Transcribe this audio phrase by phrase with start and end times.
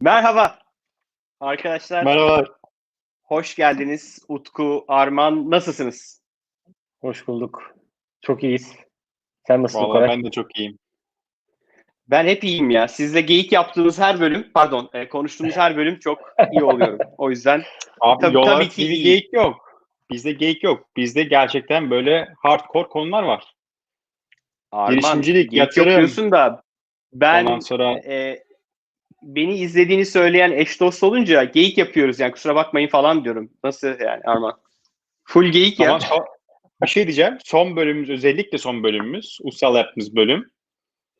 [0.00, 0.58] Merhaba
[1.40, 2.04] arkadaşlar.
[2.04, 2.44] Merhaba.
[3.22, 4.18] Hoş geldiniz.
[4.28, 6.22] Utku, Arman nasılsınız?
[7.00, 7.74] Hoş bulduk.
[8.22, 8.72] Çok iyiyiz.
[9.46, 10.08] Sen nasılsın Vallahi Koray?
[10.08, 10.78] ben de çok iyiyim.
[12.08, 12.88] Ben hep iyiyim ya.
[12.88, 16.18] Sizle geyik yaptığımız her bölüm, pardon, e, konuştuğumuz her bölüm çok
[16.52, 16.98] iyi oluyorum.
[17.18, 17.62] O yüzden
[18.00, 19.02] Abi Tabii- Yola tabii ki iyi.
[19.04, 19.82] geyik yok.
[20.10, 20.86] Bizde geyik yok.
[20.96, 23.54] Bizde gerçekten böyle hardcore konular var.
[24.72, 25.88] Arman Girişimcilik, geyik yatırım.
[25.88, 26.62] yapıyorsun da
[27.12, 28.45] ben Ondan sonra e,
[29.22, 33.50] beni izlediğini söyleyen eş dost olunca geyik yapıyoruz yani kusura bakmayın falan diyorum.
[33.64, 34.52] Nasıl yani Arman?
[35.24, 35.90] Full geyik ya.
[35.90, 36.26] ama son-
[36.82, 37.38] bir şey diyeceğim.
[37.44, 39.38] Son bölümümüz özellikle son bölümümüz.
[39.42, 40.50] Ussal yaptığımız bölüm.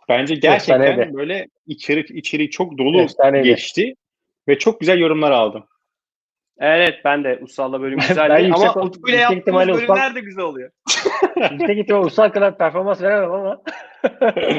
[0.09, 1.15] Bence gerçekten Efsaneydi.
[1.15, 3.48] böyle içerik içeriği çok dolu Efsaneydi.
[3.48, 3.95] geçti.
[4.49, 5.65] Ve çok güzel yorumlar aldım.
[6.59, 10.71] Evet ben de Ussal'la bölüm güzeldi ama Utku ile yaptığımız bölümler de güzel oluyor.
[11.51, 13.63] Yüksek ihtimal Ulusal kadar performans veremem ama.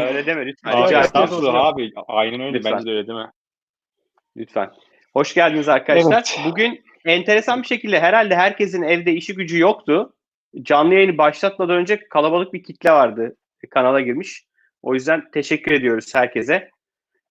[0.08, 0.72] Öyle deme lütfen.
[0.72, 1.02] Abi, Rica ederim.
[1.02, 1.92] estağfurullah abi.
[2.08, 2.54] Aynen öyle.
[2.58, 2.74] Lütfen.
[2.74, 3.32] Bence de öyle değil mi?
[4.38, 4.70] Lütfen.
[5.14, 6.14] Hoş geldiniz arkadaşlar.
[6.14, 6.40] Evet.
[6.46, 10.14] Bugün enteresan bir şekilde herhalde herkesin evde işi gücü yoktu.
[10.62, 13.36] Canlı yayını başlatmadan önce kalabalık bir kitle vardı.
[13.70, 14.44] Kanala girmiş.
[14.82, 16.70] O yüzden teşekkür ediyoruz herkese.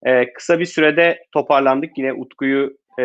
[0.07, 1.99] Ee, kısa bir sürede toparlandık.
[1.99, 3.05] Yine Utku'yu e,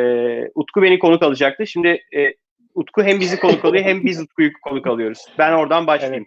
[0.56, 1.68] Utku beni konuk alacaktı.
[1.68, 2.34] Şimdi e,
[2.73, 5.25] Utku hem bizi konuk alıyor hem biz Utku'yu konuk alıyoruz.
[5.38, 6.25] Ben oradan başlayayım.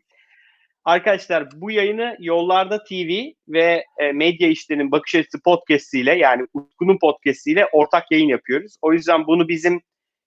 [0.84, 3.10] Arkadaşlar bu yayını Yollarda TV
[3.48, 8.76] ve e, Medya İşlerinin Bakış Açısı Podcast ile yani Utku'nun podcast ile ortak yayın yapıyoruz.
[8.82, 9.82] O yüzden bunu bizim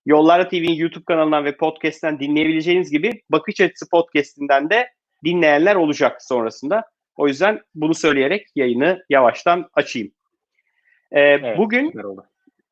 [0.05, 4.89] Yollarda TV'nin YouTube kanalından ve podcast'ten dinleyebileceğiniz gibi Bakış Açısı Podcast'inden de
[5.25, 6.83] dinleyenler olacak sonrasında.
[7.15, 10.11] O yüzden bunu söyleyerek yayını yavaştan açayım.
[11.15, 12.25] E, bugün Güzel oldu.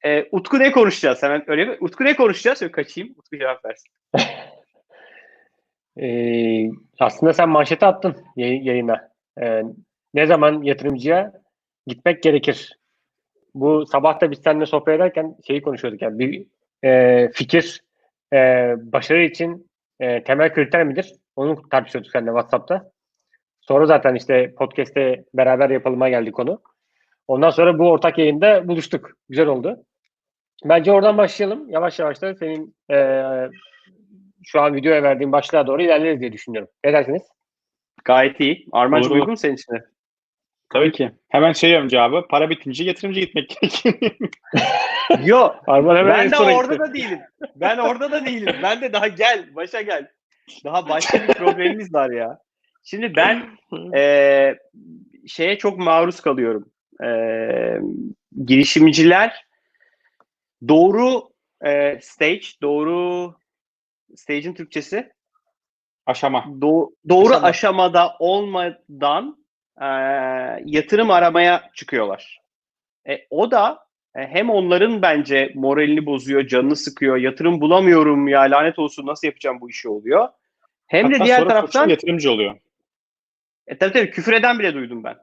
[0.04, 1.24] e, Utku ne konuşacağız?
[1.24, 1.78] Hemen öyle mi?
[1.80, 2.60] Utku ne konuşacağız?
[2.60, 3.16] Şöyle kaçayım.
[3.18, 3.92] Utku cevap versin.
[6.02, 9.10] Ee, aslında sen manşeti attın yay- yayına.
[9.42, 9.64] Ee,
[10.14, 11.34] ne zaman yatırımcıya
[11.88, 12.80] gitmek gerekir?
[13.54, 16.02] Bu sabah da biz seninle sohbet ederken şeyi konuşuyorduk.
[16.02, 16.48] Yani bir
[16.84, 17.82] e, fikir
[18.34, 18.38] e,
[18.78, 21.14] başarı için e, temel kriter midir?
[21.36, 22.92] Onu tartışıyorduk seninle WhatsApp'ta.
[23.62, 26.62] Sonra zaten işte podcast'te beraber yapılıma geldi konu.
[27.28, 29.10] Ondan sonra bu ortak yayında buluştuk.
[29.30, 29.84] Güzel oldu.
[30.66, 31.70] Bence oradan başlayalım.
[31.70, 32.96] Yavaş yavaş da senin e,
[34.46, 36.70] şu an videoya verdiğin başlığa doğru ilerleriz diye düşünüyorum.
[36.84, 37.22] Ne dersiniz?
[38.06, 38.66] Gayet iyi.
[38.72, 39.76] Armancı uygun mu senin için?
[40.74, 41.12] Tabii ki.
[41.30, 42.26] Hemen söylüyorum cevabı.
[42.30, 43.58] Para bitince yatırımcı gitmek.
[45.26, 45.56] Yok.
[45.68, 46.80] Arman hemen Ben en de orada gitti.
[46.90, 47.20] da değilim.
[47.56, 48.56] Ben orada da değilim.
[48.64, 50.08] Ben de daha gel, başa gel.
[50.64, 52.40] Daha başka bir problemimiz var ya.
[52.84, 53.44] Şimdi ben
[53.94, 54.58] eee,
[55.28, 56.70] şeye çok maruz kalıyorum.
[57.04, 57.82] Eee,
[58.46, 59.46] girişimciler
[60.68, 61.24] doğru
[61.66, 63.34] eee, stage, doğru
[64.16, 65.12] stage'in Türkçesi
[66.06, 66.40] Aşama.
[66.40, 67.48] Do- doğru Aşama.
[67.48, 69.38] aşamada olmadan
[69.82, 69.86] e,
[70.66, 72.40] yatırım aramaya çıkıyorlar.
[73.10, 73.80] E, o da
[74.16, 79.62] e, hem onların bence moralini bozuyor, canını sıkıyor, yatırım bulamıyorum ya lanet olsun nasıl yapacağım
[79.62, 80.30] bu işi oluyor.
[80.88, 82.56] Hem de Hatta diğer sonra taraftan yatırımcı oluyor.
[83.68, 85.16] e, tabii tabii küfür eden bile duydum ben.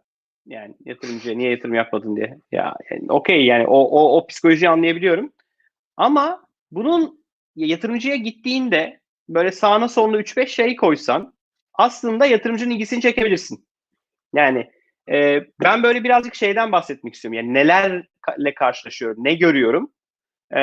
[0.46, 2.38] Yani yatırımcıya niye yatırım yapmadın diye.
[2.52, 5.32] Ya yani, okey yani o, o, o psikolojiyi anlayabiliyorum.
[5.96, 7.21] Ama bunun
[7.56, 11.34] yatırımcıya gittiğinde böyle sağına soluna 3-5 şey koysan
[11.74, 13.66] aslında yatırımcının ilgisini çekebilirsin.
[14.34, 14.70] Yani
[15.10, 17.38] e, ben böyle birazcık şeyden bahsetmek istiyorum.
[17.38, 19.92] Yani nelerle karşılaşıyorum, ne görüyorum
[20.50, 20.60] E,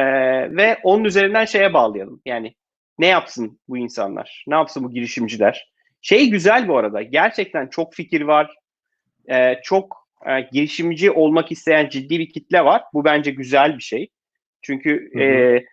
[0.55, 2.21] ve onun üzerinden şeye bağlayalım.
[2.25, 2.55] Yani
[2.99, 4.43] ne yapsın bu insanlar?
[4.47, 5.71] Ne yapsın bu girişimciler?
[6.01, 7.01] Şey güzel bu arada.
[7.01, 8.55] Gerçekten çok fikir var.
[9.31, 12.83] Ee, çok e, girişimci olmak isteyen ciddi bir kitle var.
[12.93, 14.09] Bu bence güzel bir şey.
[14.61, 15.23] Çünkü Hı hı.
[15.23, 15.65] e,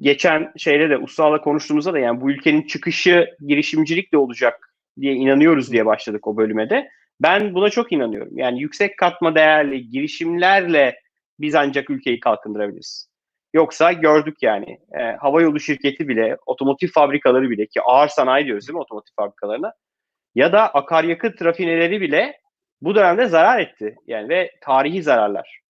[0.00, 5.86] geçen şeyde de Usta'la konuştuğumuzda da yani bu ülkenin çıkışı girişimcilikle olacak diye inanıyoruz diye
[5.86, 6.88] başladık o bölüme de.
[7.20, 8.38] Ben buna çok inanıyorum.
[8.38, 11.00] Yani yüksek katma değerli girişimlerle
[11.40, 13.08] biz ancak ülkeyi kalkındırabiliriz.
[13.54, 18.74] Yoksa gördük yani e, havayolu şirketi bile, otomotiv fabrikaları bile ki ağır sanayi diyoruz değil
[18.74, 19.72] mi otomotiv fabrikalarına?
[20.34, 22.40] Ya da akaryakıt rafineleri bile
[22.80, 23.96] bu dönemde zarar etti.
[24.06, 25.60] Yani ve tarihi zararlar.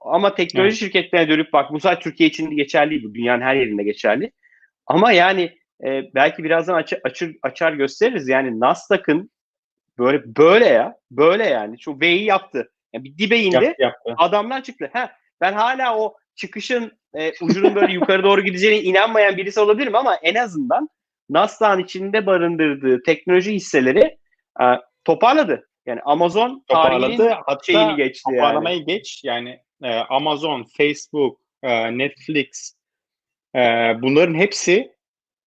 [0.00, 0.78] Ama teknoloji Evet.
[0.78, 4.32] şirketlerine dönüp bak bu sadece Türkiye için geçerli bu dünyanın her yerinde geçerli.
[4.86, 8.28] Ama yani e, belki birazdan açı- açır, açar gösteririz.
[8.28, 9.30] Yani Nasdaq'ın
[9.98, 11.80] böyle böyle ya, böyle yani.
[11.80, 12.70] Şu V'yi yaptı.
[12.92, 14.14] Yani bir dibe indi Yaptı yaptı.
[14.18, 14.90] adamlar çıktı.
[14.92, 20.14] Ha, ben hala o çıkışın e, ucunun böyle yukarı doğru gideceğine inanmayan birisi olabilirim ama
[20.16, 20.88] en azından
[21.30, 24.18] Nasdaq'ın içinde barındırdığı teknoloji hisseleri
[24.60, 24.64] e,
[25.04, 25.68] toparladı.
[25.86, 27.16] Yani Amazon Toparladı.
[27.16, 28.36] tarihinin Hatta şeyini geçti yani.
[28.38, 29.20] toparlamayı geç.
[29.24, 32.74] Yani e, Amazon, Facebook, e, Netflix
[33.54, 33.60] e,
[34.02, 34.92] bunların hepsi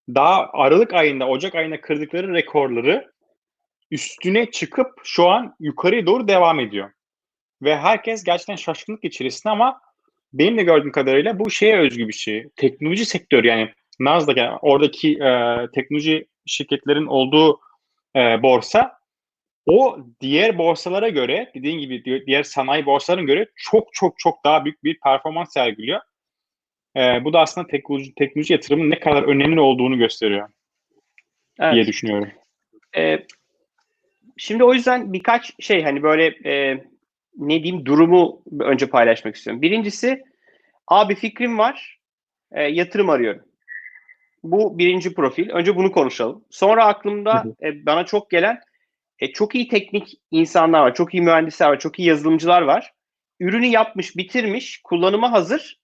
[0.10, 3.12] daha Aralık ayında, Ocak ayında kırdıkları rekorları
[3.92, 6.92] üstüne çıkıp şu an yukarıya doğru devam ediyor.
[7.62, 9.82] Ve herkes gerçekten şaşkınlık içerisinde ama
[10.34, 12.50] benim de gördüğüm kadarıyla bu şeye özgü bir şey.
[12.56, 17.60] Teknoloji sektörü yani Nasdaq yani oradaki e, teknoloji şirketlerin olduğu
[18.16, 19.01] e, borsa
[19.72, 24.66] o diğer borsalara göre dediğin gibi di- diğer sanayi borsalarına göre çok çok çok daha
[24.66, 26.00] büyük bir performans sergiliyor.
[26.98, 30.50] E, bu da aslında teknoloji, teknoloji yatırımının ne kadar önemli olduğunu gösteriyor
[31.60, 31.74] Evet.
[31.74, 32.32] diye düşünüyorum.
[32.98, 33.26] Ee,
[34.38, 36.84] şimdi o yüzden birkaç şey hani böyle e,
[37.38, 39.62] ne diyeyim durumu önce paylaşmak istiyorum.
[39.62, 40.24] Birincisi
[40.88, 42.00] abi fikrim var
[42.52, 43.46] e, yatırım arıyorum.
[44.44, 45.50] Bu birinci profil.
[45.50, 46.44] Önce bunu konuşalım.
[46.50, 48.62] Sonra aklımda e, bana çok gelen
[49.22, 52.94] e, çok iyi teknik insanlar var, çok iyi mühendisler var, çok iyi yazılımcılar var.
[53.40, 55.80] Ürünü yapmış, bitirmiş, kullanıma hazır.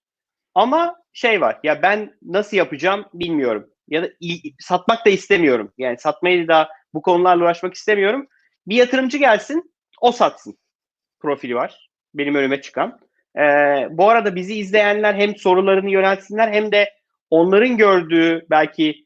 [0.56, 3.70] Ama şey var, ya ben nasıl yapacağım bilmiyorum.
[3.88, 5.74] Ya da iyi- satmak da istemiyorum.
[5.78, 8.28] Yani satmayı da bu konularla uğraşmak istemiyorum.
[8.68, 10.58] Bir yatırımcı gelsin, o satsın.
[11.20, 11.90] Profili var.
[12.14, 13.00] Benim önüme çıkan.
[13.40, 16.97] Ee, bu arada bizi izleyenler hem sorularını yöneltsinler hem de
[17.30, 19.04] onların gördüğü belki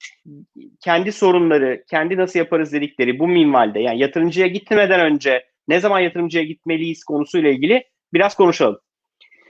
[0.79, 6.43] kendi sorunları, kendi nasıl yaparız dedikleri bu minvalde yani yatırımcıya gitmeden önce ne zaman yatırımcıya
[6.43, 7.83] gitmeliyiz konusuyla ilgili
[8.13, 8.79] biraz konuşalım.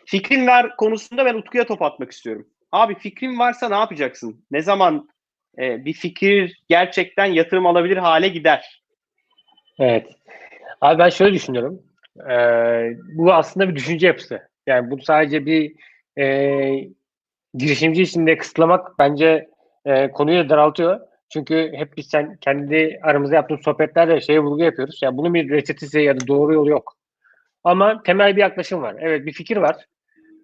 [0.06, 2.48] Fikrin var konusunda ben Utku'ya top atmak istiyorum.
[2.72, 4.46] Abi fikrin varsa ne yapacaksın?
[4.52, 5.10] Ne zaman
[5.60, 8.84] e, bir fikir gerçekten yatırım alabilir hale gider?
[9.80, 10.08] Evet.
[10.82, 11.84] Abi ben şöyle düşünüyorum.
[12.30, 14.48] Ee, bu aslında bir düşünce yapısı.
[14.68, 15.76] Yani bu sadece bir
[16.18, 16.26] e,
[17.54, 19.50] girişimci için de kısıtlamak bence
[19.86, 21.00] e, konuyu da daraltıyor.
[21.34, 25.00] Çünkü hep biz sen kendi aramızda yaptığımız sohbetlerde şeye vurgu yapıyoruz.
[25.04, 26.98] Yani bunun bir reçetesi ya da doğru yolu yok.
[27.64, 28.96] Ama temel bir yaklaşım var.
[29.00, 29.86] Evet bir fikir var.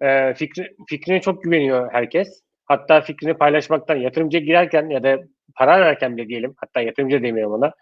[0.02, 2.42] Ee, fikri, fikrine çok güveniyor herkes.
[2.64, 5.18] Hatta fikrini paylaşmaktan yatırımcıya girerken ya da
[5.56, 6.54] para ararken bile diyelim.
[6.56, 7.72] Hatta yatırımcı demeyelim ona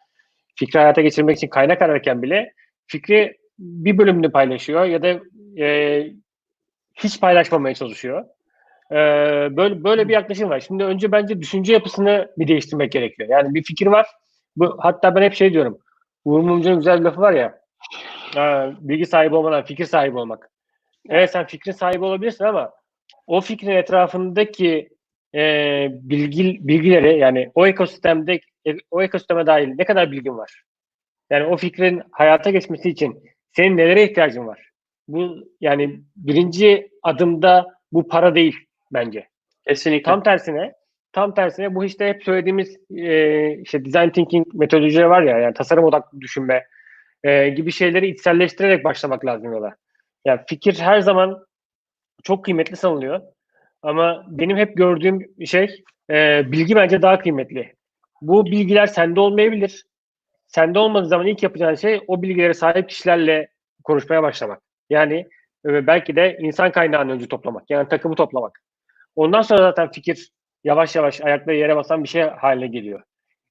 [0.57, 2.53] fikri hayata geçirmek için kaynak ararken bile
[2.87, 5.21] fikri bir bölümünü paylaşıyor ya da
[5.63, 6.07] e,
[6.95, 8.25] hiç paylaşmamaya çalışıyor.
[8.91, 8.97] E,
[9.57, 10.61] böyle böyle bir yaklaşım var.
[10.61, 13.29] Şimdi önce bence düşünce yapısını bir değiştirmek gerekiyor.
[13.29, 14.07] Yani bir fikir var.
[14.57, 15.79] Bu hatta ben hep şey diyorum.
[16.25, 17.59] Uğur Mumcu'nun güzel bir lafı var ya.
[18.37, 20.51] e, bilgi sahibi olmadan fikir sahibi olmak.
[21.09, 22.73] Evet sen fikrin sahibi olabilirsin ama
[23.27, 24.89] o fikrin etrafındaki
[25.35, 28.41] e, bilgi bilgileri yani o ekosistemde
[28.91, 30.63] o ekosisteme dair ne kadar bilgin var?
[31.31, 33.23] Yani o fikrin hayata geçmesi için
[33.53, 34.71] senin nelere ihtiyacın var?
[35.09, 39.29] Bu yani birinci adımda bu para değil bence.
[39.69, 40.03] Kesinlikle.
[40.03, 40.73] Tam tersine
[41.17, 45.85] tam tersine bu işte hep söylediğimiz e, işte design thinking metodolojileri var ya yani tasarım
[45.85, 46.67] odaklı düşünme
[47.25, 49.77] e, gibi şeyleri içselleştirerek başlamak lazım yola.
[50.25, 51.47] Yani fikir her zaman
[52.25, 53.21] çok kıymetli sanılıyor.
[53.83, 57.75] Ama benim hep gördüğüm şey e, bilgi bence daha kıymetli.
[58.21, 59.85] Bu bilgiler sende olmayabilir.
[60.47, 63.49] Sende olmadığı zaman ilk yapacağın şey o bilgilere sahip kişilerle
[63.85, 64.61] konuşmaya başlamak.
[64.91, 65.27] Yani
[65.67, 67.71] e, belki de insan kaynağını önce toplamak.
[67.71, 68.66] Yani takımı toplamak.
[69.17, 70.31] Ondan sonra zaten fikir
[70.65, 73.03] yavaş yavaş ayakları yere basan bir şey haline geliyor.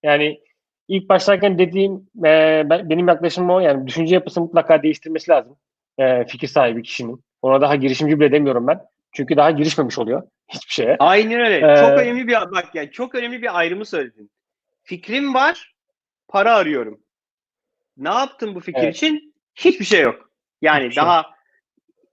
[0.04, 0.40] Yani
[0.88, 3.60] ilk başlarken dediğim e, ben, benim yaklaşımım o.
[3.60, 5.58] Yani düşünce yapısını mutlaka değiştirmesi lazım.
[5.98, 7.24] E, fikir sahibi kişinin.
[7.42, 8.82] Ona daha girişimci bile demiyorum ben.
[9.14, 10.96] Çünkü daha girişmemiş oluyor hiçbir şeye.
[11.00, 11.72] Aynen öyle.
[11.72, 14.32] Ee, çok önemli bir bak yani çok önemli bir ayrımı söyledin.
[14.84, 15.76] Fikrim var,
[16.28, 17.00] para arıyorum.
[17.98, 18.96] Ne yaptın bu fikir Evet.
[18.96, 19.36] için?
[19.56, 20.30] Hiçbir şey yok.
[20.62, 21.26] Yani Hiçbir şey daha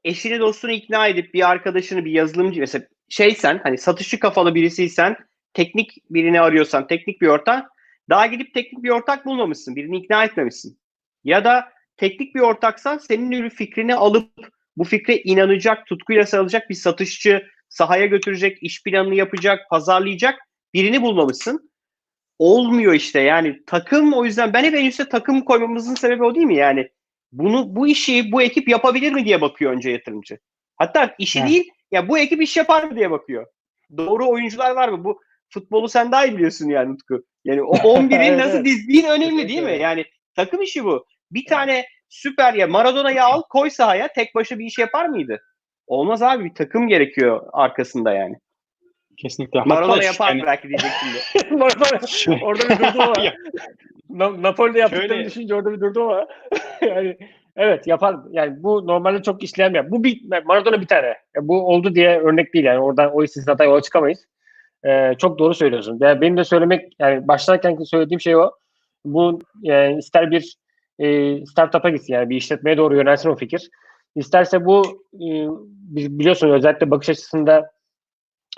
[0.04, 5.16] eşini dostunu ikna edip bir arkadaşını bir yazılımcı mesela şeysen hani satışçı kafalı birisiysen
[5.54, 7.72] teknik birini arıyorsan teknik bir ortak
[8.10, 9.76] daha gidip teknik bir ortak bulmamışsın.
[9.76, 10.78] Birini ikna etmemişsin.
[11.24, 14.30] Ya da teknik bir ortaksan senin ürün fikrini alıp
[14.76, 20.38] bu fikre inanacak, tutkuyla sarılacak bir satışçı, sahaya götürecek, iş planını yapacak, pazarlayacak
[20.74, 21.72] birini bulmamışsın.
[22.38, 26.46] Olmuyor işte yani takım o yüzden ben hep en üstte takım koymamızın sebebi o değil
[26.46, 26.88] mi yani?
[27.32, 30.38] Bunu bu işi bu ekip yapabilir mi diye bakıyor önce yatırımcı.
[30.76, 31.50] Hatta işi Evet.
[31.50, 33.46] değil ya bu ekip iş yapar mı diye bakıyor.
[33.96, 35.04] Doğru oyuncular var mı?
[35.04, 37.22] Bu futbolu sen daha iyi biliyorsun yani Utku.
[37.44, 39.78] Yani o 11'i Evet, nasıl dizdiğin önemli değil mi?
[39.80, 40.04] Yani
[40.36, 41.06] takım işi bu.
[41.30, 45.40] Bir tane süper ya Maradona'yı al koy sahaya tek başına bir iş yapar mıydı?
[45.86, 48.34] Olmaz abi bir takım gerekiyor arkasında yani.
[49.18, 49.60] Kesinlikle.
[49.66, 52.06] Maradona Hatta yapar yani- belki diyecek şimdi.
[52.08, 53.14] Şöyle- orada bir durdu ama.
[54.42, 56.26] Napoli'de yaptıklarını Şöyle- düşünce orada bir durdu ama.
[56.82, 57.16] yani
[57.56, 58.16] evet yapar.
[58.30, 59.86] Yani bu normalde çok yap.
[59.90, 61.06] Bu bir Maradona bir tane.
[61.06, 62.80] Ya bu oldu diye örnek değil yani.
[62.80, 64.26] Oradan o istisnata yola çıkamayız.
[64.84, 65.98] Ee, çok doğru söylüyorsun.
[66.00, 68.50] Yani benim de söylemek yani başlarken söylediğim şey o.
[69.04, 70.56] Bu yani ister bir
[70.98, 73.70] e, startup'a gitsin yani bir işletmeye doğru yönelsin o fikir.
[74.16, 74.82] İsterse bu
[75.14, 75.28] e,
[75.90, 77.70] biliyorsun özellikle bakış açısında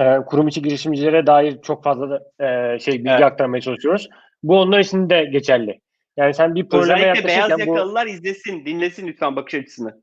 [0.00, 3.22] e, kurum içi girişimcilere dair çok fazla da, e, şey bilgi Evet.
[3.22, 4.08] aktarmaya çalışıyoruz.
[4.42, 5.80] Bu onlar için de geçerli.
[6.16, 10.02] Yani sen bir probleme Özellikle beyaz yaklaşırken bu yakalılar izlesin, dinlesin lütfen bakış açısını.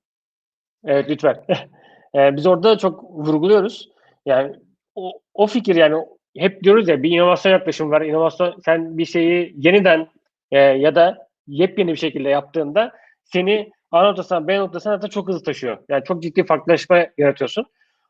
[0.86, 1.46] evet lütfen.
[2.16, 3.90] e, biz orada çok vurguluyoruz.
[4.26, 4.56] Yani
[4.96, 6.06] o, o fikir yani
[6.38, 8.02] hep diyoruz ya bir inovasyon yaklaşım var.
[8.02, 10.08] İnovasyon sen bir şeyi yeniden
[10.52, 12.92] e, ya da yepyeni bir şekilde yaptığında
[13.24, 15.78] seni A noktasından B noktasına da çok hızlı taşıyor.
[15.90, 17.66] Yani çok ciddi farklılaşma yaratıyorsun.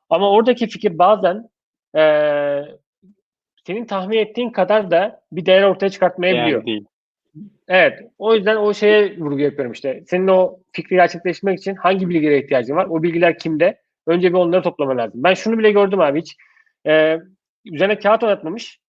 [0.09, 1.49] Ama oradaki fikir bazen
[1.97, 2.01] e,
[3.65, 6.59] senin tahmin ettiğin kadar da bir değer ortaya çıkartmayabiliyor.
[6.59, 6.85] Yani değil.
[7.67, 7.99] Evet.
[8.17, 10.03] O yüzden o şeye vurgu yapıyorum işte.
[10.07, 12.85] Senin o fikri gerçekleştirmek için hangi bilgilere ihtiyacın var?
[12.85, 13.81] O bilgiler kimde?
[14.07, 15.23] Önce bir onları toplaman lazım.
[15.23, 16.35] Ben şunu bile gördüm abi hiç.
[16.87, 17.19] E,
[17.65, 18.79] üzerine kağıt oynatmamış.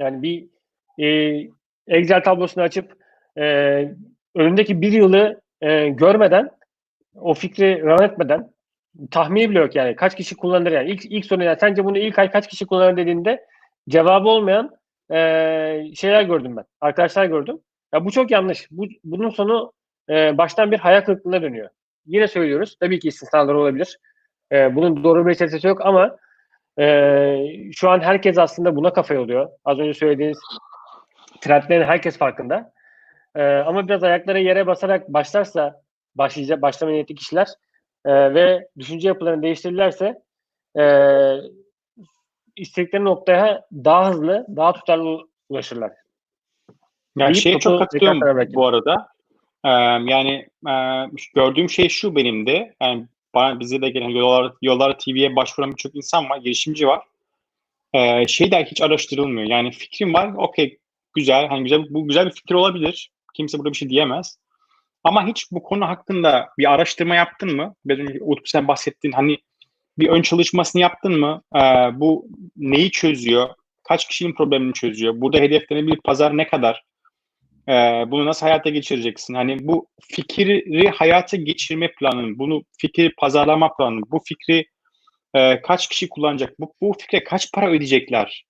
[0.00, 0.48] Yani bir
[0.98, 1.48] e,
[1.88, 2.96] Excel tablosunu açıp
[3.38, 3.44] e,
[4.34, 6.50] önündeki bir yılı e, görmeden
[7.14, 8.50] o fikri run etmeden
[9.10, 9.96] tahmini bile yok yani.
[9.96, 10.90] Kaç kişi kullanır yani.
[10.90, 13.46] İlk, ilk soru yani sence bunu ilk ay kaç kişi kullanır dediğinde
[13.88, 14.76] cevabı olmayan
[15.12, 16.64] e, şeyler gördüm ben.
[16.80, 17.58] Arkadaşlar gördüm.
[17.94, 18.68] Ya bu çok yanlış.
[18.70, 19.72] Bu, bunun sonu
[20.10, 21.68] e, baştan bir hayal kırıklığına dönüyor.
[22.06, 22.76] Yine söylüyoruz.
[22.80, 23.98] Tabii ki istisnalar olabilir.
[24.52, 26.16] E, bunun doğru bir reçetesi yok ama
[26.78, 29.48] e, şu an herkes aslında buna kafa oluyor.
[29.64, 30.38] Az önce söylediğiniz
[31.40, 32.72] trendlerin herkes farkında.
[33.34, 35.82] E, ama biraz ayakları yere basarak başlarsa
[36.14, 37.48] başlayacak başlama niyetli kişiler
[38.04, 40.22] e, ve düşünce yapılarını değiştirirlerse
[40.78, 40.84] e,
[42.56, 45.92] istedikleri noktaya daha hızlı, daha tutarlı ulaşırlar.
[47.16, 49.08] Yani şeye topu çok katılıyorum bu arada.
[49.64, 49.70] Ee,
[50.12, 50.74] yani e,
[51.34, 52.74] gördüğüm şey şu benim de.
[52.82, 57.02] Yani bana bize de gelen yollar, yollar TV'ye başvuran birçok insan var, girişimci var.
[57.92, 59.48] Ee, şey de hiç araştırılmıyor.
[59.48, 60.78] Yani fikrim var, okey
[61.14, 63.10] güzel, hani güzel, bu güzel bir fikir olabilir.
[63.34, 64.38] Kimse burada bir şey diyemez.
[65.04, 67.74] Ama hiç bu konu hakkında bir araştırma yaptın mı?
[67.84, 69.12] Biraz önce Utku sen bahsettin.
[69.12, 69.38] Hani
[69.98, 71.42] bir ön çalışmasını yaptın mı?
[71.56, 71.60] Ee,
[72.00, 73.48] bu neyi çözüyor?
[73.88, 75.14] Kaç kişinin problemini çözüyor?
[75.16, 76.82] Burada hedeflenebilir pazar ne kadar?
[77.68, 77.72] Ee,
[78.06, 79.34] bunu nasıl hayata geçireceksin?
[79.34, 84.66] Hani bu fikri hayata geçirme planın, bunu fikri pazarlama planı, bu fikri
[85.34, 86.60] e, kaç kişi kullanacak?
[86.60, 88.44] Bu, bu fikre kaç para ödeyecekler?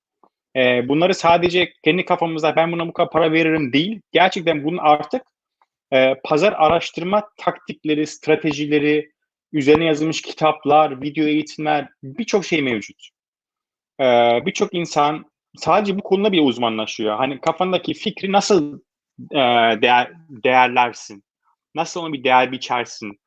[0.57, 4.01] Ee, bunları sadece kendi kafamızda ben buna bu kadar para veririm değil.
[4.13, 5.23] Gerçekten bunun artık
[5.93, 9.11] e, pazar araştırma taktikleri, stratejileri,
[9.55, 13.09] üzerine yazılmış kitaplar, video eğitimler, birçok şey mevcut.
[14.01, 15.25] Ee, birçok insan
[15.57, 17.17] sadece bu konuda bile uzmanlaşıyor.
[17.17, 18.81] Hani kafandaki fikri nasıl
[19.33, 19.39] e,
[19.83, 21.25] değer, değerlersin?
[21.75, 23.21] Nasıl ona bir değer biçersin?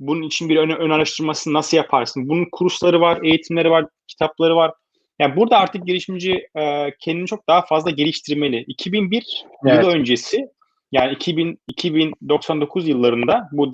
[0.00, 2.28] Bunun için bir ön, ön araştırmasını nasıl yaparsın?
[2.28, 4.72] Bunun kursları var, eğitimleri var, kitapları var.
[5.18, 8.64] Yani burada artık girişimci e, kendini çok daha fazla geliştirmeli.
[8.66, 9.84] 2001 Evet.
[9.84, 10.48] yılı öncesi
[10.92, 13.72] yani 2000 2099 yıllarında bu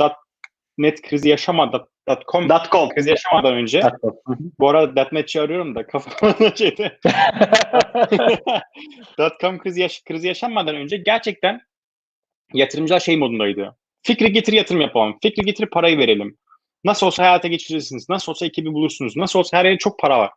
[0.79, 1.87] .net krizi yaşamadan
[2.33, 2.89] .com .com.
[2.89, 3.83] krizi yaşamadan önce
[4.59, 6.99] bu arada .net'çi arıyorum da kafamda şeyde
[9.41, 11.61] .com krizi, yaş- krizi yaşanmadan önce gerçekten
[12.53, 13.77] yatırımcılar şey modundaydı.
[14.03, 15.19] Fikri getir yatırım yapalım.
[15.23, 16.39] Fikri getir parayı verelim.
[16.85, 18.09] Nasıl olsa hayata geçirirsiniz.
[18.09, 19.17] Nasıl olsa ekibi bulursunuz.
[19.17, 20.31] Nasıl olsa her yerde çok para var.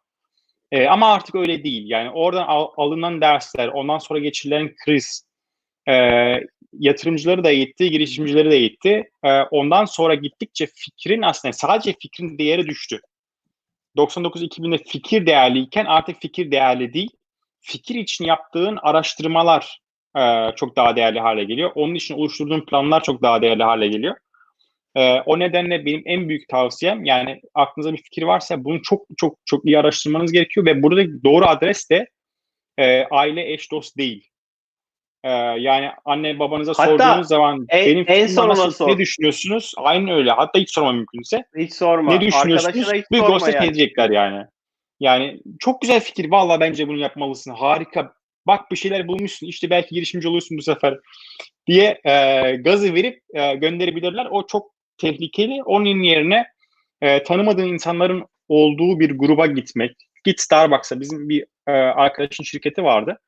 [0.71, 1.83] Ee, ama artık öyle değil.
[1.89, 5.23] Yani oradan al- alınan dersler, ondan sonra geçirilen kriz,
[5.89, 5.93] e,
[6.73, 9.11] yatırımcıları da eğitti, girişimcileri de eğitti.
[9.23, 12.99] E, ondan sonra gittikçe fikrin aslında sadece fikrin değeri düştü.
[13.97, 17.11] 99-2000'de fikir değerliyken artık fikir değerli değil.
[17.61, 19.79] Fikir için yaptığın araştırmalar
[20.17, 20.21] e,
[20.55, 21.71] çok daha değerli hale geliyor.
[21.75, 24.15] Onun için oluşturduğun planlar çok daha değerli hale geliyor.
[24.95, 29.37] E, o nedenle benim en büyük tavsiyem yani aklınıza bir fikir varsa bunu çok çok
[29.45, 32.07] çok iyi araştırmanız gerekiyor ve burada doğru adres de
[32.77, 34.28] e, aile, eş, dost değil.
[35.23, 38.87] E, yani anne babanıza Hatta sorduğunuz zaman en- benim en sonuna nasıl, sor.
[38.87, 39.73] ne düşünüyorsunuz?
[39.77, 40.31] Aynı öyle.
[40.31, 41.43] Hatta hiç sorma mümkünse.
[41.57, 42.13] Hiç sorma.
[42.13, 42.93] Ne düşünüyorsunuz?
[42.93, 43.65] Hiç Bir sorma ghost'a yani.
[43.65, 44.45] edecekler yani.
[44.99, 46.31] Yani çok güzel fikir.
[46.31, 47.51] Valla bence bunu yapmalısın.
[47.51, 48.13] Harika.
[48.47, 49.47] Bak bir şeyler bulmuşsun.
[49.47, 50.97] İşte belki girişimci oluyorsun bu sefer
[51.67, 52.11] diye e,
[52.55, 54.27] gazı verip e, gönderebilirler.
[54.31, 55.63] O çok tehlikeli.
[55.63, 56.45] Onun yerine
[57.01, 59.91] e, tanımadığın insanların olduğu bir gruba gitmek.
[60.23, 60.99] Git Starbucks'a.
[60.99, 63.19] Bizim bir e, arkadaşın şirketi vardı.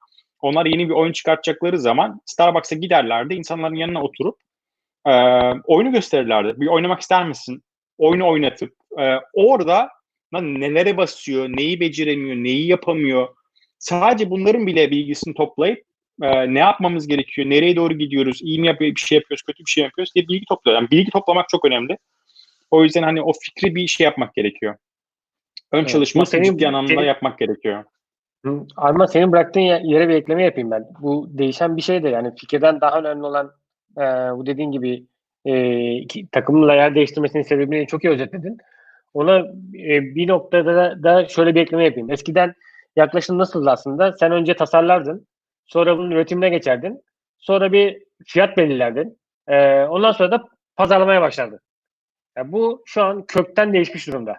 [0.41, 3.33] Onlar yeni bir oyun çıkartacakları zaman Starbucks'a giderlerdi.
[3.33, 4.35] İnsanların yanına oturup
[5.07, 5.11] e,
[5.65, 6.61] oyunu gösterirlerdi.
[6.61, 7.63] Bir oynamak ister misin?
[7.97, 9.89] Oyunu oynatıp e, orada
[10.33, 13.27] lan nelere basıyor, neyi beceremiyor, neyi yapamıyor.
[13.79, 15.83] Sadece bunların bile bilgisini toplayıp
[16.21, 19.71] e, ne yapmamız gerekiyor, nereye doğru gidiyoruz, iyi mi yapıyor, bir şey yapıyoruz, kötü bir
[19.71, 20.77] şey yapıyoruz diye bilgi topluyor.
[20.77, 21.97] Yani bilgi toplamak çok önemli.
[22.71, 24.75] O yüzden hani o fikri bir şey yapmak gerekiyor.
[25.71, 27.83] Ön Evet, senin- ciddi anlamda senin- yapmak gerekiyor.
[28.45, 30.85] Hı, Arman senin bıraktığın ye- yere bir ekleme yapayım ben.
[30.99, 33.51] Bu değişen bir şey de yani fikirden daha önemli olan
[33.97, 34.01] e,
[34.37, 35.05] bu dediğin gibi
[35.45, 35.53] e,
[36.07, 38.57] ki- takımla yer değiştirmesinin sebebini çok iyi özetledin.
[39.13, 39.37] Ona
[39.73, 42.11] e, bir noktada da, da şöyle bir ekleme yapayım.
[42.11, 42.53] Eskiden
[42.95, 44.13] yaklaşım nasıldı aslında?
[44.13, 45.27] Sen önce tasarlardın.
[45.65, 47.01] Sonra bunun üretimine geçerdin.
[47.37, 49.17] Sonra bir fiyat belirlerdin.
[49.47, 50.43] E, ondan sonra da
[50.75, 51.59] pazarlamaya başlardın.
[52.37, 54.37] Yani bu şu an kökten değişmiş durumda.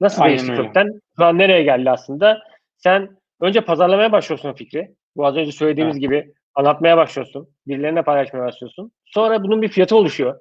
[0.00, 0.62] Nasıl Aynen değişti öyle.
[0.62, 1.00] kökten?
[1.18, 2.38] Şu an nereye geldi aslında?
[2.76, 3.08] Sen
[3.40, 4.94] önce pazarlamaya başlıyorsun o fikri.
[5.16, 7.48] Bu az önce söylediğimiz gibi anlatmaya başlıyorsun.
[7.66, 8.92] Birilerine paylaşmaya başlıyorsun.
[9.04, 10.40] Sonra bunun bir fiyatı oluşuyor.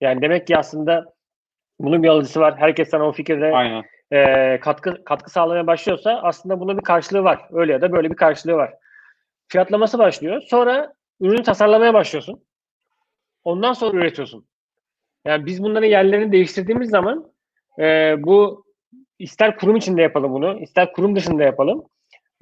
[0.00, 1.14] Yani demek ki aslında
[1.80, 2.56] bunun bir alıcısı var.
[2.56, 3.84] Herkes sana o fikirde Aynen.
[4.10, 7.40] e, katkı katkı sağlamaya başlıyorsa aslında bunun bir karşılığı var.
[7.52, 8.74] Öyle ya da böyle bir karşılığı var.
[9.48, 10.40] Fiyatlaması başlıyor.
[10.40, 12.44] Sonra ürünü tasarlamaya başlıyorsun.
[13.44, 14.46] Ondan sonra üretiyorsun.
[15.24, 17.32] Yani biz bunların yerlerini değiştirdiğimiz zaman
[17.78, 18.64] e, bu
[19.18, 21.84] ister kurum içinde yapalım bunu, ister kurum dışında yapalım.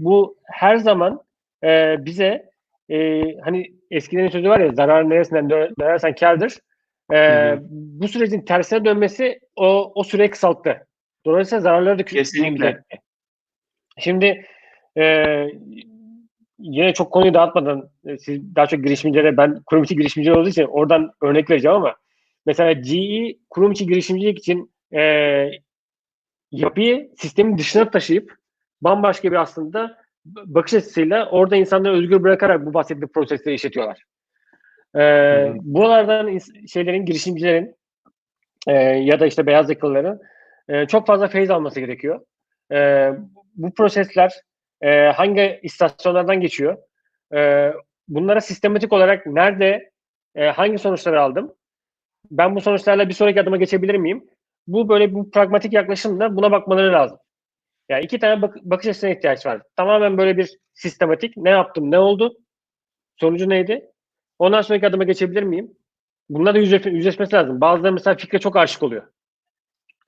[0.04, 1.21] Bu her zaman
[1.64, 2.50] e, bize
[2.88, 6.59] e, hani eskiden sözü var ya zarar neresinden dö- dönersen kârdır.
[7.12, 7.61] E, Hı hı.
[7.71, 10.87] bu sürecin tersine dönmesi o, o süreyi kısalttı.
[11.26, 12.82] Dolayısıyla zararları da Kesinlikle.
[13.99, 14.47] Şimdi
[14.99, 15.25] e,
[16.59, 20.64] yine çok konuyu dağıtmadan e, siz daha çok girişimcilere ben kurum içi girişimci olduğu için
[20.64, 21.97] oradan örnek vereceğim ama
[22.47, 25.02] mesela GE kurum içi girişimcilik için e,
[26.50, 28.41] yapıyı sistemin dışına taşıyıp
[28.82, 34.04] bambaşka bir aslında bakış açısıyla orada insanları özgür bırakarak bu bahsettiğim prosesleri işletiyorlar.
[34.94, 35.54] E, hı.
[35.60, 36.38] buralardan
[36.72, 37.74] şeylerin, girişimcilerin
[38.66, 40.20] e, ya da işte beyaz yakalıların
[40.68, 42.20] e, çok fazla feyiz alması gerekiyor.
[42.72, 43.10] E,
[43.54, 44.32] bu prosesler
[44.80, 46.76] e, hangi istasyonlardan geçiyor?
[47.34, 47.72] E,
[48.08, 49.90] bunlara sistematik olarak nerede,
[50.34, 51.54] e, hangi sonuçları aldım?
[52.30, 54.24] Ben bu sonuçlarla bir sonraki adıma geçebilir miyim?
[54.66, 57.18] Bu böyle bu pragmatik yaklaşımla buna bakmaları lazım.
[57.92, 59.62] Yani iki tane bak- bakış açısına ihtiyaç var.
[59.76, 61.37] Tamamen böyle bir sistematik.
[61.37, 62.38] Ne yaptım, ne oldu?
[63.16, 63.87] Sonucu neydi?
[64.38, 65.70] Ondan sonraki adıma geçebilir miyim?
[66.28, 67.61] Bunlar da yüzleş- yüzleşmesi lazım.
[67.61, 69.02] Bazıları mesela fikre çok aşık oluyor.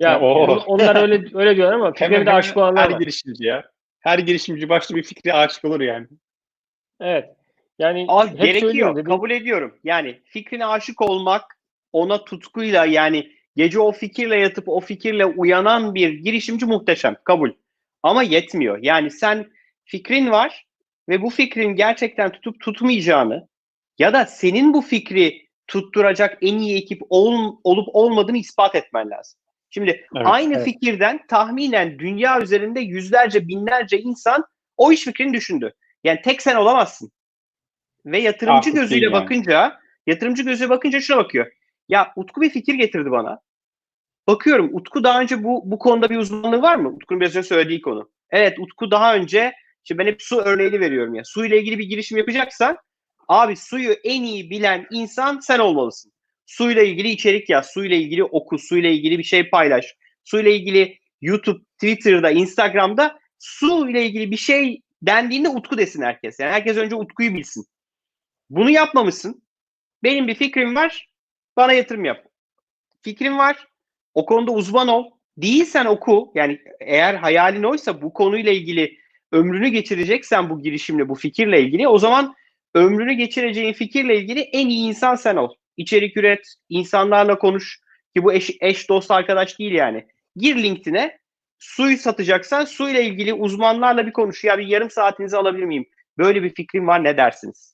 [0.00, 0.46] Ya Ya, oo.
[0.46, 2.98] on- onlar öyle öyle diyorlar ama fikre bir de aşık olanlar her var.
[3.00, 3.64] girişimci ya.
[4.00, 6.06] Her girişimci başta bir fikre aşık olur yani.
[7.00, 7.28] Evet.
[7.78, 9.04] Yani hep gerekiyor.
[9.04, 9.78] Kabul ediyorum.
[9.84, 11.42] Yani fikrine aşık olmak,
[11.92, 17.16] ona tutkuyla yani gece o fikirle yatıp o fikirle uyanan bir girişimci muhteşem.
[17.24, 17.50] Kabul.
[18.04, 18.78] Ama yetmiyor.
[18.82, 19.50] Yani sen
[19.84, 20.66] fikrin var
[21.08, 23.48] ve bu fikrin gerçekten tutup tutmayacağını
[23.98, 29.40] ya da senin bu fikri tutturacak en iyi ekip ol- olup olmadığını ispat etmen lazım.
[29.70, 30.64] Şimdi Evet, aynı evet.
[30.64, 34.44] fikirden tahminen dünya üzerinde yüzlerce binlerce insan
[34.76, 35.74] o iş fikrini düşündü.
[36.04, 37.10] Yani tek sen olamazsın.
[38.06, 39.12] Ve yatırımcı Haklısın gözüyle yani.
[39.12, 41.46] bakınca, yatırımcı gözüyle bakınca şuna bakıyor.
[41.88, 43.40] Ya Utku bir fikir getirdi bana.
[44.26, 46.88] Bakıyorum Utku daha önce bu bu konuda bir uzmanlığı var mı?
[46.88, 48.10] Utku'nun biraz önce söylediği konu.
[48.30, 49.52] Evet Utku daha önce
[49.84, 51.22] işte ben hep su örneğini veriyorum ya.
[51.24, 52.76] Su ile ilgili bir girişim yapacaksan
[53.28, 56.12] abi suyu en iyi bilen insan sen olmalısın.
[56.46, 59.94] Suyla ilgili içerik yaz, suyla ilgili oku, suyla ilgili bir şey paylaş.
[60.24, 66.40] Suyla ilgili YouTube, Twitter'da, Instagram'da su ile ilgili bir şey dendiğinde Utku desin herkes.
[66.40, 67.64] Yani herkes önce Utku'yu bilsin.
[68.50, 69.42] Bunu yapmamışsın.
[70.02, 71.06] Benim bir fikrim var.
[71.56, 72.26] Bana yatırım yap.
[73.02, 73.66] Fikrim var.
[74.14, 75.10] O konuda uzman ol.
[75.38, 76.32] Değilsen oku.
[76.34, 78.98] Yani eğer hayalin oysa bu konuyla ilgili
[79.32, 82.34] ömrünü geçireceksen bu girişimle, bu fikirle ilgili o zaman
[82.74, 85.54] ömrünü geçireceğin fikirle ilgili en iyi insan sen ol.
[85.76, 87.80] İçerik üret, insanlarla konuş
[88.16, 90.06] ki bu eş, eş dost arkadaş değil yani.
[90.36, 91.18] Gir LinkedIn'e
[91.58, 94.44] suyu satacaksan suyla ilgili uzmanlarla bir konuş.
[94.44, 95.86] Ya bir yarım saatinizi alabilir miyim?
[96.18, 97.73] Böyle bir fikrim var ne dersiniz?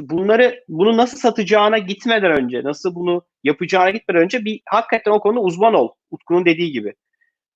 [0.00, 5.40] Bunları bunu nasıl satacağına gitmeden önce, nasıl bunu yapacağına gitmeden önce bir hakikaten o konuda
[5.40, 5.88] uzman ol.
[6.10, 6.94] Utku'nun dediği gibi.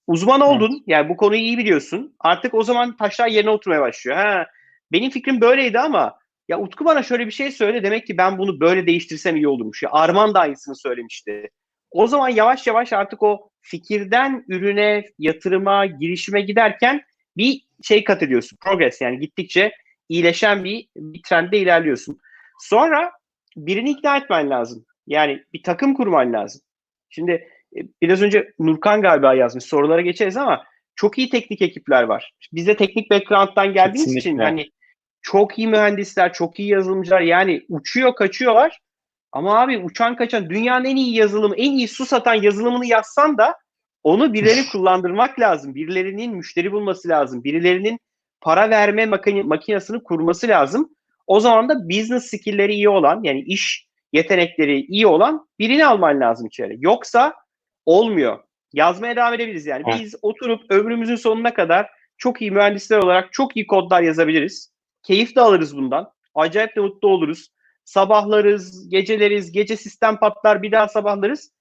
[0.07, 0.85] Uzman oldun.
[0.87, 2.15] Yani bu konuyu iyi biliyorsun.
[2.21, 4.17] Artık o zaman taşlar yerine oturmaya başlıyor.
[4.17, 4.47] Ha,
[4.93, 8.61] benim fikrim böyleydi ama ya Utku bana şöyle bir şey söyle demek ki ben bunu
[8.61, 9.83] böyle değiştirsem iyi olurmuş.
[9.83, 11.51] Ya Arman da aynısını söylemişti.
[11.91, 17.03] O zaman yavaş yavaş artık o fikirden ürüne, yatırıma, girişime giderken
[17.37, 18.59] bir şey kat ediyorsun.
[18.61, 19.73] Progress yani gittikçe
[20.09, 22.19] iyileşen bir, bir trendde ilerliyorsun.
[22.63, 23.13] Sonra
[23.57, 24.85] birini ikna etmen lazım.
[25.07, 26.63] Yani bir takım kurman lazım.
[27.09, 27.33] Şimdi
[27.77, 29.65] e, biraz önce Nurkan galiba yazmış.
[29.65, 30.65] Sorulara geçeriz ama
[30.97, 32.33] çok iyi teknik ekipler var.
[32.53, 34.45] Biz de teknik background'dan geldiğimiz için Kesinlikle.
[34.45, 34.71] hani
[35.23, 38.79] çok iyi mühendisler, çok iyi yazılımcılar yani uçuyor kaçıyorlar.
[39.33, 43.55] Ama abi uçan kaçan dünyanın en iyi yazılımı, en iyi su satan yazılımını yazsan da
[44.03, 45.75] onu birileri kullandırmak lazım.
[45.75, 47.45] Birilerinin müşteri bulması lazım.
[47.45, 47.99] Birilerinin
[48.41, 50.91] para verme makine, makinesini kurması lazım.
[51.27, 56.47] O zaman da business skill'leri iyi olan yani iş yetenekleri iyi olan birini alman lazım
[56.47, 56.77] içeri.
[56.79, 57.35] Yoksa
[57.87, 58.39] olmuyor.
[58.73, 59.83] Yazmaya devam edebiliriz yani.
[59.87, 60.01] Evet.
[60.01, 64.73] Biz oturup ömrümüzün sonuna kadar çok iyi mühendisler olarak çok iyi kodlar yazabiliriz.
[65.03, 66.13] Keyif de alırız bundan.
[66.35, 67.49] Acayip de mutlu oluruz.
[67.85, 71.53] Sabahlarız, geceleriz, gece sistem patlar, bir daha sabahlarız.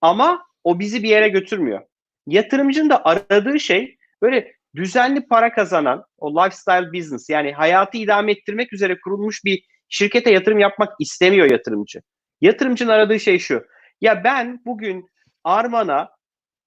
[0.00, 1.80] Ama o bizi bir yere götürmüyor.
[2.26, 8.72] Yatırımcının da aradığı şey böyle düzenli para kazanan o lifestyle business yani hayatı idame ettirmek
[8.72, 12.00] üzere kurulmuş bir şirkete yatırım yapmak istemiyor yatırımcı.
[12.40, 13.62] Yatırımcının aradığı şey şu.
[14.00, 15.06] Ya ben bugün
[15.44, 16.10] Arman'a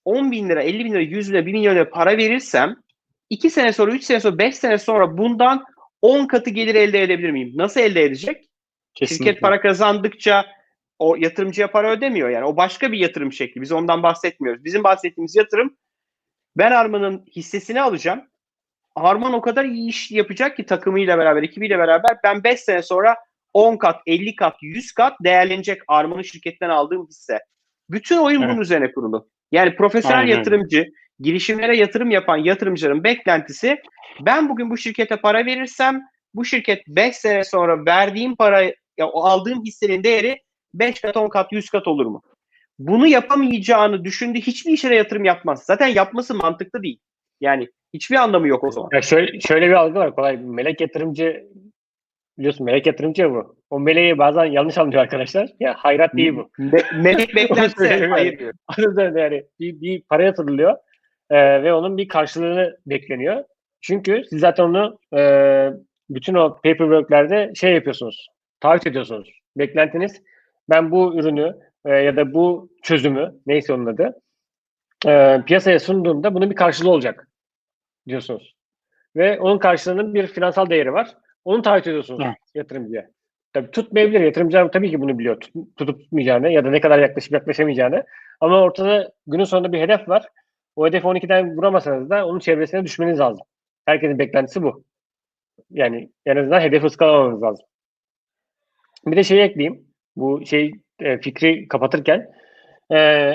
[0.06, 2.76] 10 bin lira, 50 bin lira, 100 bin lira, 1 milyon lira para verirsem
[3.30, 5.64] 2 sene sonra, 3 sene sonra, 5 sene sonra bundan
[6.02, 7.52] 10 katı gelir elde edebilir miyim?
[7.56, 8.46] Nasıl elde edecek?
[8.94, 9.26] Kesinlikle.
[9.26, 10.46] Şirket para kazandıkça
[11.00, 12.46] o yatırımcıya para ödemiyor yani.
[12.46, 13.62] O başka bir yatırım şekli.
[13.62, 14.64] Biz ondan bahsetmiyoruz.
[14.64, 15.78] Bizim bahsettiğimiz yatırım
[16.58, 18.22] ben Arman'ın hissesini alacağım.
[18.96, 23.16] Arman o kadar iyi iş yapacak ki takımıyla beraber, ekibiyle beraber ben 5 sene sonra
[23.54, 27.40] 10 kat, 50 kat, 100 kat değerlenecek Arman'ın şirketten aldığım hisse.
[27.90, 28.64] Bütün oyun bunun Evet.
[28.64, 29.30] üzerine kurulu.
[29.52, 30.86] Yani profesyonel Aynen yatırımcı,
[31.20, 33.78] girişimlere yatırım yapan yatırımcıların beklentisi
[34.22, 36.02] ben bugün bu şirkete para verirsem
[36.34, 38.62] bu şirket 5 sene sonra verdiğim para,
[38.98, 40.42] ya aldığım hissenin değeri
[40.74, 42.22] 5 kat, 10 kat, 100 kat olur mu?
[42.88, 45.64] Bunu yapamayacağını düşündüğü hiçbir işe yatırım yapmaz.
[45.66, 47.00] Zaten yapması mantıklı değil.
[47.42, 48.90] Yani hiçbir anlamı yok o zaman.
[48.94, 50.38] Ya şöyle, şöyle bir algı var kolay.
[50.38, 51.48] Melek yatırımcı
[52.38, 53.56] biliyorsun melek yatırımcı ya bu.
[53.70, 55.50] O meleği bazen yanlış anlıyor arkadaşlar.
[55.60, 56.50] Ya hayrat değil bu.
[56.60, 57.30] Me- melek
[57.78, 58.54] söyleyeyim hayır diyor.
[59.18, 60.78] Yani bir, bir para yatırılıyor
[61.30, 63.44] e, ve onun bir karşılığını bekleniyor.
[63.82, 65.22] Çünkü siz zaten onu e,
[66.10, 68.28] bütün o paperwork'lerde şey yapıyorsunuz.
[68.60, 69.30] Taahhüt ediyorsunuz.
[69.58, 70.22] Beklentiniz
[70.70, 74.22] ben bu ürünü e, ya da bu çözümü neyse onun adı
[75.08, 77.28] e, piyasaya sunduğumda bunun bir karşılığı olacak
[78.08, 78.56] diyorsunuz.
[79.16, 81.18] Ve onun karşılığının bir finansal değeri var.
[81.46, 82.38] Onu taahhüt ediyorsunuz Evet.
[82.56, 83.10] yatırımcıya.
[83.54, 84.22] Tabii tutmayabilir.
[84.22, 85.40] Yatırımcılar tabii ki bunu biliyor.
[85.40, 88.04] Tut- tutup tutmayacağını ya da ne kadar yaklaşıp yaklaşamayacağını.
[88.40, 90.28] Ama ortada günün sonunda bir hedef var.
[90.76, 93.46] O hedefi 12'den vuramasanız da onun çevresine düşmeniz lazım.
[93.86, 94.84] Herkesin beklentisi bu.
[95.70, 97.66] Yani en azından hedefi ıskalamamanız lazım.
[99.06, 99.88] Bir de şey ekleyeyim.
[100.16, 100.72] Bu şey
[101.04, 102.32] e, fikri kapatırken
[102.94, 103.34] e,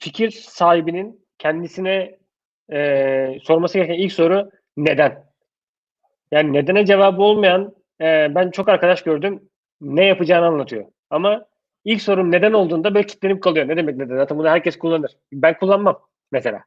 [0.00, 2.18] fikir sahibinin kendisine
[2.72, 5.24] e, sorması gereken ilk soru neden?
[6.32, 10.86] Yani nedene cevabı olmayan e, ben çok arkadaş gördüm ne yapacağını anlatıyor.
[11.10, 11.46] Ama
[11.84, 13.68] ilk sorun neden olduğunda böyle kilitlenip kalıyor.
[13.68, 14.16] Ne demek neden?
[14.16, 15.12] Zaten bunu herkes kullanır.
[15.32, 16.00] Ben kullanmam
[16.32, 16.64] mesela.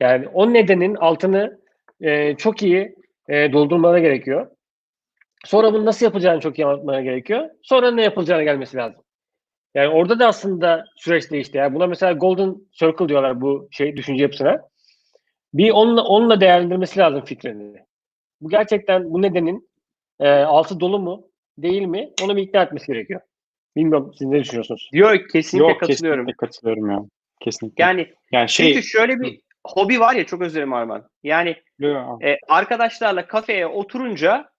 [0.00, 1.60] Yani o nedenin altını
[2.00, 2.94] e, çok iyi
[3.28, 4.50] e, doldurmana gerekiyor.
[5.44, 7.50] Sonra bunu nasıl yapacağını çok iyi anlatmana gerekiyor.
[7.62, 9.02] Sonra ne yapılacağına gelmesi lazım.
[9.74, 11.58] Yani orada da aslında süreç değişti.
[11.58, 14.60] Yani buna mesela Golden Circle diyorlar bu şey düşünce yapısına.
[15.54, 17.76] Bir onunla, onunla değerlendirmesi lazım fikrini.
[18.40, 19.68] Bu gerçekten bu nedenin
[20.20, 21.28] e, altı dolu mu
[21.58, 23.20] değil mi onu bir ikna etmesi gerekiyor.
[23.76, 24.90] Bilmiyorum siz ne düşünüyorsunuz?
[24.92, 26.26] Diyor kesinlikle Yok katılıyorum.
[26.26, 26.98] kesinlikle katılıyorum ya.
[27.40, 27.82] Kesinlikle.
[27.82, 31.08] Yani yani şey çünkü şöyle bir hobi var ya çok özür dilerim Arman.
[31.22, 31.56] Yani
[32.22, 34.51] e, arkadaşlarla kafeye oturunca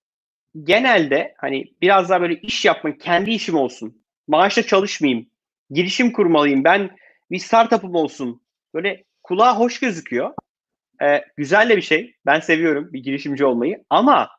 [0.63, 4.03] genelde hani biraz daha böyle iş yapmak, kendi işim olsun.
[4.27, 5.27] Maaşla çalışmayayım.
[5.69, 6.63] Girişim kurmalıyım.
[6.63, 6.89] Ben
[7.31, 8.41] bir startup'ım olsun.
[8.73, 10.33] Böyle kulağa hoş gözüküyor.
[11.03, 12.15] E, güzel de bir şey.
[12.25, 13.83] Ben seviyorum bir girişimci olmayı.
[13.89, 14.29] Ama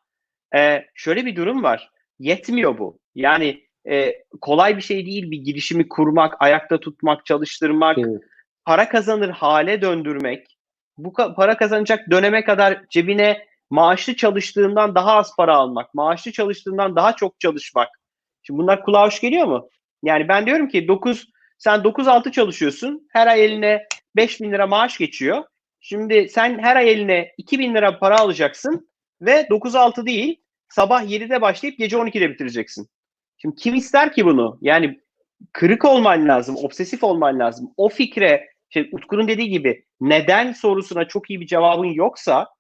[0.56, 1.90] e, şöyle bir durum var.
[2.18, 2.98] Yetmiyor bu.
[3.14, 8.22] Yani e, kolay bir şey değil bir girişimi kurmak, ayakta tutmak, çalıştırmak, Evet.
[8.64, 10.58] para kazanır hale döndürmek.
[10.98, 16.96] Bu ka- para kazanacak döneme kadar cebine maaşlı çalıştığından daha az para almak, maaşlı çalıştığından
[16.96, 17.88] daha çok çalışmak.
[18.42, 19.68] Şimdi bunlar kulağa hoş geliyor mu?
[20.02, 23.08] Yani ben diyorum ki 9 sen 9-6 çalışıyorsun.
[23.12, 23.82] Her ay eline
[24.16, 25.44] 5 bin lira maaş geçiyor.
[25.80, 28.88] Şimdi sen her ay eline 2 bin lira para alacaksın
[29.20, 32.88] ve 9-6 değil sabah 7'de başlayıp gece 12'de bitireceksin.
[33.36, 34.58] Şimdi kim ister ki bunu?
[34.60, 35.00] Yani
[35.52, 37.70] kırık olman lazım, obsesif olman lazım.
[37.76, 42.53] O fikre, şey, Utku'nun dediği gibi neden sorusuna çok iyi bir cevabın yoksa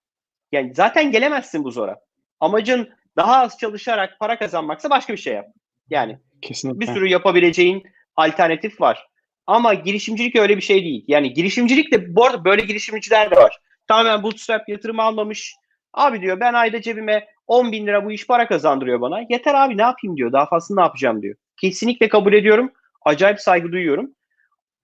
[0.54, 2.00] yani zaten gelemezsin bu zora.
[2.40, 5.46] Amacın daha az çalışarak para kazanmaksa başka bir şey yap.
[5.90, 6.80] Yani kesinlikle.
[6.80, 7.82] bir sürü yapabileceğin
[8.16, 9.06] alternatif var.
[9.46, 11.04] Ama girişimcilik öyle bir şey değil.
[11.08, 13.58] Yani girişimcilik de bu arada böyle girişimciler de var.
[13.86, 15.54] Tamamen bootstrap yatırım almamış.
[15.92, 19.20] Abi diyor ben ayda cebime 10 bin lira bu iş para kazandırıyor bana.
[19.30, 20.32] Yeter abi ne yapayım diyor.
[20.32, 21.36] Daha fazla ne yapacağım diyor.
[21.60, 22.72] Kesinlikle kabul ediyorum.
[23.04, 24.14] Acayip saygı duyuyorum.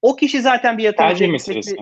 [0.02, 1.18] O kişi zaten bir yatırımcı.
[1.18, 1.76] Tercih meselesi.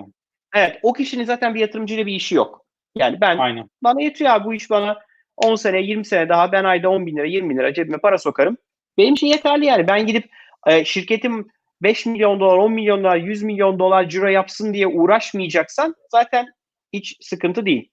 [0.55, 2.65] Evet o kişinin zaten bir yatırımcıyla bir işi yok.
[2.95, 3.69] Yani ben Aynen.
[3.83, 4.99] bana yetiyor abi bu iş bana
[5.37, 8.17] 10 sene 20 sene daha ben ayda 10 bin lira 20 bin lira cebime para
[8.17, 8.57] sokarım.
[8.97, 9.87] Benim için yeterli yani.
[9.87, 10.29] Ben gidip
[10.67, 11.47] e, şirketim
[11.81, 16.47] 5 milyon dolar 10 milyon dolar 100 milyon dolar ciro yapsın diye uğraşmayacaksan zaten
[16.93, 17.91] hiç sıkıntı değil.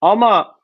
[0.00, 0.58] Ama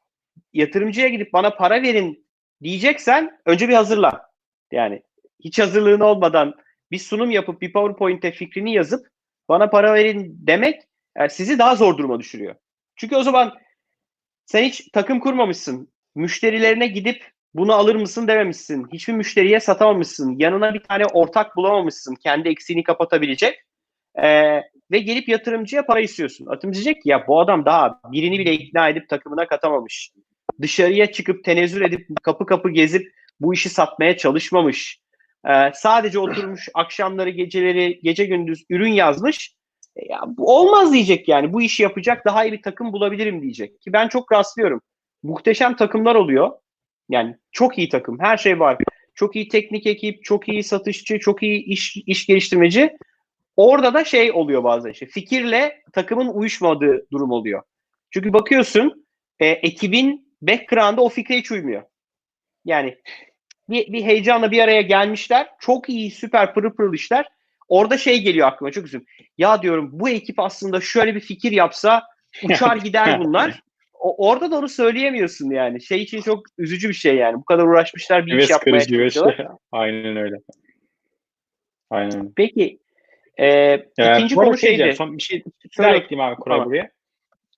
[0.52, 2.26] yatırımcıya gidip bana para verin
[2.62, 4.28] diyeceksen önce bir hazırla.
[4.72, 5.02] Yani
[5.44, 6.54] hiç hazırlığın olmadan
[6.90, 9.06] bir sunum yapıp bir PowerPoint'e fikrini yazıp
[9.48, 10.82] bana para verin demek
[11.18, 12.54] yani sizi daha zor duruma düşürüyor.
[12.96, 13.54] Çünkü o zaman
[14.48, 15.88] sen hiç takım kurmamışsın.
[16.14, 18.87] Müşterilerine gidip bunu alır mısın dememişsin.
[18.92, 20.38] Hiçbir müşteriye satamamışsın.
[20.38, 22.14] Yanına bir tane ortak bulamamışsın.
[22.14, 23.64] Kendi eksiğini kapatabilecek.
[24.22, 26.46] Ee, ve gelip yatırımcıya para istiyorsun.
[26.50, 30.12] Yatırımcı diyecek ki ya bu adam daha birini bile ikna edip takımına katamamış.
[30.62, 35.00] Dışarıya çıkıp tenezzül edip kapı kapı gezip bu işi satmaya çalışmamış.
[35.48, 39.58] Ee, sadece oturmuş akşamları, geceleri, gece gündüz ürün yazmış.
[40.06, 41.52] Ya, olmaz diyecek yani.
[41.52, 43.80] Bu işi yapacak daha iyi bir takım bulabilirim diyecek.
[43.80, 44.80] Ki ben çok rastlıyorum.
[45.22, 46.50] Muhteşem takımlar oluyor.
[47.08, 48.20] Yani çok iyi takım.
[48.20, 48.78] Her şey var.
[49.14, 52.96] Çok iyi teknik ekip, çok iyi satışçı, çok iyi iş, iş geliştirmeci.
[53.56, 57.62] Orada da şey oluyor bazen işte fikirle takımın uyuşmadığı durum oluyor.
[58.11, 59.06] Çünkü bakıyorsun
[59.38, 61.82] e, ekibin background'ı o fikre hiç uymuyor.
[62.64, 62.98] Yani
[63.68, 65.48] bir, bir heyecanla bir araya gelmişler.
[65.61, 67.28] Çok iyi, süper pırıl pırıl işler.
[67.68, 69.04] Orada şey geliyor aklıma çok üzüm.
[69.38, 72.02] Ya diyorum bu ekip aslında şöyle bir fikir yapsa
[72.44, 73.62] uçar gider bunlar.
[74.00, 75.83] O, orada da onu söyleyemiyorsun yani.
[75.83, 77.35] Şey için çok üzücü bir şey yani.
[77.37, 79.37] Bu kadar uğraşmışlar bir iş Evet yapmaya kırıcı ve çalışıyorlar.
[79.37, 79.46] şey.
[79.72, 80.37] Aynen öyle.
[81.90, 82.33] Aynen.
[82.37, 82.78] Peki
[83.37, 83.46] e,
[83.98, 84.96] Ee, ikinci konu şey şeydi.
[84.96, 85.42] Son bir şey
[85.78, 86.70] daha ekleyeyim abi Koray Tamam.
[86.70, 86.90] buraya.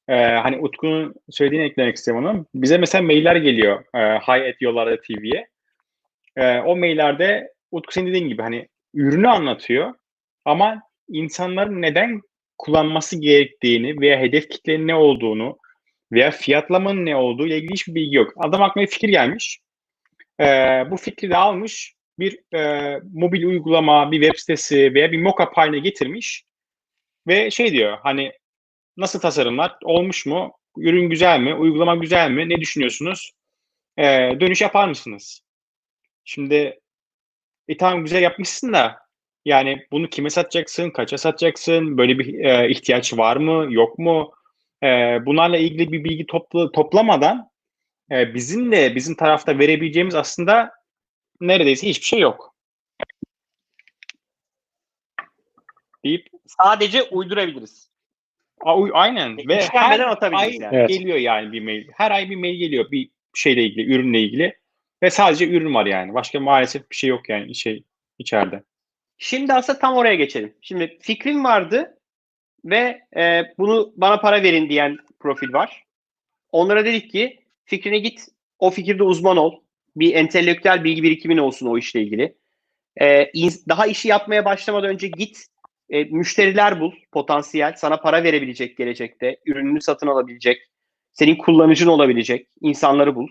[0.09, 2.47] Ee, hani Utku'nun söylediğini eklemek istiyorum onu.
[2.55, 5.49] Bize mesela mailler geliyor e, Hi at Yollarda TV'ye.
[6.37, 9.95] Ee, o maillerde Utku senin dediğin gibi hani ürünü anlatıyor
[10.51, 12.21] ama insanların neden
[12.59, 15.59] kullanması gerektiğini veya hedef kitlenin ne olduğunu
[16.13, 18.33] veya fiyatlamanın ne olduğu ile ilgili hiçbir bilgi yok.
[18.37, 19.61] Adam aklına bir fikir gelmiş.
[20.41, 20.45] Ee,
[20.91, 25.79] bu fikri de almış bir e, mobil uygulama, bir web sitesi veya bir mockup haline
[25.79, 26.45] getirmiş
[27.27, 28.33] ve şey diyor hani
[28.97, 30.53] nasıl tasarımlar olmuş mu?
[30.77, 31.55] Ürün güzel mi?
[31.55, 32.49] Uygulama güzel mi?
[32.49, 33.33] Ne düşünüyorsunuz?
[33.99, 35.43] Ee, dönüş yapar mısınız?
[36.25, 36.81] Şimdi
[37.69, 38.99] e tamam güzel yapmışsın da
[39.45, 40.91] yani bunu kime satacaksın?
[40.91, 41.99] Kaça satacaksın?
[41.99, 43.67] Böyle bir e, ihtiyaç var mı?
[43.71, 44.33] Yok mu?
[44.83, 44.87] E,
[45.27, 47.51] bunlarla ilgili bir bilgi topla, toplamadan
[48.11, 50.73] e, bizim de bizim tarafta verebileceğimiz aslında
[51.41, 52.55] neredeyse hiçbir şey yok.
[56.05, 57.91] Deyip Sadece uydurabiliriz.
[58.61, 60.01] A- uy- Aynen ve her
[60.33, 60.77] ay yani.
[60.77, 60.89] Evet.
[60.89, 61.89] geliyor yani bir mail.
[61.93, 64.59] Her ay bir mail geliyor bir şeyle ilgili, ürünle ilgili
[65.03, 66.15] ve sadece ürün var yani.
[66.15, 67.85] Başka maalesef bir şey yok yani şey
[68.19, 68.63] içeride.
[69.23, 70.55] Şimdi aslında tam oraya geçelim.
[70.61, 71.99] Şimdi fikrim vardı
[72.65, 75.85] ve e, bunu bana para verin diyen profil var.
[76.53, 78.27] Onlara dedik ki fikrine git,
[78.59, 79.61] o fikirde uzman ol.
[79.97, 82.37] Bir entelektüel bilgi birikimin olsun o işle ilgili.
[83.01, 83.33] E,
[83.69, 85.47] daha işi yapmaya başlamadan önce git,
[85.91, 90.63] e, müşteriler bul, potansiyel, sana para verebilecek gelecekte, ürününü satın alabilecek,
[91.13, 93.29] senin kullanıcın olabilecek insanları bul.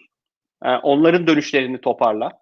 [0.66, 2.42] E, onların dönüşlerini toparla.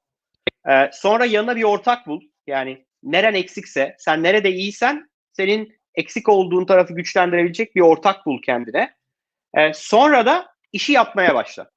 [0.70, 2.22] E, sonra yanına bir ortak bul.
[2.48, 8.94] Yani neren eksikse, sen nerede iyisen senin eksik olduğun tarafı güçlendirebilecek bir ortak bul kendine.
[9.58, 11.72] Ee, sonra da işi yapmaya başla.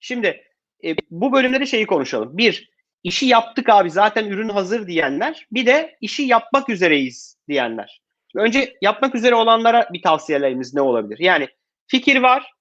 [0.00, 0.44] Şimdi
[0.84, 2.38] e, bu bölümde de şeyi konuşalım.
[2.38, 2.70] Bir,
[3.02, 5.46] işi yaptık abi zaten ürün hazır diyenler.
[5.52, 8.02] Bir de işi yapmak üzereyiz diyenler.
[8.36, 11.18] Önce yapmak üzere olanlara bir tavsiyelerimiz ne olabilir?
[11.18, 11.48] Yani
[11.86, 12.52] fikir var.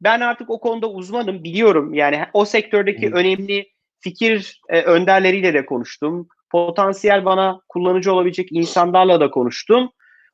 [0.00, 1.94] Ben artık o konuda uzmanım, biliyorum.
[1.94, 3.14] Yani o sektördeki Hı.
[3.14, 3.68] önemli
[4.00, 6.28] fikir e, önderleriyle de konuştum.
[6.50, 9.92] Potansiyel bana kullanıcı olabilecek insanlarla da konuştum.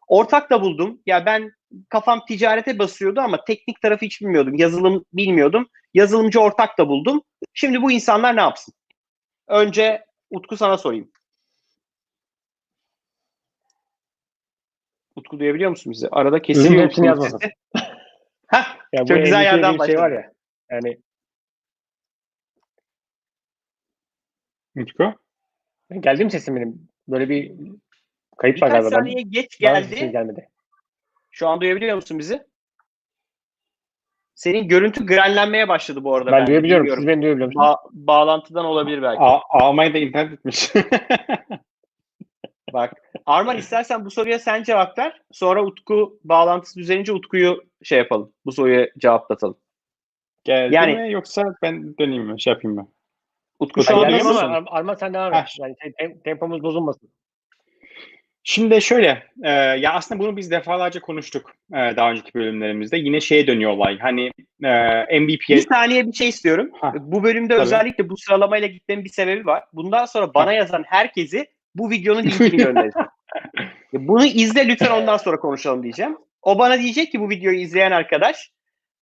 [0.09, 1.01] Ortak da buldum.
[1.07, 1.53] Ya ben
[1.89, 4.55] kafam ticarete basıyordu ama teknik tarafı hiç bilmiyordum.
[4.55, 5.69] Yazılım bilmiyordum.
[5.95, 7.23] Yazılımcı ortak da buldum.
[7.55, 8.75] Şimdi bu insanlar ne yapsın?
[9.49, 11.11] Önce Utku sana sorayım.
[15.17, 16.09] Utku duyabiliyor musun bizi?
[16.09, 17.41] Arada kesiyor hepsini yazmasın.
[18.49, 18.77] Heh,
[19.09, 20.33] Çok güzel yerden dediğin şey var ya.
[20.71, 20.99] Yani
[24.77, 25.26] Utku?
[25.91, 26.89] Geldi mi sesim benim?
[27.09, 27.53] Böyle bir
[28.37, 28.91] kayıp var birkaç galiba.
[28.91, 30.13] saniye geç sesim geldi.
[30.13, 30.49] gelmedi.
[31.31, 32.43] Şu an duyabiliyor musun bizi?
[34.35, 36.33] Senin görüntü grenlenmeye başladı bu arada.
[36.33, 36.85] Ben duyabiliyorum.
[36.85, 37.03] bilmiyorum.
[37.03, 37.67] Siz beni duyabiliyor musunuz?
[37.67, 39.21] Ba- bağlantıdan olabilir belki.
[39.21, 40.73] A- Almanya'da internet bitmiş.
[42.73, 42.93] Bak.
[43.27, 45.21] Arman istersen bu soruya sen cevap ver.
[45.33, 48.33] Sonra Utku bağlantısı düzelince Utku'yu şey yapalım.
[48.47, 49.57] Bu soruya cevaplatalım.
[50.45, 52.41] Geldi Yani- mi yoksa ben döneyim mi?
[52.41, 52.89] Şey yapayım mı?
[53.59, 55.57] Utku şu an ama Ar- Arman sen devam et.
[55.59, 57.11] Yani tem- tempomuz bozulmasın.
[58.49, 62.97] Şimdi şöyle, e, ya aslında bunu biz defalarca konuştuk e, daha önceki bölümlerimizde.
[62.97, 63.99] Yine şeye dönüyor olay.
[63.99, 64.31] Hani
[64.65, 66.71] e, MVP'ye Bir saniye bir şey istiyorum.
[66.81, 66.93] Ha.
[66.99, 67.63] Bu bölümde Tabii.
[67.63, 69.65] özellikle bu sıralamayla gitmemin bir sebebi var.
[69.73, 73.09] Bundan sonra bana yazan herkesi bu videonun linkini göndereceğim.
[73.93, 76.19] Bunu izle lütfen ondan sonra konuşalım diyeceğim.
[76.43, 78.51] O bana diyecek ki bu videoyu izleyen arkadaş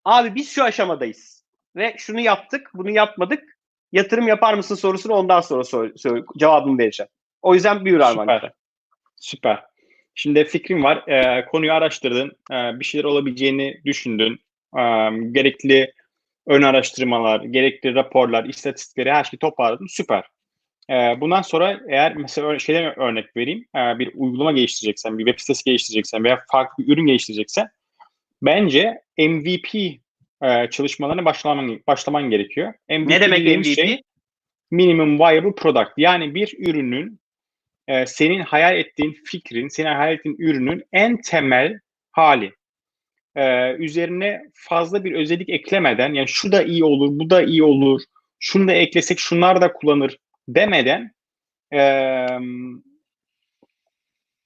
[0.06, 3.59] abi biz şu aşamadayız ve şunu yaptık bunu yapmadık
[3.92, 7.10] yatırım yapar mısın sorusunu ondan sonra sor, sor- cevabını vereceğim.
[7.42, 8.24] O yüzden buyur Arman.
[8.24, 8.52] Süper.
[9.16, 9.64] Süper.
[10.16, 11.08] Şimdi fikrim var.
[11.08, 12.32] Ee, konuyu araştırdın.
[12.52, 14.40] Ee, bir şeyler olabileceğini düşündün.
[14.78, 14.82] Ee,
[15.32, 15.94] gerekli
[16.48, 19.88] ön araştırmalar, gerekli raporlar, istatistikleri her şeyi toparladın.
[19.88, 20.24] Süper.
[20.90, 23.66] Ee, bundan sonra eğer mesela şeyden örnek vereyim.
[23.76, 27.70] Ee, bir uygulama geliştireceksen, bir web sitesi geliştireceksen veya farklı bir ürün geliştireceksen
[28.42, 30.00] bence MVP
[30.44, 32.74] e, çalışmalarına başlaman, başlaman gerekiyor.
[32.90, 33.66] MVP Ne demek MVP?
[33.66, 34.02] şey-
[34.72, 35.92] minimum viable product.
[35.98, 37.20] Yani bir ürünün
[37.88, 41.80] e, senin hayal ettiğin fikrin, senin hayal ettiğin ürünün en temel
[42.12, 42.54] hali.
[43.36, 48.02] E, üzerine fazla bir özellik eklemeden, yani şu da iyi olur, bu da iyi olur,
[48.40, 51.12] şunu da eklesek şunlar da kullanır demeden
[51.74, 51.82] e,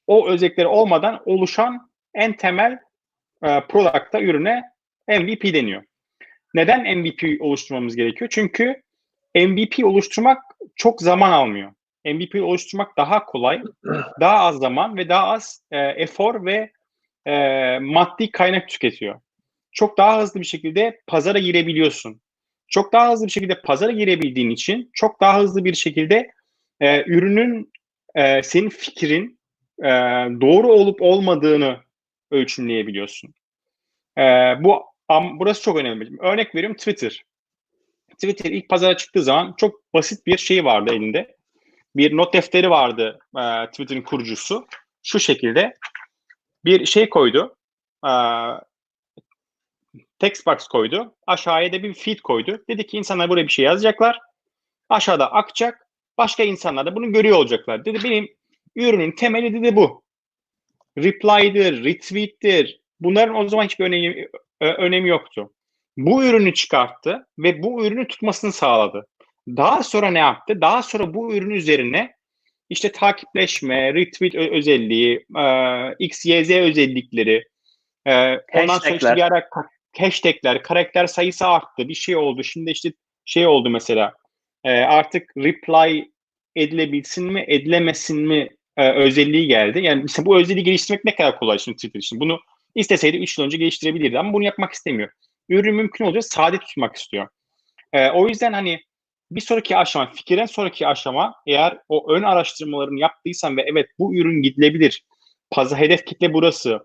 [0.08, 2.80] o özellikleri olmadan oluşan en temel
[3.44, 4.73] e, product'a, ürüne
[5.08, 5.84] MVP deniyor.
[6.54, 8.30] Neden MVP oluşturmamız gerekiyor?
[8.34, 8.82] Çünkü
[9.36, 10.44] MVP oluşturmak
[10.76, 11.72] çok zaman almıyor.
[12.06, 13.62] MVP oluşturmak daha kolay,
[14.20, 16.72] daha az zaman ve daha az e, efor ve
[17.26, 19.20] e, maddi kaynak tüketiyor.
[19.72, 22.22] Çok daha hızlı bir şekilde pazara girebiliyorsun.
[22.68, 26.32] Çok daha hızlı bir şekilde pazara girebildiğin için çok daha hızlı bir şekilde
[26.80, 27.72] e, ürünün
[28.16, 29.40] e, senin fikrin
[29.80, 29.90] e,
[30.42, 31.78] doğru olup olmadığını
[32.32, 33.34] ölçümleyebiliyorsun.
[34.18, 34.24] E,
[34.60, 36.18] bu am, burası çok önemli.
[36.20, 37.24] Örnek veriyorum Twitter.
[38.14, 41.36] Twitter ilk pazara çıktığı zaman çok basit bir şey vardı elinde.
[41.96, 44.68] Bir not defteri vardı e, Twitter'ın kurucusu.
[45.04, 45.74] Şu şekilde
[46.66, 47.56] bir şey koydu.
[48.08, 48.12] E,
[50.20, 51.16] text box koydu.
[51.28, 52.64] Aşağıya da bir feed koydu.
[52.70, 54.20] Dedi ki insanlar buraya bir şey yazacaklar.
[54.90, 55.88] Aşağıda akacak.
[56.18, 57.86] Başka insanlar da bunu görüyor olacaklar.
[57.86, 58.28] Dedi benim
[58.76, 60.04] ürünün temeli dedi bu.
[60.98, 62.82] Reply'dir, retweet'tir.
[63.00, 64.28] Bunların o zaman hiçbir önemi,
[64.64, 65.54] önemi yoktu.
[65.98, 69.08] Bu ürünü çıkarttı ve bu ürünü tutmasını sağladı.
[69.48, 70.62] Daha sonra ne yaptı?
[70.62, 72.14] Daha sonra bu ürün üzerine
[72.70, 75.46] işte takipleşme, retweet özelliği, e,
[76.00, 77.44] X, Y, Z özellikleri,
[78.06, 79.50] e, ondan sonra işte bir ara
[79.98, 82.44] hashtagler, karakter sayısı arttı, bir şey oldu.
[82.44, 82.94] Şimdi işte
[83.26, 84.14] şey oldu mesela
[84.64, 86.12] e, artık reply
[86.56, 89.80] edilebilsin mi, edilemesin mi e, özelliği geldi.
[89.84, 92.20] Yani mesela bu özelliği geliştirmek ne kadar kolay şimdi Twitter için.
[92.20, 92.40] Bunu
[92.76, 95.10] isteseydi 3 yıl önce geliştirebilirdi ama bunu yapmak istemiyor.
[95.50, 97.28] Ürün mümkün olunca sade tutmak istiyor.
[97.94, 98.80] E, o yüzden hani
[99.32, 104.42] bir sonraki aşama, fikirden sonraki aşama eğer o ön araştırmalarını yaptıysan ve evet bu ürün
[104.42, 105.04] gidilebilir,
[105.52, 106.80] pazar hedef kitle burası,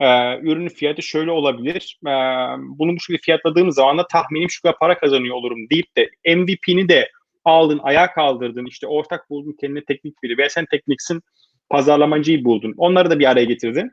[0.00, 2.12] e, ürünün fiyatı şöyle olabilir, e,
[2.60, 6.88] bunu bu şekilde fiyatladığım zaman da tahminim şu kadar para kazanıyor olurum deyip de MVP'ni
[6.88, 7.10] de
[7.44, 11.22] aldın, ayağa kaldırdın, işte ortak buldun kendine teknik biri veya sen tekniksin,
[11.70, 12.74] pazarlamacıyı buldun.
[12.76, 13.92] Onları da bir araya getirdin.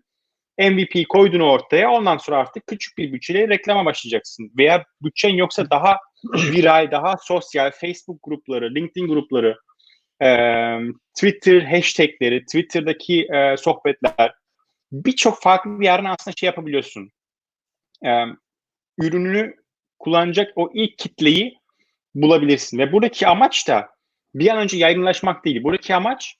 [0.59, 1.91] MVP koydun ortaya.
[1.91, 4.51] Ondan sonra artık küçük bir bütçeyle reklama başlayacaksın.
[4.57, 5.97] Veya bütçen yoksa daha
[6.33, 9.57] viral, daha sosyal Facebook grupları, LinkedIn grupları,
[10.21, 10.29] e,
[11.15, 14.33] Twitter hashtagleri, Twitter'daki e, sohbetler
[14.91, 17.11] birçok farklı bir yerden aslında şey yapabiliyorsun.
[18.05, 18.09] E,
[18.99, 19.55] ürününü
[19.99, 21.57] kullanacak o ilk kitleyi
[22.15, 22.77] bulabilirsin.
[22.77, 23.89] Ve buradaki amaç da
[24.35, 25.63] bir an önce yaygınlaşmak değil.
[25.63, 26.35] Buradaki amaç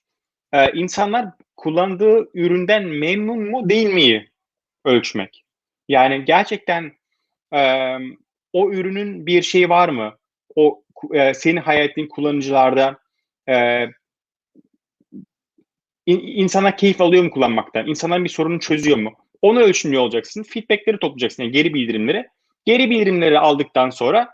[0.52, 4.28] e, insanlar kullandığı üründen memnun mu değil mi
[4.84, 5.44] ölçmek.
[5.88, 6.92] Yani gerçekten
[7.54, 7.92] e,
[8.52, 10.18] o ürünün bir şeyi var mı?
[10.56, 12.98] O e, senin hayal ettiğin kullanıcılarda
[13.48, 13.84] e,
[16.06, 17.86] in, insana keyif alıyor mu kullanmaktan?
[17.86, 19.12] İnsanların bir sorunu çözüyor mu?
[19.42, 20.42] Onu ölçümlüyor olacaksın.
[20.42, 21.42] Feedbackleri toplayacaksın.
[21.42, 22.26] Yani geri bildirimleri.
[22.64, 24.28] Geri bildirimleri aldıktan sonra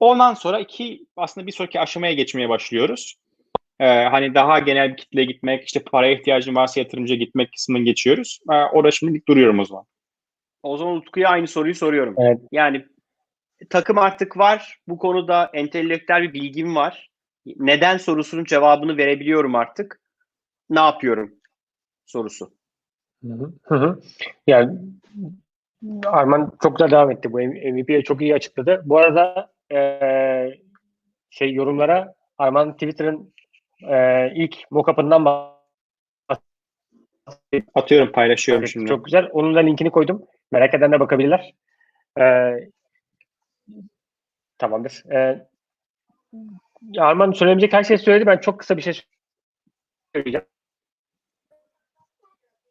[0.00, 3.14] ondan sonra iki aslında bir sonraki aşamaya geçmeye başlıyoruz.
[3.80, 8.38] Ee, hani daha genel bir kitleye gitmek, işte paraya ihtiyacın varsa yatırımcıya gitmek kısmını geçiyoruz.
[8.50, 9.84] Ee, orada şimdi duruyorum o zaman.
[10.62, 12.14] O zaman Utku'ya aynı soruyu soruyorum.
[12.18, 12.40] Evet.
[12.52, 12.84] Yani
[13.70, 14.78] takım artık var.
[14.88, 17.10] Bu konuda entelektüel bir bilgim var.
[17.56, 20.00] Neden sorusunun cevabını verebiliyorum artık.
[20.70, 21.34] Ne yapıyorum
[22.06, 22.50] sorusu.
[23.24, 24.00] Hı hı.
[24.46, 24.78] Yani
[26.06, 27.32] Arman çok güzel devam etti.
[27.32, 28.82] Bu MVP'ye çok iyi açıkladı.
[28.84, 29.78] Bu arada e,
[31.30, 33.34] şey yorumlara Arman Twitter'ın
[33.82, 35.24] e, ilk mockup'ından
[37.74, 38.88] Atıyorum paylaşıyorum evet, şimdi.
[38.88, 39.28] Çok güzel.
[39.32, 40.22] Onun da linkini koydum.
[40.52, 41.54] Merak edenler bakabilirler.
[42.20, 42.54] E,
[44.58, 45.04] tamamdır.
[45.12, 45.48] E,
[46.98, 48.26] Arman söylemeyecek her şeyi söyledi.
[48.26, 49.00] Ben çok kısa bir şey
[50.14, 50.46] söyleyeceğim.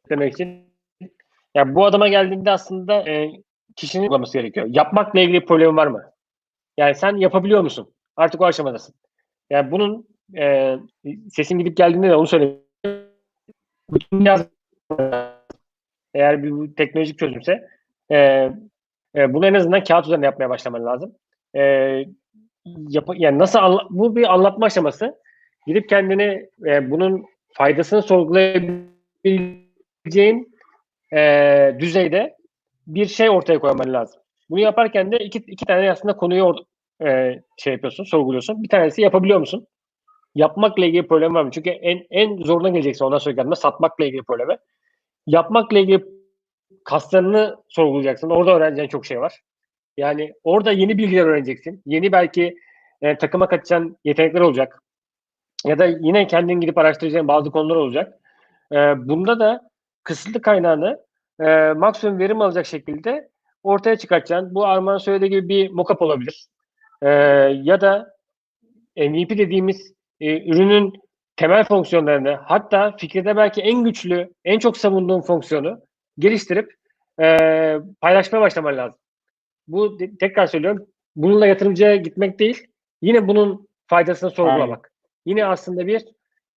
[0.09, 0.67] Demek için.
[1.55, 3.31] Yani bu adama geldiğinde aslında e,
[3.75, 4.67] kişinin olması gerekiyor.
[4.69, 6.11] Yapmakla ilgili problem var mı?
[6.77, 7.93] Yani sen yapabiliyor musun?
[8.15, 8.95] Artık o aşamadasın.
[9.49, 10.75] Yani bunun e,
[11.29, 12.59] sesin gidip geldiğinde de onu söyleyeyim.
[16.13, 17.67] Eğer bir teknolojik çözümse
[18.11, 18.17] e,
[19.15, 21.15] e, bunu en azından kağıt üzerinde yapmaya başlaman lazım.
[21.55, 21.61] E,
[22.89, 25.15] yap, yani nasıl anla, bu bir anlatma aşaması.
[25.67, 30.55] Gidip kendini e, bunun faydasını sorgulayabileceğin
[31.13, 32.37] e, düzeyde
[32.87, 34.21] bir şey ortaya koyman lazım.
[34.49, 36.55] Bunu yaparken de iki, iki tane aslında konuyu or,
[37.05, 38.63] e, şey yapıyorsun, sorguluyorsun.
[38.63, 39.67] Bir tanesi yapabiliyor musun?
[40.37, 41.51] Yapmakla ilgili problem var mı?
[41.51, 44.57] Çünkü en en zoruna geleceksin ondan sonra geldiğinde satmakla ilgili probleme.
[45.27, 46.05] Yapmakla ilgili
[46.85, 48.29] kaslarını sorgulayacaksın.
[48.29, 49.41] Orada öğreneceğin çok şey var.
[49.97, 51.81] Yani orada yeni bilgiler öğreneceksin.
[51.85, 52.55] Yeni belki
[53.01, 54.83] e, takıma katacağın yetenekler olacak.
[55.65, 58.19] Ya da yine kendin gidip araştıracağın bazı konular olacak.
[58.71, 58.77] E,
[59.07, 59.69] bunda da
[60.03, 60.99] kısıtlı kaynağını
[61.39, 63.29] e, maksimum verim alacak şekilde
[63.63, 64.55] ortaya çıkartacaksın.
[64.55, 66.45] Bu Arman söylediği gibi bir mockup olabilir.
[67.01, 67.09] E,
[67.63, 68.17] ya da
[68.97, 70.93] MVP dediğimiz e, ürünün
[71.35, 75.79] temel fonksiyonlarını hatta fikirde belki en güçlü, en çok savunduğun fonksiyonu
[76.19, 76.73] geliştirip
[77.21, 78.99] e, paylaşmaya başlaman lazım.
[79.67, 80.85] Bu tekrar söylüyorum.
[81.15, 82.67] Bununla yatırımcıya gitmek değil,
[83.01, 84.91] yine bunun faydasını sorgulamak.
[85.25, 86.05] Yine aslında bir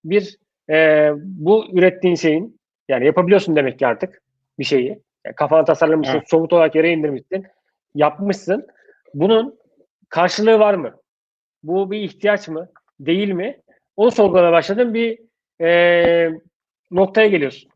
[0.04, 0.36] bir
[0.70, 4.22] e, bu ürettiğin şeyin yani yapabiliyorsun demek ki artık
[4.58, 5.02] bir şeyi.
[5.26, 6.30] Yani kafana tasarlamışsın, Evet.
[6.30, 7.46] somut olarak yere indirmişsin,
[7.94, 8.66] yapmışsın.
[9.14, 9.58] Bunun
[10.08, 10.96] karşılığı var mı?
[11.62, 12.68] Bu bir ihtiyaç mı?
[13.00, 13.60] Değil mi?
[13.96, 15.18] Onu sorgulamaya başladın bir
[15.64, 16.30] e,
[16.90, 17.70] noktaya geliyorsun.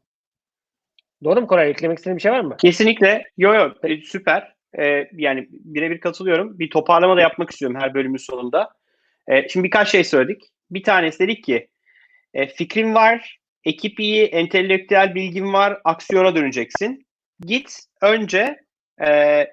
[1.24, 1.70] Doğru mu Koray?
[1.70, 2.56] Eklemek istediğin bir şey var mı?
[2.56, 3.24] Kesinlikle.
[3.36, 4.54] Yo yo e, süper.
[4.78, 6.58] E, yani birebir katılıyorum.
[6.58, 8.70] Bir toparlama da yapmak istiyorum her bölümün sonunda.
[9.28, 10.42] E, şimdi birkaç şey söyledik.
[10.70, 11.68] Bir tanesi dedik ki
[12.34, 17.06] e, fikrin var, ekip iyi, entelektüel bilgin var, aksiyona döneceksin.
[17.40, 18.60] Git önce
[19.06, 19.46] e,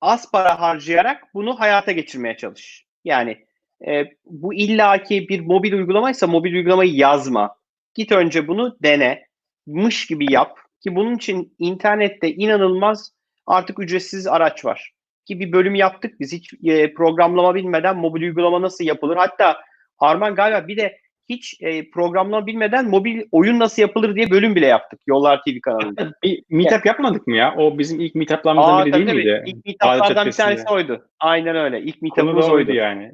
[0.00, 2.86] az para harcayarak bunu hayata geçirmeye çalış.
[3.04, 3.46] Yani
[3.86, 7.56] e, bu illaki bir mobil uygulamaysa mobil uygulamayı yazma.
[7.94, 9.26] Git önce bunu dene.
[9.66, 10.58] Mış gibi yap.
[10.80, 13.12] Ki bunun için internette inanılmaz
[13.46, 14.92] artık ücretsiz araç var.
[15.26, 19.16] Ki bir bölüm yaptık biz hiç e, programlama bilmeden mobil uygulama nasıl yapılır.
[19.16, 19.56] Hatta
[19.98, 24.66] Arman galiba bir de hiç e, programlama bilmeden mobil oyun nasıl yapılır diye bölüm bile
[24.66, 26.12] yaptık Yollar TV kanalında.
[26.22, 27.54] Bir meetup yapmadık mı ya?
[27.56, 29.16] O bizim ilk meetuplarımızdan biri değil tabii.
[29.16, 29.42] miydi?
[29.46, 31.06] İlk meetuplardan bir tanesi oydu.
[31.20, 31.80] Aynen öyle.
[31.80, 32.72] İlk da oydu oydu.
[32.72, 33.12] yani.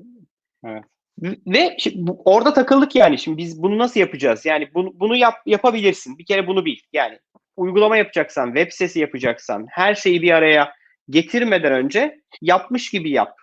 [1.46, 3.18] Ve şimdi bu- orada takıldık yani.
[3.18, 4.46] Şimdi biz bunu nasıl yapacağız?
[4.46, 6.18] Yani bunu, bunu yap, yapabilirsin.
[6.18, 6.76] Bir kere bunu bil.
[6.92, 7.18] Yani
[7.56, 10.72] uygulama yapacaksan, web sitesi yapacaksan, her şeyi bir araya
[11.10, 13.34] getirmeden önce yapmış gibi yap.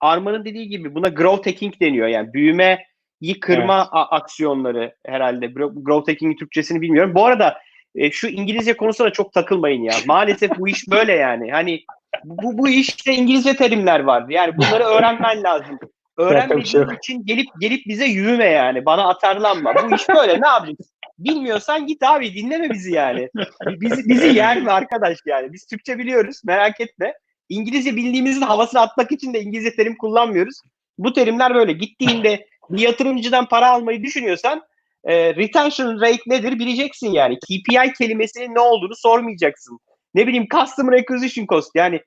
[0.00, 2.08] Arman'ın dediği gibi buna growth hacking deniyor.
[2.08, 5.46] Yani büyümeyi kırma a- aksiyonları herhalde.
[5.46, 7.14] Gro- Growth hacking'in Türkçesini bilmiyorum.
[7.14, 7.58] Bu arada
[7.94, 9.94] e, şu İngilizce konusuna çok takılmayın ya.
[10.06, 11.50] Maalesef bu iş böyle yani.
[11.50, 11.84] Hani
[12.24, 14.24] bu, bu işte İngilizce terimler var.
[14.28, 15.78] Yani bunları öğrenmen lazım.
[16.18, 18.84] Bir şey Öğrenmediğin için gelip gelip bize yürüme yani.
[18.84, 19.74] Bana atarlanma.
[19.74, 20.40] Bu iş böyle.
[20.40, 20.86] Ne yapacaksın?
[21.18, 23.28] Bilmiyorsan git abi dinleme bizi yani.
[23.66, 25.52] Bizi, bizi yer mi arkadaş yani?
[25.52, 27.14] Biz Türkçe biliyoruz merak etme.
[27.48, 30.60] İngilizce bildiğimizin havasını atmak için de İngilizce terim kullanmıyoruz.
[30.98, 31.72] Bu terimler böyle.
[31.72, 34.62] Gittiğinde bir yatırımcıdan para almayı düşünüyorsan
[35.04, 37.38] e, retention rate nedir bileceksin yani.
[37.38, 39.78] KPI kelimesinin ne olduğunu sormayacaksın.
[40.14, 42.00] Ne bileyim customer acquisition cost yani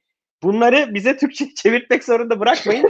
[0.43, 2.89] bunları bize Türkçe çevirtmek zorunda bırakmayın.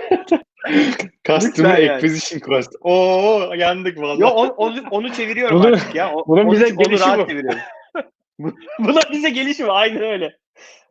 [1.27, 1.91] Customer yani.
[1.91, 2.75] Acquisition Cost.
[2.81, 4.21] Oo yandık vallahi.
[4.21, 6.13] Yo onu, onu, onu çeviriyorum Bunu- artık ya.
[6.13, 7.27] O- bunun onu- bize onu gelişi bu.
[7.27, 7.59] çeviriyorum.
[8.39, 9.71] Bu- Buna bize gelişi mi?
[9.71, 10.37] Aynen öyle.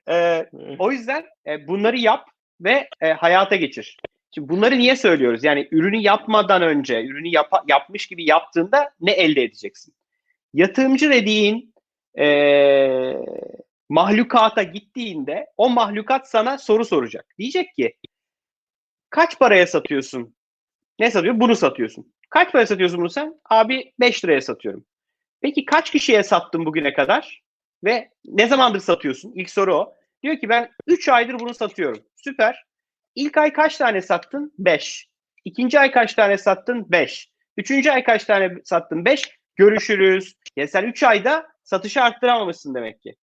[0.09, 0.47] Ee,
[0.79, 2.25] o yüzden e, bunları yap
[2.61, 3.97] ve e, hayata geçir.
[4.35, 5.45] Şimdi bunları niye söylüyoruz?
[5.45, 9.95] Yani ürünü yapmadan önce, ürünü yapa- yapmış gibi yaptığında ne elde edeceksin?
[10.55, 11.75] Yatırımcı dediğin
[12.19, 12.27] e,
[13.89, 17.27] mahlukata gittiğinde o mahlukat sana soru soracak.
[17.39, 17.95] Diyecek ki
[19.15, 20.37] kaç paraya satıyorsun?
[20.99, 21.41] Ne satıyor?
[21.41, 22.15] Bunu satıyorsun.
[22.31, 23.41] Kaç paraya satıyorsun bunu sen?
[23.51, 24.87] Abi 5 liraya satıyorum.
[25.41, 27.43] Peki kaç kişiye sattın bugüne kadar?
[27.85, 29.33] Ve ne zamandır satıyorsun?
[29.35, 29.95] İlk soru o.
[30.23, 32.03] Diyor ki ben 3 aydır bunu satıyorum.
[32.17, 32.65] Süper.
[33.15, 34.55] İlk ay kaç tane sattın?
[34.59, 35.09] 5.
[35.45, 36.87] İkinci ay kaç tane sattın?
[36.93, 37.31] 5.
[37.57, 39.05] Üçüncü ay kaç tane sattın?
[39.05, 39.39] 5.
[39.57, 40.35] Görüşürüz.
[40.57, 43.17] Ya sen 3 ayda satışı arttıramamışsın demek ki.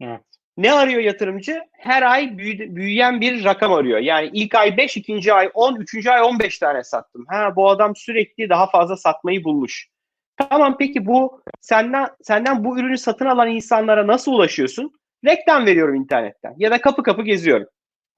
[0.00, 0.29] Evet.
[0.60, 1.60] Ne arıyor yatırımcı?
[1.72, 3.98] Her ay büyü- büyüyen bir rakam arıyor.
[3.98, 7.24] Yani ilk ay 5, ikinci ay 10, üçüncü ay 15 tane sattım.
[7.28, 9.88] Ha bu adam sürekli daha fazla satmayı bulmuş.
[10.36, 14.92] Tamam peki bu senden senden bu ürünü satın alan insanlara nasıl ulaşıyorsun?
[15.24, 17.66] Reklam veriyorum internetten ya da kapı kapı geziyorum.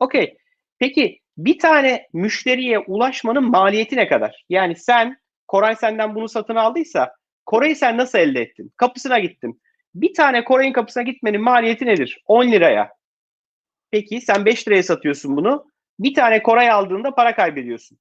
[0.00, 0.36] Okey.
[0.78, 4.44] Peki bir tane müşteriye ulaşmanın maliyeti ne kadar?
[4.48, 5.16] Yani sen
[5.48, 7.14] Koray senden bunu satın aldıysa
[7.46, 8.72] Koray'ı sen nasıl elde ettin?
[8.76, 9.61] Kapısına gittin.
[9.94, 12.22] Bir tane Koray'ın kapısına gitmenin maliyeti nedir?
[12.26, 12.92] 10 liraya.
[13.90, 15.66] Peki sen 5 liraya satıyorsun bunu.
[15.98, 17.98] Bir tane Koray aldığında para kaybediyorsun.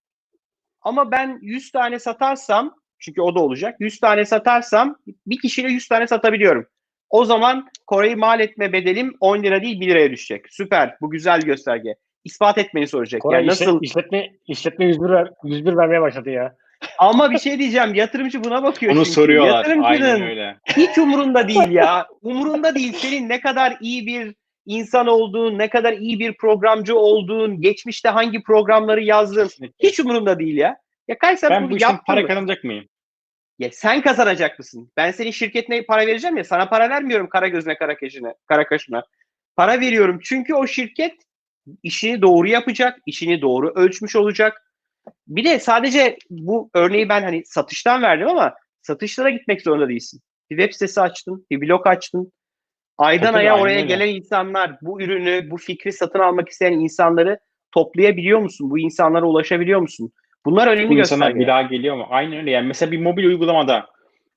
[0.81, 3.75] Ama ben 100 tane satarsam çünkü o da olacak.
[3.79, 4.95] 100 tane satarsam
[5.27, 6.65] bir kişiyle 100 tane satabiliyorum.
[7.09, 10.45] O zaman Koray'ı mal etme bedelim 10 lira değil 1 liraya düşecek.
[10.49, 10.95] Süper.
[11.01, 11.95] Bu güzel gösterge.
[12.23, 13.21] İspat etmeni soracak.
[13.21, 13.79] Koray yani işlet- nasıl?
[13.81, 16.55] işletme işletme 101 ver, 101 vermeye başladı ya.
[17.01, 17.93] Ama bir şey diyeceğim.
[17.93, 18.91] Yatırımcı buna bakıyor.
[18.93, 19.11] Onu çünkü.
[19.15, 19.55] soruyorlar.
[19.55, 20.57] Yatırımcının Aynen öyle.
[20.77, 22.07] hiç umurunda değil ya.
[22.21, 24.35] Umurunda değil senin ne kadar iyi bir
[24.65, 29.49] insan olduğun, ne kadar iyi bir programcı olduğun, geçmişte hangi programları yazdın.
[29.79, 30.77] Hiç umurunda değil ya.
[31.07, 32.27] Ya Kay sen Ben bunu bu işten yaptın para mı?
[32.27, 32.85] kazanacak mıyım?
[33.59, 34.91] Ya sen kazanacak mısın?
[34.97, 36.43] Ben senin şirketine para vereceğim ya.
[36.43, 39.03] Sana para vermiyorum kara gözüne, kara kaşına, kara kaşına.
[39.55, 41.15] Para veriyorum çünkü o şirket
[41.83, 44.70] işini doğru yapacak, işini doğru ölçmüş olacak.
[45.27, 50.21] Bir de sadece bu örneği ben hani satıştan verdim ama satışlara gitmek zorunda değilsin.
[50.49, 52.31] Bir web sitesi açtın, bir blog açtın.
[52.97, 53.87] Aydan aya oraya öyle.
[53.87, 57.39] gelen insanlar bu ürünü, bu fikri satın almak isteyen insanları
[57.71, 58.69] toplayabiliyor musun?
[58.69, 60.11] Bu insanlara ulaşabiliyor musun?
[60.45, 61.41] Bunlar önemli Bu insanlar göstergeler.
[61.41, 62.07] bir daha geliyor mu?
[62.09, 62.51] Aynen öyle.
[62.51, 63.85] Yani mesela bir mobil uygulamada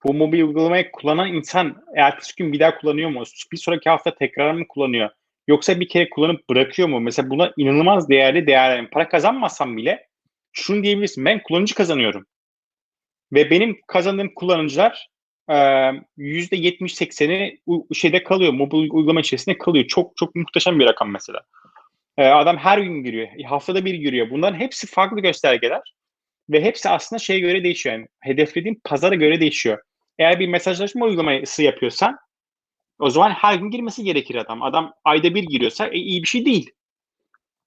[0.05, 3.23] bu mobil uygulamayı kullanan insan ertesi gün bir daha kullanıyor mu?
[3.53, 5.11] Bir sonraki hafta tekrar mı kullanıyor?
[5.49, 7.01] Yoksa bir kere kullanıp bırakıyor mu?
[7.01, 8.77] Mesela buna inanılmaz değerli değerler.
[8.77, 10.07] Yani para kazanmasam bile
[10.55, 11.25] şunu diyebilirsin.
[11.25, 12.27] Ben kullanıcı kazanıyorum.
[13.33, 15.09] Ve benim kazandığım kullanıcılar
[15.51, 15.57] e,
[16.17, 18.53] yüzde 70-80'i u- şeyde kalıyor.
[18.53, 19.87] Mobil uygulama içerisinde kalıyor.
[19.87, 21.41] Çok çok muhteşem bir rakam mesela.
[22.19, 23.29] E, adam her gün giriyor.
[23.47, 24.31] Haftada bir giriyor.
[24.31, 25.95] Bunların hepsi farklı göstergeler.
[26.51, 27.95] Ve hepsi aslında şeye göre değişiyor.
[27.97, 29.83] Yani hedeflediğin pazara göre değişiyor.
[30.19, 32.19] Eğer bir mesajlaşma uygulaması yapıyorsan
[32.99, 34.63] o zaman her gün girmesi gerekir adam.
[34.63, 36.71] Adam ayda bir giriyorsa e, iyi bir şey değil.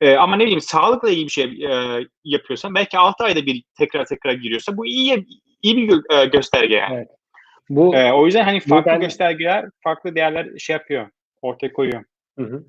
[0.01, 4.05] E, ama ne bileyim sağlıkla ilgili bir şey e, yapıyorsan belki 6 ayda bir tekrar
[4.05, 5.25] tekrar giriyorsa bu iyi
[5.61, 6.95] iyi bir gö- e, gösterge yani.
[6.95, 7.07] Evet.
[7.69, 11.09] Bu E, o yüzden hani farklı ben- göstergeler, farklı değerler şey yapıyor,
[11.41, 12.03] ortaya koyuyor.
[12.39, 12.63] Hı hı.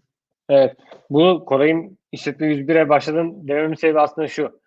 [0.48, 0.76] Evet.
[1.10, 4.60] Bu Koray'ın işletme 101'e başladığın dememin sebebi aslında şu.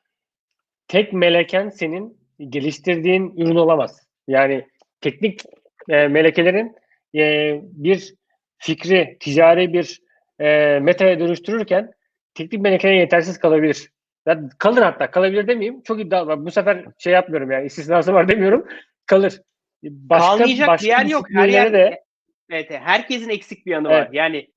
[0.87, 2.17] Tek meleken senin
[2.49, 4.07] geliştirdiğin ürün olamaz.
[4.27, 4.67] Yani
[5.01, 5.41] teknik
[5.89, 6.75] e, melekelerin
[7.15, 8.13] e, bir
[8.57, 10.01] fikri, ticari bir
[10.39, 11.91] e, metaya dönüştürürken
[12.33, 13.91] teknik melekeler yetersiz kalabilir.
[14.25, 15.11] Ya kalır hatta.
[15.11, 15.81] Kalabilir demeyeyim.
[15.81, 16.45] Çok iddialı.
[16.45, 18.67] Bu sefer şey yapmıyorum yani istisnası var demiyorum.
[19.05, 19.41] Kalır.
[19.83, 21.25] Başka, Kalmayacak başka bir yer yok.
[21.33, 22.03] Her yer de
[22.49, 24.07] Evet, herkesin eksik bir yanı Evet.
[24.07, 24.09] var.
[24.13, 24.47] Yani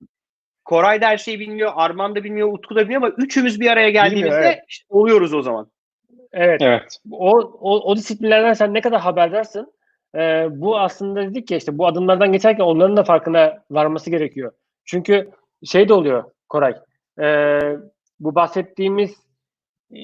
[0.65, 3.91] Koray da her şeyi bilmiyor, Arman da bilmiyor, Utku da bilmiyor ama üçümüz bir araya
[3.91, 4.65] geldiğimizde Bilmiyor, evet.
[4.69, 5.71] işte oluyoruz o zaman.
[6.33, 6.63] evet.
[6.63, 6.99] Evet.
[7.11, 9.73] o, o, o disiplinlerden sen ne kadar haberdarsın?
[10.15, 14.53] Ee, bu aslında dedik ya işte bu adımlardan geçerken onların da farkına varması gerekiyor.
[14.85, 15.31] Çünkü
[15.65, 16.75] şey de oluyor Koray.
[17.23, 17.61] Ee,
[18.21, 19.17] bu bahsettiğimiz
[19.93, 19.99] ee,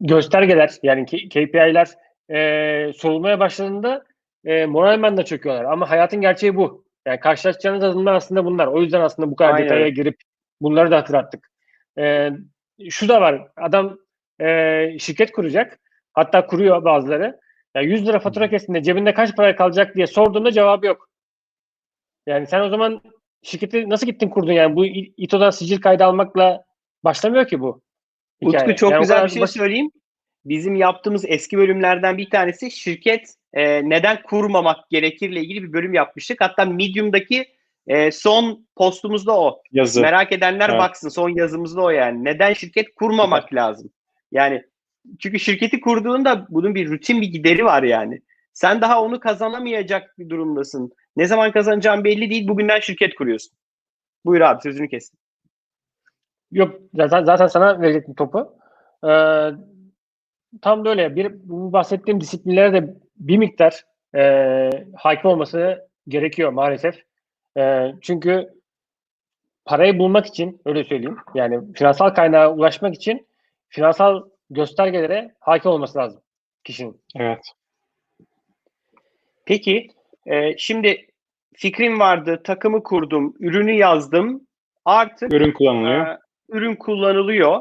[0.00, 1.88] göstergeler yani KPI'ler
[2.30, 4.04] ee, sorulmaya başladığında
[4.44, 5.64] ee, moralmen de çöküyorlar.
[5.64, 6.84] Ama hayatın gerçeği bu.
[7.06, 8.66] Yani karşılaşacağınız adımlar aslında bunlar.
[8.66, 10.16] O yüzden aslında bu kadar Aynen detaya girip
[10.60, 11.50] bunları da hatırlattık.
[11.98, 12.30] Ee,
[12.90, 13.48] şu da var.
[13.56, 13.98] Adam
[14.40, 15.78] e, şirket kuracak.
[16.12, 17.40] Hatta kuruyor bazıları.
[17.74, 21.08] Ya 100 lira fatura kestiğinde cebinde kaç para kalacak diye sorduğunda cevabı yok.
[22.26, 23.00] Yani sen o zaman
[23.42, 24.76] şirketi nasıl gittin kurdun yani?
[24.76, 26.64] Bu İTO'dan sicil kaydı almakla
[27.04, 27.82] başlamıyor ki bu.
[28.42, 28.64] hikaye.
[28.64, 29.90] Utku çok Yani güzel bir şey basit- söyleyeyim.
[30.44, 36.40] Bizim yaptığımız eski bölümlerden bir tanesi şirket e, neden kurmamak gerekirle ilgili bir bölüm yapmıştık.
[36.40, 37.46] Hatta Medium'daki
[37.86, 39.62] e, son postumuzda o.
[39.72, 40.00] Yazı.
[40.00, 40.80] Merak edenler Evet.
[40.80, 41.08] baksın.
[41.08, 42.24] Son yazımızda o yani.
[42.24, 43.90] Neden şirket kurmamak lazım?
[44.32, 44.62] Yani
[45.18, 48.20] çünkü şirketi kurduğunda bunun bir rutin bir gideri var yani.
[48.52, 50.92] Sen daha onu kazanamayacak bir durumdasın.
[51.16, 52.48] Ne zaman kazanacağın belli değil.
[52.48, 53.52] Bugünden şirket kuruyorsun.
[54.24, 55.18] Buyur abi sözünü kestim.
[56.52, 58.56] Yok zaten, zaten sana verecektim topu.
[59.08, 59.50] Ee,
[60.62, 63.84] tam böyle bir bu bahsettiğim disiplinlere de bir miktar
[64.14, 67.02] e, hakim olması gerekiyor maalesef.
[67.58, 68.48] E, çünkü
[69.64, 71.18] parayı bulmak için öyle söyleyeyim.
[71.34, 73.26] Yani finansal kaynağa ulaşmak için
[73.68, 76.20] finansal göstergelere hakim olması lazım
[76.64, 77.00] kişinin.
[77.16, 77.52] Evet.
[79.44, 79.88] Peki
[80.26, 81.06] e, şimdi
[81.54, 84.46] fikrim vardı, takımı kurdum, ürünü yazdım.
[84.84, 86.06] Artık Ürün kullanılıyor.
[86.06, 86.18] e,
[86.48, 87.60] ürün kullanılıyor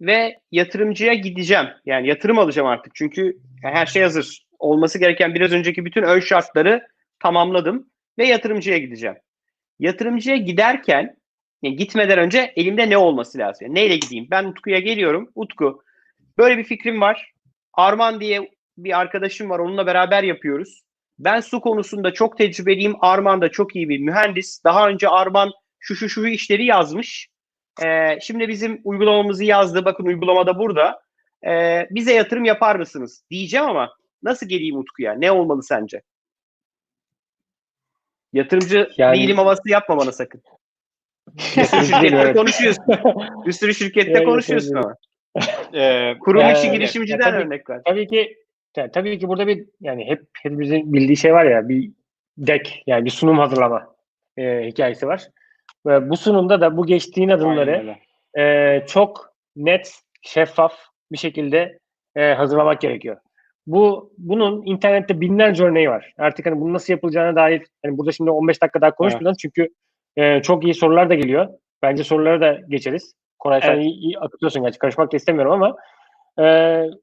[0.00, 1.66] ve yatırımcıya gideceğim.
[1.86, 2.94] Yani yatırım alacağım artık.
[2.94, 4.46] Çünkü her şey hazır.
[4.58, 6.86] Olması gereken biraz önceki bütün ön şartları
[7.20, 9.16] tamamladım ve yatırımcıya gideceğim.
[9.78, 11.16] Yatırımcıya giderken
[11.62, 13.66] yani gitmeden önce elimde ne olması lazım?
[13.66, 14.28] Yani neyle gideyim?
[14.30, 15.30] Ben Utku'ya geliyorum.
[15.34, 15.82] Utku
[16.38, 17.32] böyle bir fikrim var.
[17.72, 19.58] Arman diye bir arkadaşım var.
[19.58, 20.82] Onunla beraber yapıyoruz.
[21.20, 22.96] Ben su konusunda çok tecrübeliyim.
[23.00, 24.64] Arman da çok iyi bir mühendis.
[24.64, 27.28] Daha önce Arman şu şu şu işleri yazmış.
[27.84, 29.84] Ee, şimdi bizim uygulamamızı yazdı.
[29.84, 31.00] Bakın uygulamada burada.
[31.46, 33.24] Ee, bize yatırım yapar mısınız?
[33.30, 33.90] Diyeceğim ama
[34.22, 35.12] nasıl geleyim Utku'ya?
[35.12, 36.02] Ne olmalı sence?
[38.32, 40.42] Yatırımcı Yani- değilim havası yapma bana sakın.
[41.56, 42.84] Bir sürü şirkette konuşuyorsun.
[43.46, 44.94] Bir sürü şirkette konuşuyorsun ama.
[45.74, 47.80] Ee, Kurum Yani- Ya girişimciden tabii- örnek ver.
[47.84, 48.36] Tabii ki
[48.76, 51.90] yani tabii ki burada bir yani hep hepimizin bildiği şey var ya bir
[52.38, 53.94] deck yani bir sunum hazırlama
[54.36, 55.28] e, hikayesi var.
[55.86, 57.96] Ve bu sunumda da bu geçtiğin adımları
[58.38, 60.74] e, çok net, şeffaf
[61.12, 61.78] bir şekilde
[62.16, 63.16] e, hazırlamak gerekiyor.
[63.66, 66.12] Bu bunun internette binlerce örneği var.
[66.18, 69.68] Artık hani bunun nasıl yapılacağına dair hani burada şimdi 15 dakika daha konuşmayacağız çünkü
[70.16, 71.48] e, çok iyi sorular da geliyor.
[71.82, 73.14] Bence soruları da geçeriz.
[73.38, 73.84] Koray sen Evet.
[73.84, 75.76] iyi, iyi akıtıyorsun gerçi karışmak da istemiyorum ama
[76.38, 76.44] e,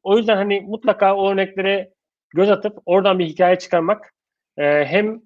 [0.04, 1.90] o yüzden hani mutlaka o örneklere
[2.36, 4.14] göz atıp oradan bir hikaye çıkarmak
[4.58, 5.22] e, hem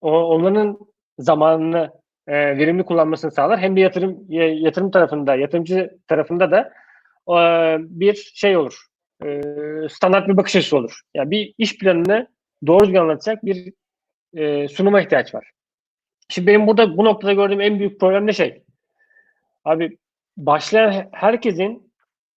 [0.00, 0.78] o, onların
[1.18, 1.92] zamanını
[2.26, 3.60] e, verimli kullanmasını sağlar.
[3.60, 4.24] Hem de yatırım
[4.64, 6.72] yatırım tarafında, yatırımcı tarafında da
[7.28, 7.38] e,
[7.80, 8.86] bir şey olur.
[9.24, 9.40] E,
[9.90, 11.00] standart bir bakış açısı olur.
[11.14, 12.28] Yani bir iş planını
[12.66, 13.72] doğru düzgün anlatacak bir
[14.34, 15.50] e, sunuma ihtiyaç var.
[16.28, 18.62] Şimdi benim burada bu noktada gördüğüm en büyük problem de şey.
[19.64, 19.98] Abi
[20.36, 21.85] başlayan he- herkesin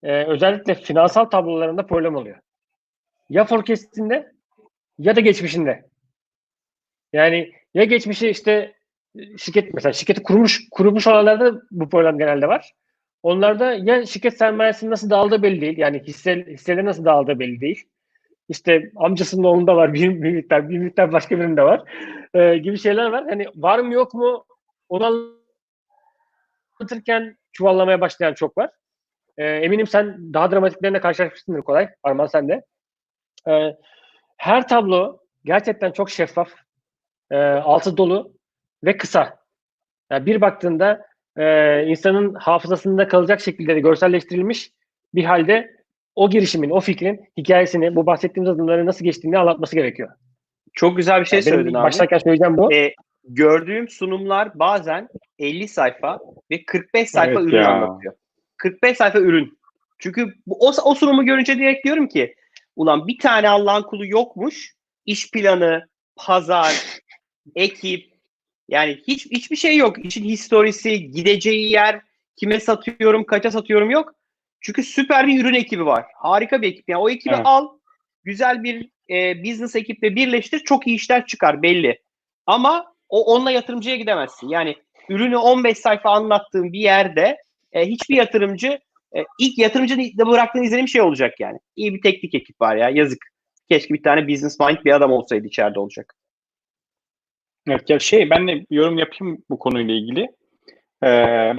[0.04, 2.40] e, özellikle finansal tablolarında problem oluyor.
[3.30, 4.32] Ya forecast'inde
[4.98, 5.90] ya da geçmişinde.
[7.14, 8.74] Yani ya geçmişi işte
[9.20, 12.74] e, şirket mesela şirketi kurmuş kurmuş olanlarda bu problem genelde var.
[13.24, 15.78] Onlarda ya şirket sermayesinin nasıl dağıldığı belli değil.
[15.78, 17.84] Yani hisse, hisseleri nasıl dağıldığı belli değil.
[18.50, 21.84] İşte amcasının oğlunda var bir, bir miktar, bir miktar başka birinde var.
[22.34, 23.26] Ee, gibi şeyler var.
[23.30, 24.46] Hani var mı yok mu
[24.90, 25.36] onu
[26.80, 28.70] anlatırken çuvallamaya başlayan çok var.
[29.40, 31.90] Ee, eminim sen daha dramatiklerine karşılaşmışsındır kolay.
[32.04, 32.62] Arman sen de.
[33.48, 33.76] Ee,
[34.38, 36.50] her tablo gerçekten çok şeffaf,
[37.32, 38.34] e, altı dolu
[38.84, 39.40] ve kısa.
[40.12, 41.06] Yani bir baktığında
[41.38, 44.72] e, insanın hafızasında kalacak şekilde de görselleştirilmiş
[45.16, 45.72] bir halde
[46.16, 50.10] o girişimin, o fikrin hikayesini, bu bahsettiğimiz adımları nasıl geçtiğini anlatması gerekiyor.
[50.74, 51.84] Çok güzel bir şey Yani söyledin abi.
[51.84, 52.74] başlarken söyleyeceğim bu.
[52.74, 55.10] E, gördüğüm sunumlar bazen
[55.40, 56.20] 50 sayfa
[56.52, 57.70] ve 45 sayfa Evet ürün ya.
[57.70, 58.14] anlatıyor.
[58.60, 59.60] 45 sayfa ürün.
[60.00, 62.36] Çünkü bu, o, o sunumu görünce direkt diyorum ki
[62.76, 64.74] ulan bir tane Allah'ın kulu yokmuş.
[65.06, 66.76] İş planı, pazar,
[67.56, 68.14] ekip
[68.70, 70.06] yani hiç hiçbir şey yok.
[70.06, 72.02] İşin historisi, gideceği yer,
[72.36, 74.14] kime satıyorum, kaça satıyorum yok.
[74.62, 76.06] Çünkü süper bir ürün ekibi var.
[76.16, 76.90] Harika bir ekip.
[76.90, 77.46] Yani o ekibi Evet.
[77.46, 77.68] al,
[78.24, 82.02] güzel bir e, business ekiple birleştir, çok iyi işler çıkar belli.
[82.46, 84.50] Ama o onunla yatırımcıya gidemezsin.
[84.50, 84.76] Yani
[85.10, 87.38] ürünü 15 sayfa anlattığın bir yerde
[87.74, 88.80] e, hiçbir yatırımcı
[89.16, 91.60] e, ilk yatırımcının da bıraktığın izlenim şey olacak yani.
[91.76, 93.20] İyi bir teknik ekip var ya yazık.
[93.70, 96.16] Keşke bir tane business mind bir adam olsaydı içeride olacak.
[97.68, 100.28] Evet ya şey ben de yorum yapayım bu konuyla ilgili.
[101.06, 101.54] Ee,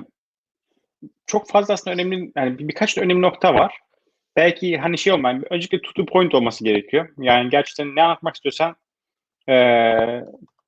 [1.27, 3.79] çok fazla aslında önemli yani bir- birkaç da önemli nokta var.
[4.37, 7.09] Belki hani şey olmayan öncelikle to the point olması gerekiyor.
[7.19, 8.77] Yani gerçekten ne anlatmak istiyorsan
[9.49, 10.21] ee,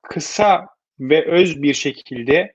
[0.03, 0.67] kısa
[1.01, 2.55] ve öz bir şekilde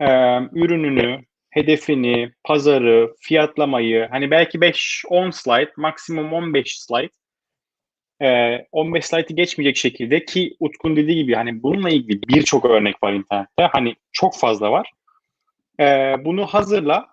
[0.00, 0.06] ee,
[0.52, 1.25] ürününü,
[1.56, 7.10] hedefini, pazarı, fiyatlamayı hani belki 5-10 slide, maksimum 15 slide
[8.22, 13.12] ee, 15 slide'ı geçmeyecek şekilde ki Utku'nun dediği gibi hani bununla ilgili birçok örnek var
[13.12, 13.64] internette.
[13.72, 14.90] Hani çok fazla var.
[15.80, 17.06] Ee, bunu hazırla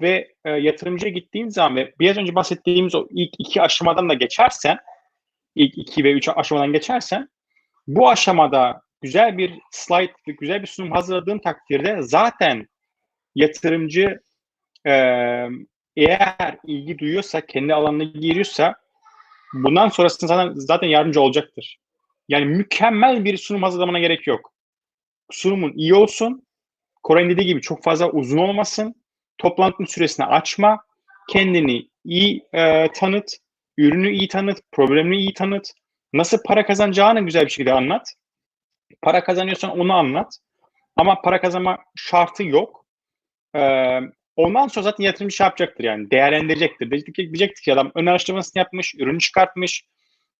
[0.00, 4.78] ve e, yatırımcıya gittiğin zaman ve biraz önce bahsettiğimiz o ilk iki aşamadan da geçersen
[5.54, 7.28] ilk iki ve üç aşamadan geçersen
[7.86, 12.68] bu aşamada güzel bir slide güzel bir sunum hazırladığın takdirde zaten
[13.34, 14.20] yatırımcı
[15.96, 18.74] eğer ilgi duyuyorsa, kendi alanına giriyorsa
[19.54, 21.78] bundan sonrasında zaten, zaten yardımcı olacaktır.
[22.28, 24.52] Yani mükemmel bir sunum hazırlamana gerek yok.
[25.30, 26.46] Sunumun iyi olsun.
[27.02, 28.94] Koray'ın dediği gibi çok fazla uzun olmasın.
[29.38, 30.84] Toplantının süresini açma.
[31.28, 33.36] Kendini iyi e, tanıt.
[33.78, 34.58] Ürünü iyi tanıt.
[34.72, 35.70] Problemini iyi tanıt.
[36.12, 38.14] Nasıl para kazanacağını güzel bir şekilde anlat.
[39.02, 40.38] Para kazanıyorsan onu anlat.
[40.96, 42.81] Ama para kazanma şartı yok.
[43.56, 44.00] Ee,
[44.36, 46.90] ondan sonra zaten yatırımcı şey yapacaktır yani değerlendirecektir.
[46.90, 49.84] Diyecektir ki, diyecektir ki adam ön araştırmasını yapmış, ürünü çıkartmış,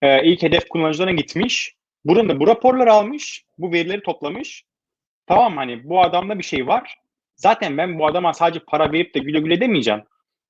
[0.02, 1.74] e, ilk hedef kullanıcılarına gitmiş.
[2.04, 4.64] Buradan da bu raporları almış, bu verileri toplamış.
[5.26, 6.94] Tamam hani bu adamda bir şey var.
[7.36, 10.02] Zaten ben bu adama sadece para verip de güle güle demeyeceğim.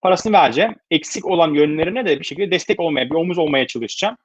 [0.02, 0.74] Parasını vereceğim.
[0.90, 4.16] Eksik olan yönlerine de bir şekilde destek olmaya, bir omuz olmaya çalışacağım.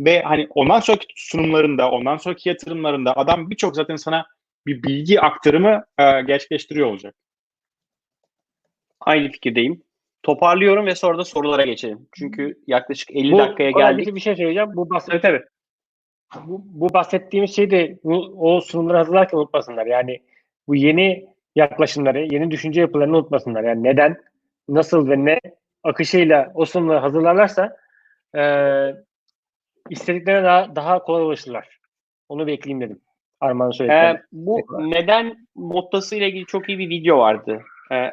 [0.00, 4.26] Ve hani ondan sonraki sunumlarında, ondan sonraki yatırımlarında adam birçok zaten sana
[4.66, 7.14] bir bilgi aktarımı e, gerçekleştiriyor olacak.
[9.00, 9.82] Aynı fikirdeyim.
[10.22, 12.08] Toparlıyorum ve sonra da sorulara geçelim.
[12.12, 14.14] Çünkü yaklaşık 50 Bu dakikaya geldik.
[14.14, 14.70] bir- şey söyleyeceğim.
[14.74, 15.44] Bu bahset, Evet evet.
[16.46, 19.86] bu, bu bahsettiğimiz şey de bu, o sunumları hazırlarken unutmasınlar.
[19.86, 20.20] Yani
[20.68, 21.26] bu yeni
[21.56, 23.64] yaklaşımları, yeni düşünce yapılarını unutmasınlar.
[23.64, 24.16] Yani neden,
[24.68, 25.40] nasıl ve ne
[25.84, 27.76] akışıyla o sunumları hazırlarlarsa
[28.36, 28.42] e,
[29.90, 31.78] istediklerine daha, daha kolay ulaşırlar.
[32.28, 33.00] Onu bir ekleyeyim dedim.
[33.40, 34.16] Armağan'ın söyledikleri.
[34.16, 37.62] Ee, bu neden mottosu ile ilgili çok iyi bir video vardı.
[37.92, 38.12] Ee,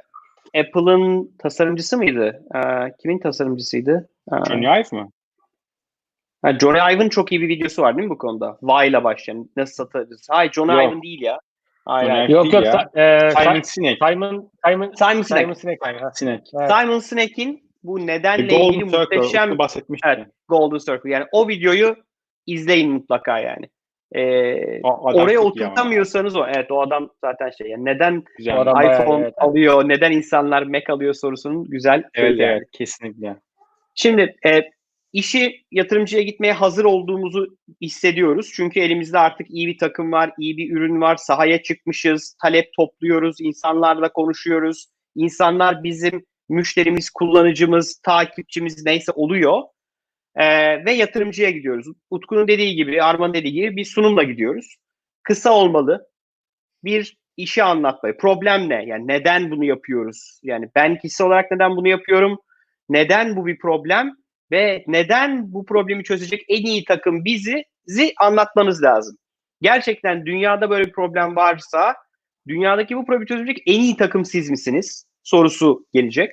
[0.60, 2.42] Apple'ın tasarımcısı mıydı?
[2.56, 2.60] Ee,
[3.02, 4.10] kimin tasarımcısıydı?
[4.32, 5.10] Ee, Johnny Ive mı?
[6.42, 8.58] ha, Johnny Ive'ın çok iyi bir videosu var değil mi bu konuda?
[8.82, 9.50] Y ile başlayan.
[9.58, 10.28] Nasıl satarız?
[10.30, 10.82] Hayır Johnny Yok.
[10.84, 11.40] Ive'ın değil ya.
[11.86, 12.30] Hayır, hayır.
[12.30, 12.66] Yok yok.
[12.66, 12.90] ya.
[12.96, 13.98] e, Simon Simon, Sinek.
[14.04, 15.42] Simon, Simon, Simon Sinek.
[15.42, 15.80] Simon Sinek.
[16.14, 16.42] Sinek.
[16.60, 16.72] Evet.
[16.72, 18.98] Simon Sinek'in bu nedenle Golden ilgili Circle.
[19.18, 20.08] muhteşem Utku bahsetmişti.
[20.08, 20.28] Evet.
[20.48, 21.12] Golden Circle.
[21.12, 21.96] Yani o videoyu
[22.46, 23.70] izleyin mutlaka yani.
[24.84, 26.46] O adam oraya oturtamıyorsanız o.
[26.56, 27.68] Evet o adam zaten şey.
[27.68, 28.62] Yani neden Güzel.
[28.62, 29.34] Adam bayağı iPhone evet.
[29.38, 32.52] alıyor, neden insanlar Mac alıyor sorusunun güzel Evet yani.
[32.52, 33.36] evet kesinlikle.
[33.96, 34.62] Şimdi e,
[35.14, 37.48] işi yatırımcıya gitmeye hazır olduğumuzu
[37.82, 38.52] hissediyoruz.
[38.56, 43.42] Çünkü elimizde artık iyi bir takım var, iyi bir ürün var, sahaya çıkmışız, talep topluyoruz,
[43.42, 44.88] insanlarla konuşuyoruz.
[45.16, 49.62] İnsanlar bizim müşterimiz, kullanıcımız, takipçimiz neyse oluyor.
[50.38, 51.88] Ee, ve yatırımcıya gidiyoruz.
[52.10, 54.76] Utku'nun dediği gibi, Arman'ın dediği gibi bir sunumla gidiyoruz.
[55.24, 56.08] Kısa olmalı.
[56.84, 58.18] Bir işi anlatmayı.
[58.18, 58.86] Problem ne?
[58.86, 60.40] Yani neden bunu yapıyoruz?
[60.44, 62.40] Yani ben kişisel olarak neden bunu yapıyorum?
[62.90, 64.12] Neden bu bir problem?
[64.52, 69.18] Ve neden bu problemi çözecek en iyi takım bizi zi anlatmanız lazım.
[69.62, 71.96] Gerçekten dünyada böyle bir problem varsa
[72.48, 75.06] dünyadaki bu problemi çözecek en iyi takım siz misiniz?
[75.24, 76.32] Sorusu gelecek.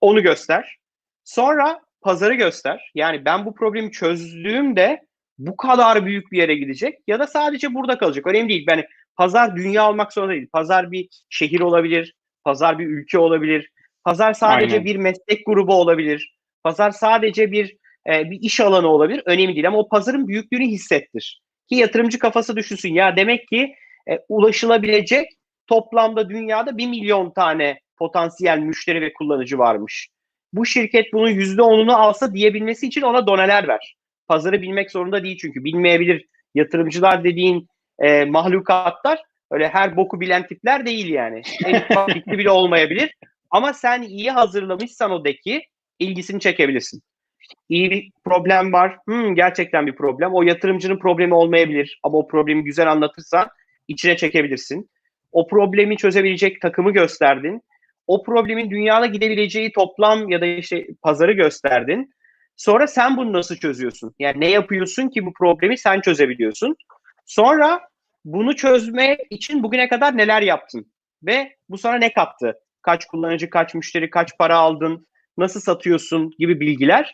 [0.00, 0.76] Onu göster.
[1.24, 2.90] Sonra pazarı göster.
[2.94, 5.00] Yani ben bu problemi çözdüğümde
[5.38, 8.26] bu kadar büyük bir yere gidecek ya da sadece burada kalacak.
[8.26, 8.66] Önemli değil.
[8.70, 8.84] Yani
[9.16, 10.48] pazar dünya olmak zorunda değil.
[10.52, 13.70] Pazar bir şehir olabilir, pazar bir ülke olabilir.
[14.04, 14.84] Pazar sadece Aynen.
[14.84, 16.36] bir meslek grubu olabilir.
[16.64, 17.76] Pazar sadece bir
[18.10, 19.22] e, bir iş alanı olabilir.
[19.26, 21.40] Önemli değil ama o pazarın büyüklüğünü hissettir.
[21.68, 22.94] Ki yatırımcı kafası düşünsün.
[22.94, 23.74] Ya demek ki
[24.10, 25.26] e, ulaşılabilecek
[25.66, 30.08] toplamda dünyada bir milyon tane potansiyel müşteri ve kullanıcı varmış.
[30.54, 33.96] Bu şirket bunun yüzde onunu alsa diyebilmesi için ona doneler ver.
[34.28, 36.26] Pazarı bilmek zorunda değil çünkü bilmeyebilir.
[36.54, 41.42] Yatırımcılar dediğin e, mahlukatlar öyle her boku bilen tipler değil yani.
[41.64, 43.14] En ufak bile olmayabilir.
[43.50, 45.62] Ama sen iyi hazırlamışsan o deki
[45.98, 47.02] ilgisini çekebilirsin.
[47.68, 48.98] İyi bir problem var.
[49.04, 50.34] Hmm, gerçekten bir problem.
[50.34, 52.00] O yatırımcının problemi olmayabilir.
[52.02, 53.48] Ama o problemi güzel anlatırsan
[53.88, 54.90] içine çekebilirsin.
[55.32, 57.62] O problemi çözebilecek takımı gösterdin.
[58.06, 62.14] O problemin dünyada gidebileceği toplam ya da işte pazarı gösterdin.
[62.56, 64.14] Sonra sen bunu nasıl çözüyorsun?
[64.18, 66.76] Yani ne yapıyorsun ki bu problemi sen çözebiliyorsun?
[67.26, 67.80] Sonra
[68.24, 70.92] bunu çözme için bugüne kadar neler yaptın?
[71.22, 72.54] Ve bu sana ne kattı?
[72.82, 75.06] Kaç kullanıcı, kaç müşteri, kaç para aldın,
[75.38, 77.12] nasıl satıyorsun gibi bilgiler.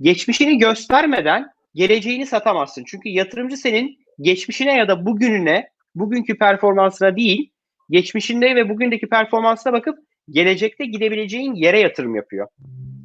[0.00, 2.84] Geçmişini göstermeden geleceğini satamazsın.
[2.86, 7.52] Çünkü yatırımcı senin geçmişine ya da bugününe, bugünkü performansına değil,
[7.90, 9.98] geçmişinde ve bugündeki performansına bakıp
[10.30, 12.48] gelecekte gidebileceğin yere yatırım yapıyor.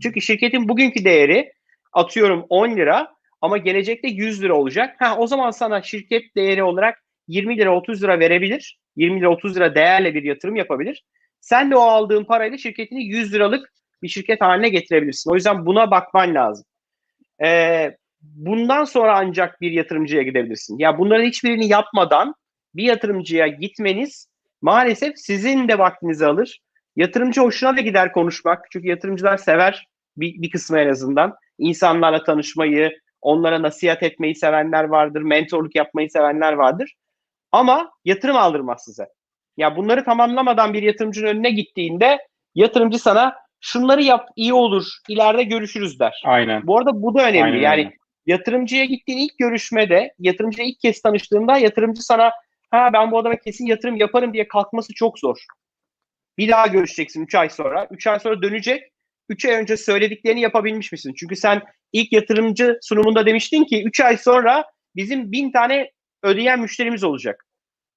[0.03, 1.53] Çünkü şirketin bugünkü değeri
[1.93, 4.95] atıyorum 10 lira ama gelecekte 100 lira olacak.
[4.99, 8.80] Ha, o zaman sana şirket değeri olarak 20 lira 30 lira verebilir.
[8.95, 11.03] 20 lira 30 lira değerle bir yatırım yapabilir.
[11.41, 13.73] Sen de o aldığın parayla şirketini 100 liralık
[14.03, 15.32] bir şirket haline getirebilirsin.
[15.32, 16.65] O yüzden buna bakman lazım.
[17.43, 20.78] Ee, bundan sonra ancak bir yatırımcıya gidebilirsin.
[20.78, 22.36] Ya bunların hiçbirini yapmadan
[22.76, 24.28] bir yatırımcıya gitmeniz
[24.61, 26.59] maalesef sizin de vaktinizi alır.
[26.96, 28.68] Yatırımcı hoşuna da gider konuşmak.
[28.72, 29.88] Çünkü yatırımcılar sever
[30.18, 31.36] bir, bir kısmı en azından.
[31.58, 36.93] İnsanlarla tanışmayı, onlara nasihat etmeyi sevenler vardır, mentorluk yapmayı sevenler vardır.
[37.52, 39.08] Ama yatırım aldırmaz size.
[39.58, 42.18] Ya bunları tamamlamadan bir yatırımcının önüne gittiğinde
[42.56, 46.22] yatırımcı sana şunları yap iyi olur, ileride görüşürüz der.
[46.26, 46.68] Aynen.
[46.68, 47.43] Bu arada bu da önemli.
[47.43, 47.96] Aynen yani öyle.
[48.26, 52.32] yatırımcıya gittiğin ilk görüşmede, yatırımcıya ilk kez tanıştığında yatırımcı sana
[52.72, 55.38] ha ben bu adama kesin yatırım yaparım diye kalkması çok zor.
[56.38, 57.88] Bir daha görüşeceksin 3 ay sonra.
[57.91, 58.83] 3 ay sonra dönecek.
[59.29, 61.13] 3 ay önce söylediklerini yapabilmiş misin?
[61.17, 61.61] Çünkü sen
[61.93, 64.65] ilk yatırımcı sunumunda demiştin ki 3 ay sonra
[64.95, 65.91] bizim 1000 tane
[66.23, 67.45] ödeyen müşterimiz olacak.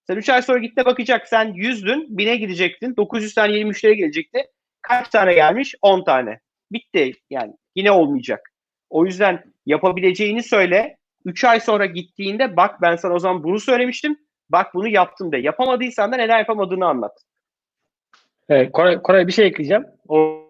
[0.07, 1.28] Sen 3 ay sonra gitte bakacak.
[1.28, 2.97] Sen 100'dün, 1000'e gidecektin.
[2.97, 4.47] 900 tane yeni müşteri gelecekti.
[4.82, 5.74] Kaç tane gelmiş?
[5.82, 6.41] 10 tane.
[6.72, 7.53] Bitti yani.
[7.76, 8.41] Yine olmayacak.
[8.91, 10.97] O yüzden yapabileceğini söyle.
[11.24, 14.16] 3 ay sonra gittiğinde bak ben sana o zaman bunu söylemiştim.
[14.49, 15.39] Bak bunu yaptım de.
[15.39, 17.12] Yapamadıysan da neden yapamadığını anlat.
[18.49, 19.87] Evet, Koray, Koray bir şey ekleyeceğim.
[20.09, 20.43] O,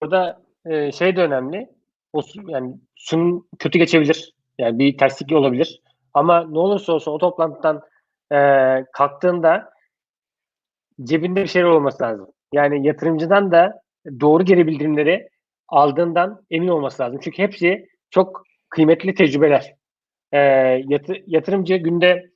[0.00, 1.68] orada e, şey de önemli.
[2.12, 4.34] O yani sunum kötü geçebilir.
[4.58, 5.82] Yani bir terslik olabilir.
[6.14, 7.82] Ama ne olursa olsun o toplantıdan
[8.32, 8.38] e,
[8.92, 9.70] kalktığında
[11.02, 12.28] cebinde bir şeyler olması lazım.
[12.52, 13.82] Yani yatırımcıdan da
[14.20, 15.28] doğru geri bildirimleri
[15.68, 17.20] aldığından emin olması lazım.
[17.22, 19.74] Çünkü hepsi çok kıymetli tecrübeler.
[20.32, 20.38] E,
[20.86, 22.30] yatı- yatırımcı günde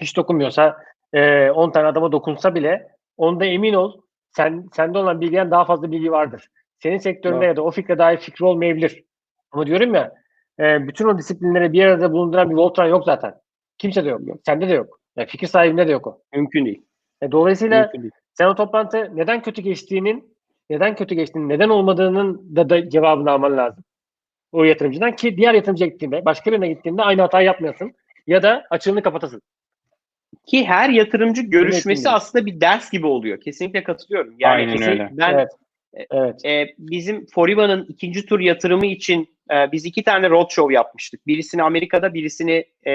[0.00, 0.76] hiç dokunmuyorsa
[1.12, 2.91] e, 10 tane adama dokunsa bile
[3.22, 4.00] onda emin ol
[4.30, 6.48] sen sende olan bilgiden daha fazla bilgi vardır.
[6.82, 7.46] Senin sektöründe Doğru.
[7.46, 9.04] ya da o fikre dair fikri olmayabilir.
[9.50, 10.12] Ama diyorum ya
[10.60, 13.34] e, bütün o disiplinleri bir arada bulunduran bir Voltran yok zaten.
[13.78, 14.20] Kimse de yok.
[14.46, 15.00] Sende de yok.
[15.16, 16.22] Yani fikir sahibinde de yok o.
[16.34, 16.82] Mümkün değil.
[17.22, 18.12] E, dolayısıyla Mümkün değil.
[18.34, 20.36] sen o toplantı neden kötü geçtiğinin,
[20.70, 23.84] neden kötü geçtiğinin, neden olmadığının da, da cevabını alman lazım.
[24.52, 27.92] O yatırımcıdan ki diğer yatırımcıya gittiğinde, başka birine gittiğinde aynı hatayı yapmayasın.
[28.26, 29.42] Ya da açığını kapatasın.
[30.46, 32.16] Ki her yatırımcı görüşmesi değil.
[32.16, 33.40] aslında bir ders gibi oluyor.
[33.40, 34.34] Kesinlikle katılıyorum.
[34.38, 35.10] Yani Aynen kesinlikle öyle.
[35.12, 35.48] Ben Evet.
[36.10, 36.44] Evet.
[36.44, 41.26] e, bizim Foriva'nın ikinci tur yatırımı için e, biz iki tane roadshow yapmıştık.
[41.26, 42.92] Birisini Amerika'da, birisini e,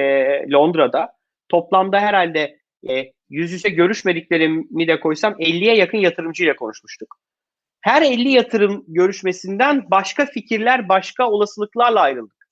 [0.51, 1.09] Londra'da.
[1.49, 2.57] Toplamda herhalde
[2.89, 7.19] e, yüz yüze görüşmediklerimi de koysam 50'ye yakın yatırımcıyla konuşmuştuk.
[7.81, 12.47] her 50 yatırım görüşmesinden başka fikirler, başka olasılıklarla ayrıldık.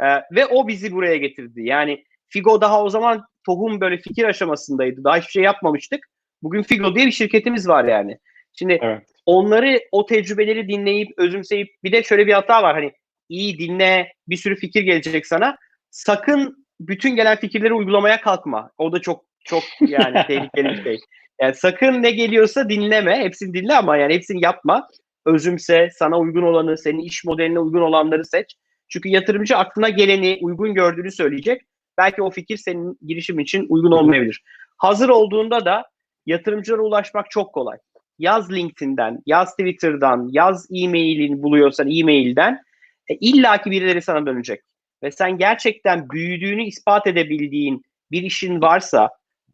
[0.00, 1.62] Ee, ve o bizi buraya getirdi.
[1.62, 5.04] Yani Figo daha o zaman tohum böyle fikir aşamasındaydı.
[5.04, 6.06] Daha hiçbir şey yapmamıştık.
[6.42, 8.18] Bugün Figo diye bir şirketimiz var yani.
[8.52, 9.02] Şimdi Evet.
[9.26, 12.92] onları o tecrübeleri dinleyip özümseyip bir de şöyle bir hata var hani
[13.28, 15.56] iyi dinle bir sürü fikir gelecek sana.
[15.90, 18.70] Sakın bütün gelen fikirleri uygulamaya kalkma.
[18.78, 20.98] O da çok çok yani tehlikeli bir şey.
[21.40, 23.18] Yani sakın ne geliyorsa dinleme.
[23.18, 24.88] Hepsini dinle ama yani hepsini yapma.
[25.26, 28.54] Özümse, sana uygun olanı, senin iş modeline uygun olanları seç.
[28.88, 31.62] Çünkü yatırımcı aklına geleni, uygun gördüğünü söyleyecek.
[31.98, 34.42] Belki o fikir senin girişim için uygun olmayabilir.
[34.76, 35.84] Hazır olduğunda da
[36.26, 37.78] yatırımcılara ulaşmak çok kolay.
[38.18, 42.62] Yaz LinkedIn'den, yaz Twitter'dan, yaz e-mailini buluyorsan e-mailden
[43.08, 44.60] e, illaki birileri sana dönecek.
[45.02, 49.10] Ve sen gerçekten büyüdüğünü ispat edebildiğin bir işin varsa,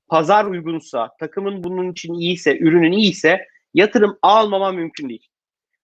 [0.08, 5.26] pazar uygunsa, takımın bunun için iyiyse, ürünün iyiyse yatırım almama mümkün değil.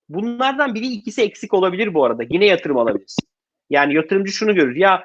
[0.09, 2.23] Bunlardan biri ikisi eksik olabilir bu arada.
[2.31, 3.29] Yine yatırım alabilirsin.
[3.71, 4.77] Yani yatırımcı şunu görür.
[4.77, 5.05] Ya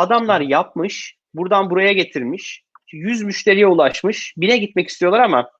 [0.00, 5.50] adamlar yapmış, buradan buraya getirmiş, 100 müşteriye ulaşmış, bine gitmek istiyorlar ama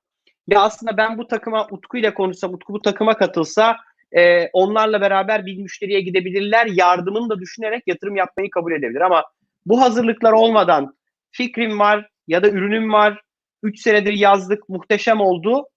[0.47, 3.77] ya aslında ben bu takıma Utku ile konuşsam, Utku bu takıma katılsa
[4.11, 6.65] e, onlarla beraber bir müşteriye gidebilirler.
[6.65, 9.01] Yardımını da düşünerek yatırım yapmayı kabul edebilir.
[9.01, 9.23] Ama
[9.65, 10.97] bu hazırlıklar olmadan
[11.31, 13.21] fikrim var ya da ürünüm var.
[13.63, 15.67] 3 senedir yazdık, muhteşem oldu.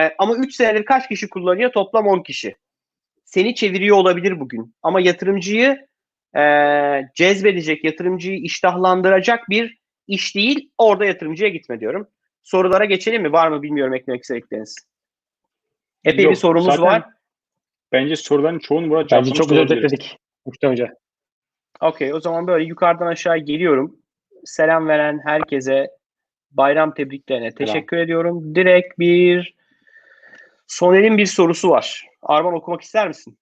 [0.00, 1.72] E, ama 3 senedir kaç kişi kullanıyor?
[1.72, 2.54] Toplam 10 kişi.
[3.24, 4.74] Seni çeviriyor olabilir bugün.
[4.82, 5.86] Ama yatırımcıyı
[6.36, 6.42] e,
[7.14, 10.70] cezbedecek, yatırımcıyı iştahlandıracak bir iş değil.
[10.78, 12.08] Orada yatırımcıya gitme diyorum.
[12.42, 13.32] Sorulara geçelim mi?
[13.32, 14.76] Var mı bilmiyorum eklemek istedikleriniz.
[16.04, 17.04] Epey Yok, bir sorumuz zaten var.
[17.92, 20.94] Bence soruların çoğunu burada Bence çok güzel özetledik Mustafa Hoca.
[21.80, 23.96] Okey o zaman böyle yukarıdan aşağı geliyorum.
[24.44, 25.90] Selam veren herkese
[26.50, 28.54] bayram tebriklerine teşekkür ediyorum.
[28.54, 29.54] Direkt bir
[30.66, 32.06] Soner'in bir sorusu var.
[32.22, 33.38] Arman okumak ister misin?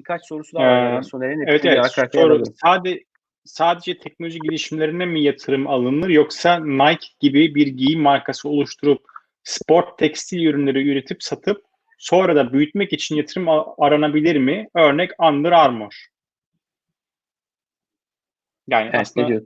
[0.00, 0.86] Birkaç sorusu daha var.
[0.86, 1.46] Ee, yani Soner'in.
[1.46, 1.86] Evet evet.
[2.12, 3.04] Soru, sadece,
[3.44, 9.02] sadece teknoloji girişimlerine mi yatırım alınır yoksa Nike gibi bir giyim markası oluşturup
[9.44, 11.62] sport tekstil ürünleri üretip satıp
[11.98, 13.46] sonra da büyütmek için yatırım
[13.78, 14.68] aranabilir mi?
[14.74, 16.06] Örnek Under Armour.
[18.68, 19.40] Yani Evet, aslında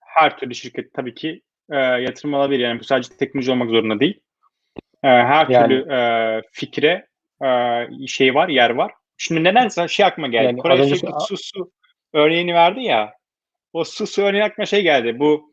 [0.00, 2.58] her türlü şirket tabii ki e, yatırım alabilir.
[2.60, 4.20] Yani bu sadece teknoloji olmak zorunda değil.
[5.02, 7.06] E, her Yani- türlü e, fikre
[7.44, 8.92] e, şey var, yer var.
[9.22, 10.44] Şimdi nedense şey aklıma geldi.
[10.44, 11.70] Yani Kore az önce- sürekli su su
[12.12, 13.12] örneğini verdi ya.
[13.72, 15.18] O su su örneği aklıma şey geldi.
[15.18, 15.52] Bu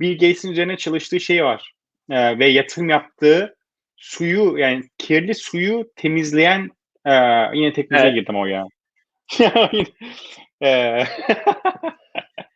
[0.00, 1.72] Bill Gates'in üzerine çalıştığı şey var.
[2.10, 3.56] E, ve yatırım yaptığı
[3.96, 6.70] suyu yani kirli suyu temizleyen
[7.06, 7.12] e,
[7.54, 8.20] yine teknolojiye Evet.
[8.20, 8.64] girdim o ya.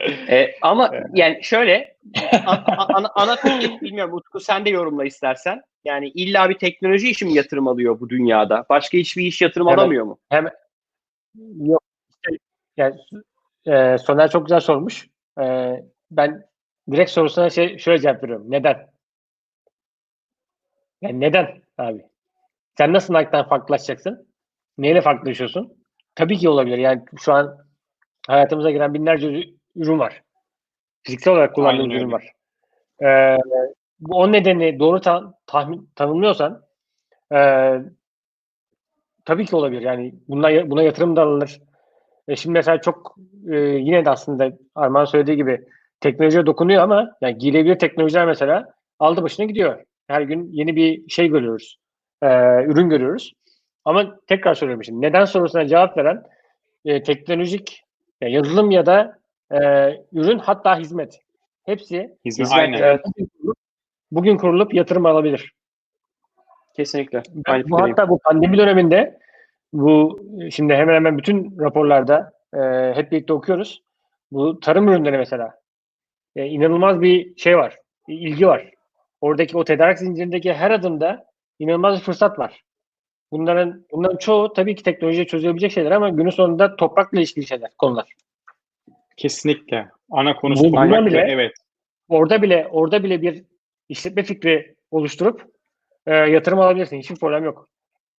[0.00, 1.96] e, Ee, ama yani şöyle
[2.46, 5.62] a- a- ana, ana fikir bilmiyorum Utku sen de yorumla istersen.
[5.84, 8.66] Yani illa bir teknoloji işi mi yatırım alıyor bu dünyada?
[8.68, 9.78] Başka hiçbir iş yatırım Evet.
[9.78, 10.18] alamıyor mu?
[11.56, 11.82] Yok.
[12.10, 12.38] işte,
[12.76, 12.94] yani,
[13.66, 15.08] e, Soner çok güzel sormuş.
[15.40, 15.74] E,
[16.10, 16.44] ben
[16.90, 18.46] direkt sorusuna şey, şöyle cevap veriyorum.
[18.50, 18.90] Neden?
[21.02, 22.06] Yani neden abi?
[22.78, 24.28] Sen nasıl Nike'dan farklılaşacaksın?
[24.78, 25.84] Neyle farklılaşıyorsun?
[26.14, 26.78] Tabii ki olabilir.
[26.78, 27.66] Yani şu an
[28.26, 29.44] hayatımıza giren binlerce
[29.78, 30.22] ürün var.
[31.02, 32.32] Fiziksel olarak kullandığımız Aynen ürün var.
[33.02, 33.38] E,
[34.00, 36.62] bu o nedeni doğru ta- tahmin tanımlıyorsan
[37.34, 37.38] e,
[39.24, 39.82] tabii ki olabilir.
[39.82, 41.60] Yani buna, buna yatırım da alınır.
[42.28, 43.16] E şimdi mesela çok
[43.50, 45.64] e, yine de aslında Arman söylediği gibi
[46.00, 49.84] teknolojiye dokunuyor ama yani giyilebilir teknolojiler mesela aldı başına gidiyor.
[50.08, 51.78] Her gün yeni bir şey görüyoruz.
[52.22, 52.26] E,
[52.64, 53.32] ürün görüyoruz.
[53.84, 55.00] Ama tekrar soruyorum şimdi.
[55.00, 56.22] Neden sorusuna cevap veren
[56.84, 57.82] e, teknolojik
[58.20, 59.17] yani yazılım ya da
[59.52, 59.58] e,
[60.12, 61.20] ürün hatta hizmet.
[61.64, 62.82] Hepsi hizmet, Hizmet, aynen.
[62.82, 63.00] evet.
[63.06, 63.56] bugün kurulup,
[64.10, 65.52] bugün kurulup yatırım alabilir.
[66.76, 67.22] Kesinlikle.
[67.46, 69.18] Aynı bu hatta bu pandemi döneminde
[69.72, 70.20] bu
[70.50, 72.58] şimdi hemen hemen bütün raporlarda e,
[72.94, 73.82] hep birlikte okuyoruz.
[74.32, 75.58] Bu tarım ürünleri mesela
[76.36, 77.76] e, inanılmaz bir şey var,
[78.08, 78.70] ilgi var.
[79.20, 81.24] Oradaki o tedarik zincirindeki her adımda
[81.58, 82.62] inanılmaz bir fırsat var.
[83.32, 88.06] Bunların bunların çoğu tabii ki teknolojiye çözülebilecek şeyler ama günün sonunda toprakla ilişkili şeyler, konular.
[89.18, 89.88] Kesinlikle.
[90.10, 91.52] Ana konusu Bu- bile- evet.
[92.08, 93.44] Orada bile orada bile bir
[93.88, 95.44] işletme fikri oluşturup
[96.06, 96.98] e, yatırım alabilirsin.
[96.98, 97.68] Hiçbir problem yok.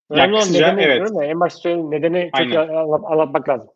[0.09, 1.09] Önemli olan nedeni evet.
[1.21, 2.55] ya, en başta söylediğim nedeni çok
[3.11, 3.69] anlatmak lazım.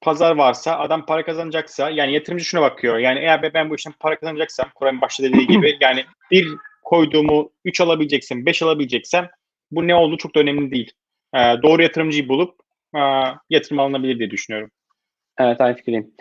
[0.00, 2.98] pazar varsa adam para kazanacaksa yani yatırımcı şuna bakıyor.
[2.98, 6.48] Yani eğer ben bu işten para kazanacaksam Kur'an başta dediği gibi yani bir
[6.82, 9.28] koyduğumu 3 alabileceksem 5 alabileceksem
[9.70, 10.92] bu ne olduğu çok da önemli değil.
[11.34, 12.54] Ee, doğru yatırımcıyı bulup
[12.96, 13.00] e,
[13.50, 14.70] yatırım alınabilir diye düşünüyorum.
[15.38, 16.14] Evet aynı fikirdeyim.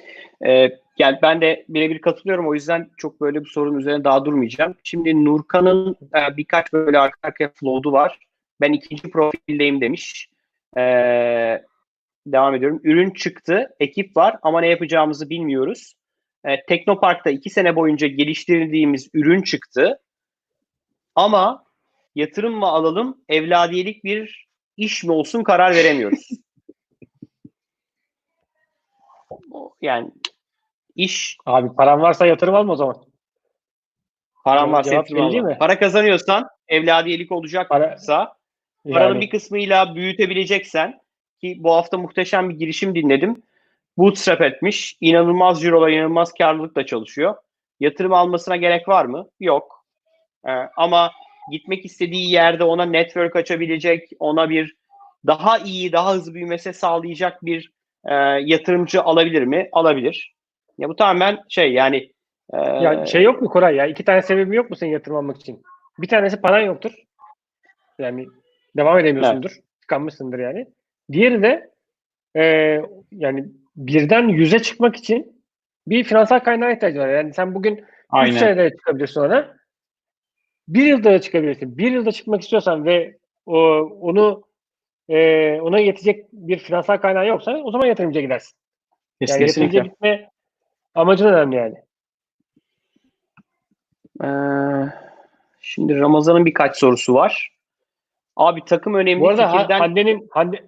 [0.46, 2.48] Ee, yani ben de birebir katılıyorum.
[2.48, 4.76] O yüzden çok böyle bu sorunun üzerine daha durmayacağım.
[4.84, 8.20] Şimdi Nurkan'ın e, birkaç böyle arka arkaya flow'u var.
[8.62, 10.30] Ben ikinci profildeyim demiş.
[10.78, 11.62] Ee,
[12.28, 12.82] devam ediyorum.
[12.84, 15.94] Ürün çıktı, ekip var ama ne yapacağımızı bilmiyoruz.
[16.46, 20.00] Ee, Teknopark'ta iki sene boyunca geliştirdiğimiz ürün çıktı.
[21.16, 21.64] Ama
[22.16, 24.48] yatırım mı alalım, evladiyelik bir
[24.78, 26.30] iş mi olsun karar veremiyoruz.
[29.30, 29.40] O-
[29.82, 30.12] yani
[30.96, 32.96] iş Abi paran varsa yatırım alma o zaman.
[34.44, 35.42] param varsa Cevap yatırım alma.
[35.50, 35.58] mi?
[35.60, 38.34] Para kazanıyorsan evladiyelik olacaksa
[38.94, 41.00] paranın Yani, bir kısmıyla büyütebileceksen
[41.42, 43.44] ki bu hafta muhteşem bir girişim dinledim.
[43.98, 44.98] Bootstrap etmiş.
[45.02, 47.36] İnanılmaz cirolar, inanılmaz karlılıkla çalışıyor.
[47.80, 49.30] Yatırım almasına gerek var mı?
[49.40, 49.86] Yok.
[50.48, 51.12] Ee, ama
[51.52, 54.76] gitmek istediği yerde ona network açabilecek, ona bir
[55.28, 57.72] daha iyi, daha hızlı büyümesi sağlayacak bir
[58.08, 58.14] e,
[58.46, 59.70] yatırımcı alabilir mi?
[59.72, 60.36] Alabilir.
[60.78, 62.12] Ya bu tamamen şey yani
[62.54, 63.86] e, ya şey yok mu Koray ya?
[63.86, 65.64] İki tane sebebi yok mu senin yatırım almak için?
[66.00, 66.92] Bir tanesi paran yoktur.
[68.00, 68.28] Yani
[68.78, 69.52] devam edemiyorsundur.
[69.82, 70.68] Tıkanmışsındır yani.
[71.12, 71.70] Diğeri de
[72.36, 72.44] e,
[73.12, 73.46] yani
[73.76, 75.44] birden yüze çıkmak için
[75.88, 77.10] bir finansal kaynağa ihtiyacı var.
[77.10, 78.38] Yani sen bugün 3 Aynen.
[78.38, 79.58] senede çıkabilirsin ona.
[80.68, 81.78] Bir yılda da çıkabilirsin.
[81.78, 84.44] Bir yılda çıkmak istiyorsan ve o, onu
[85.10, 88.58] e, ona yetecek bir finansal kaynağı yoksa o zaman yatırımcıya gidersin.
[89.22, 89.46] Yani Kesinlikle.
[89.48, 90.30] yatırımcıya gitme
[90.96, 91.76] amacın önemli yani.
[94.24, 94.90] Ee,
[95.62, 97.52] şimdi Ramazan'ın birkaç sorusu var.
[98.36, 100.68] Abi takım önemli Bu arada fikirden Hande'nin Hande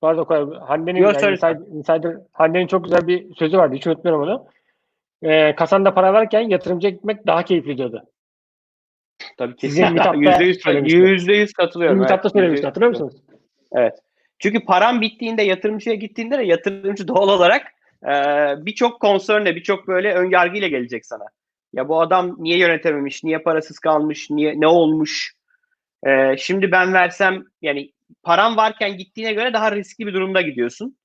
[0.00, 3.74] Pardon Hande'nin Yok, yani insider, insider- Hande'nin çok güzel bir sözü vardı.
[3.76, 4.46] Hiç unutmuyorum onu.
[5.22, 8.04] Ee, kasanda para varken yatırımcıya gitmek daha keyifli diyordu.
[9.38, 10.96] tabii Sizin kesin yüz söylemişti.
[10.98, 11.96] yüzde yüz katılıyorum.
[11.96, 12.18] Ümit evet.
[12.18, 13.14] Hat'ta söylemişti hatırlıyor musunuz?
[13.74, 13.94] Evet.
[14.38, 17.66] Çünkü param bittiğinde yatırımcıya gittiğinde de yatırımcı doğal olarak
[18.04, 18.12] e,
[18.66, 21.24] birçok concernle, birçok böyle önyargıyla gelecek sana.
[21.72, 25.34] Ya bu adam niye yönetememiş, niye parasız kalmış, niye ne olmuş?
[26.06, 30.96] E, şimdi ben versem yani param varken gittiğine göre daha riskli bir durumda gidiyorsun.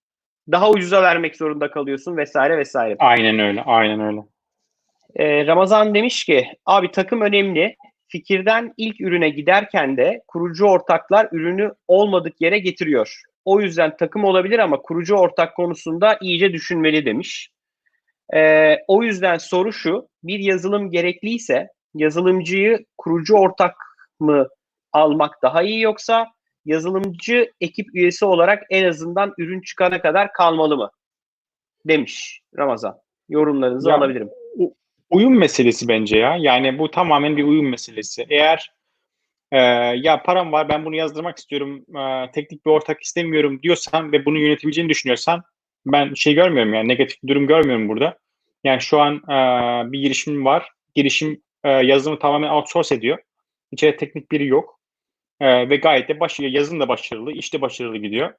[0.52, 2.96] Daha ucuza vermek zorunda kalıyorsun vesaire vesaire.
[3.00, 3.64] Aynen öyle.
[3.64, 4.20] Aynen öyle.
[5.16, 7.76] Ee, Ramazan demiş ki abi takım önemli.
[8.12, 13.22] Fikirden ilk ürüne giderken de kurucu ortaklar ürünü olmadık yere getiriyor.
[13.46, 17.50] O yüzden takım olabilir ama kurucu ortak konusunda iyice düşünmeli demiş.
[18.34, 23.76] Ee, o yüzden soru şu, bir yazılım gerekliyse yazılımcıyı kurucu ortak
[24.20, 24.48] mı
[24.94, 26.28] almak daha iyi yoksa
[26.66, 30.92] yazılımcı ekip üyesi olarak en azından ürün çıkana kadar kalmalı mı?
[31.86, 33.00] Demiş Ramazan.
[33.30, 34.30] Yorumlarınızı Ya, alabilirim.
[35.10, 36.38] Uyum meselesi bence ya.
[36.40, 38.26] Yani bu tamamen bir uyum meselesi.
[38.30, 38.72] Eğer
[39.52, 39.58] e,
[39.98, 44.40] ya param var ben bunu yazdırmak istiyorum e, teknik bir ortak istemiyorum diyorsan ve bunu
[44.40, 45.44] yönetebileceğini düşünüyorsan
[45.86, 48.18] ben şey görmüyorum yani negatif bir durum görmüyorum burada.
[48.64, 50.70] Yani şu an e, bir girişim var.
[50.96, 53.18] Girişim e, yazılımı tamamen outsource ediyor.
[53.72, 54.80] İçeride teknik biri yok.
[55.40, 56.52] E, ve gayet de başarılı.
[56.52, 58.34] Yazılım da başarılı, işte başarılı gidiyor.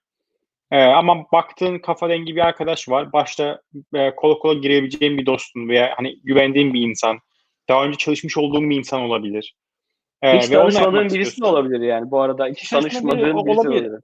[0.71, 3.13] E, ama baktığın kafa dengi bir arkadaş var.
[3.13, 3.63] Başta
[3.95, 7.19] e, kola kola girebileceğin bir dostun veya hani güvendiğin bir insan.
[7.69, 9.55] Daha önce çalışmış olduğun bir insan olabilir.
[10.23, 12.11] E, Hiç ve tanışmadığın birisi de olabilir yani.
[12.11, 13.91] Bu arada hiç Hiç tanışmadığın tanışmadığın biri birisi olabilir.
[13.91, 14.03] olabilir.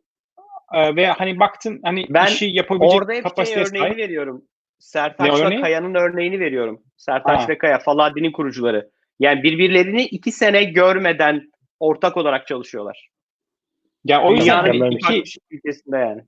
[0.75, 3.97] E, ve hani baktın hani Ben işi yapabilecek Orada hep şey sahip.
[3.97, 4.45] veriyorum.
[4.79, 5.61] Sertaç'la örneği?
[5.61, 6.83] Kaya'nın örneğini veriyorum.
[6.97, 7.49] Sertaç Ha.
[7.49, 8.91] ve Kaya, Faladi'nin kurucuları.
[9.19, 13.09] Yani birbirlerini iki sene görmeden ortak olarak çalışıyorlar.
[14.05, 16.23] Ya o yüzden iki, iki ülkesinde yani.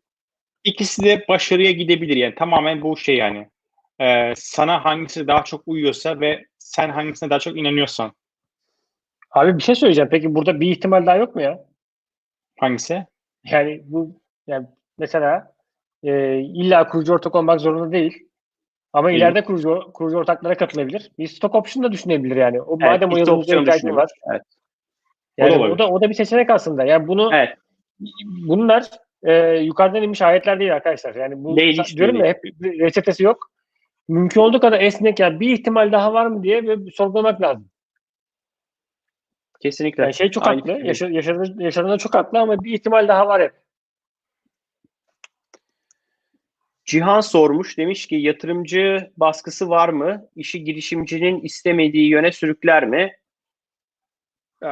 [0.64, 3.48] İkisi de başarıya gidebilir yani tamamen bu şey yani.
[4.00, 8.12] E, sana hangisi daha çok uyuyorsa ve sen hangisine daha çok inanıyorsan
[9.30, 10.08] Abi bir şey söyleyeceğim.
[10.10, 11.64] Peki burada bir ihtimal daha yok mu ya?
[12.60, 13.06] hangisi?
[13.44, 14.66] Yani bu yani
[14.98, 15.52] mesela
[16.02, 18.28] e, illa kurucu ortak olmak zorunda değil.
[18.92, 19.20] Ama Değil.
[19.20, 21.10] ileride kurucu, kurucu ortaklara katılabilir.
[21.18, 22.60] Bir stock option da düşünebilir yani.
[22.60, 23.96] O, madem o ihtiyacın düşünüyorum.
[23.96, 24.10] var.
[24.32, 24.42] Evet.
[25.38, 26.84] Yani O da o, da o da bir seçenek aslında.
[26.84, 27.58] Yani bunu Evet.
[28.48, 28.84] bunlar
[29.22, 31.14] e, yukarıdan inmiş ayetler değil arkadaşlar.
[31.14, 32.24] Yani bu Değil, hiç diyorum değil.
[32.24, 32.44] ya hep
[32.80, 33.50] reçetesi yok.
[34.08, 37.70] Mümkün olduğu kadar esnek yani bir ihtimal daha var mı diye bir sorgulamak lazım.
[39.60, 40.02] Kesinlikle.
[40.02, 40.62] Yani şey çok Aynı haklı.
[40.62, 40.86] fikirdeyim.
[40.86, 43.52] Yaşa, yaşadığında, yaşadığında çok haklı ama bir ihtimal daha var hep.
[46.84, 47.78] Cihan sormuş.
[47.78, 50.28] Demiş ki yatırımcı baskısı var mı?
[50.36, 53.12] İşi girişimcinin istemediği yöne sürükler mi?
[54.62, 54.66] Ee,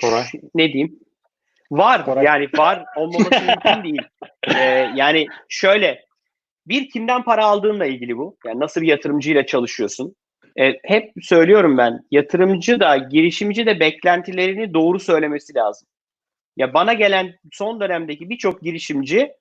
[0.00, 0.24] Koray.
[0.54, 1.00] Ne diyeyim?
[1.72, 2.04] Var.
[2.04, 2.24] Koray.
[2.24, 2.84] Yani var.
[2.96, 4.02] Olmaması mümkün değil.
[4.56, 6.04] Ee, yani şöyle
[6.66, 8.36] bir kimden para aldığınla ilgili bu.
[8.46, 10.14] Yani nasıl bir yatırımcıyla çalışıyorsun?
[10.60, 12.00] Ee, hep söylüyorum ben.
[12.10, 15.88] Yatırımcı da girişimci de beklentilerini doğru söylemesi lazım.
[16.56, 19.32] Ya bana gelen son dönemdeki birçok girişimci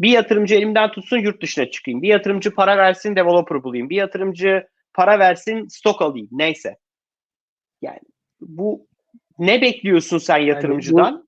[0.00, 2.02] bir yatırımcı elimden tutsun yurt dışına çıkayım.
[2.02, 3.90] Bir yatırımcı para versin developer bulayım.
[3.90, 6.28] Bir yatırımcı para versin stok alayım.
[6.30, 6.76] Neyse.
[7.82, 8.00] Yani
[8.40, 8.86] bu
[9.38, 11.14] ne bekliyorsun sen yatırımcıdan?
[11.14, 11.27] O-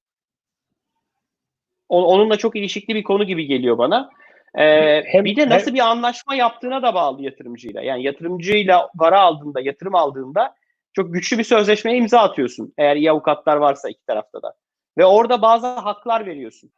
[1.90, 4.10] Onunla çok ilişkili bir konu gibi geliyor bana.
[4.58, 7.82] Ee, Hem- bir de nasıl bir anlaşma yaptığına da bağlı yatırımcıyla.
[7.82, 10.54] Yani yatırımcıyla para aldığında, yatırım aldığında
[10.92, 12.72] çok güçlü bir sözleşmeye imza atıyorsun.
[12.78, 14.54] Eğer iyi avukatlar varsa iki tarafta da.
[14.98, 16.70] Ve orada bazı haklar veriyorsun.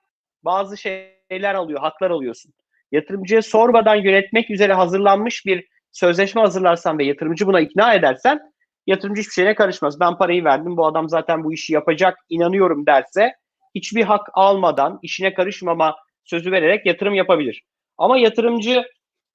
[0.44, 2.52] Bazı şeyler alıyor, haklar alıyorsun.
[2.92, 8.40] Yatırımcıya sormadan yönetmek üzere hazırlanmış bir sözleşme hazırlarsan ve yatırımcı buna ikna edersen
[8.86, 10.00] yatırımcı hiçbir şeyine karışmaz.
[10.00, 13.34] Ben parayı verdim, bu adam zaten bu işi yapacak, inanıyorum derse
[13.74, 17.62] hiçbir hak almadan, işine karışmama sözü vererek yatırım yapabilir.
[17.98, 18.84] Ama yatırımcı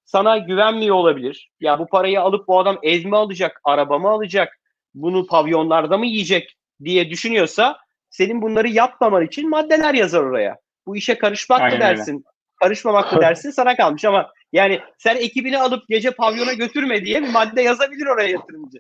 [0.06, 1.50] sana güvenmiyor olabilir.
[1.60, 4.60] Ya bu parayı alıp bu adam ev mi alacak, araba mı alacak,
[4.94, 7.78] bunu pavyonlarda mı yiyecek diye düşünüyorsa
[8.10, 10.58] senin bunları yapmaman için maddeler yazar oraya.
[10.86, 11.98] Bu işe karışmak Aynen mı öyle.
[11.98, 12.26] dersin,
[12.64, 17.30] karışmamak mı dersin sana kalmış ama yani sen ekibini alıp gece pavyona götürme diye bir
[17.30, 18.78] madde yazabilir oraya yatırımcı.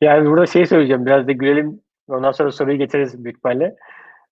[0.00, 1.06] Yani burada şey söyleyeceğim.
[1.06, 1.80] Biraz da gülelim.
[2.08, 3.76] Ondan sonra soruyu getiririz büyük ihtimalle.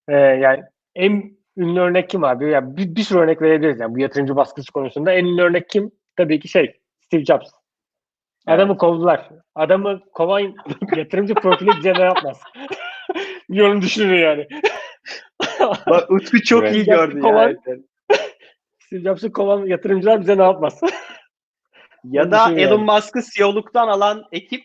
[0.09, 0.63] Ee, yani
[0.95, 2.51] en ünlü örnek kim abi?
[2.51, 3.81] Yani bir, bir sürü örnek verebiliriz.
[3.81, 5.91] Yani bu yatırımcı baskısı konusunda en ünlü örnek kim?
[6.17, 7.51] Tabii ki şey Steve Jobs.
[8.47, 9.29] Adamı kovdular.
[9.55, 10.41] Adamı kovan
[10.97, 12.41] yatırımcı profili ne yapmaz?
[13.51, 14.47] bir onu düşünün yani.
[15.87, 16.75] Bak Utku çok Evet.
[16.75, 17.77] iyi gördü Kovan- ya.
[18.79, 20.81] Steve Jobs'ı kovan yatırımcılar bize ne yapmaz?
[22.05, 22.61] Ya Onu da düşün yani.
[22.63, 24.65] Elon Musk'ı CEO'luktan alan ekip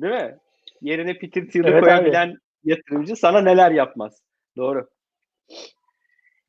[0.00, 0.36] değil mi?
[0.80, 4.20] Yerine Peter Thiel'i Evet koyabilen yatırımcı sana neler yapmaz.
[4.56, 4.88] Doğru.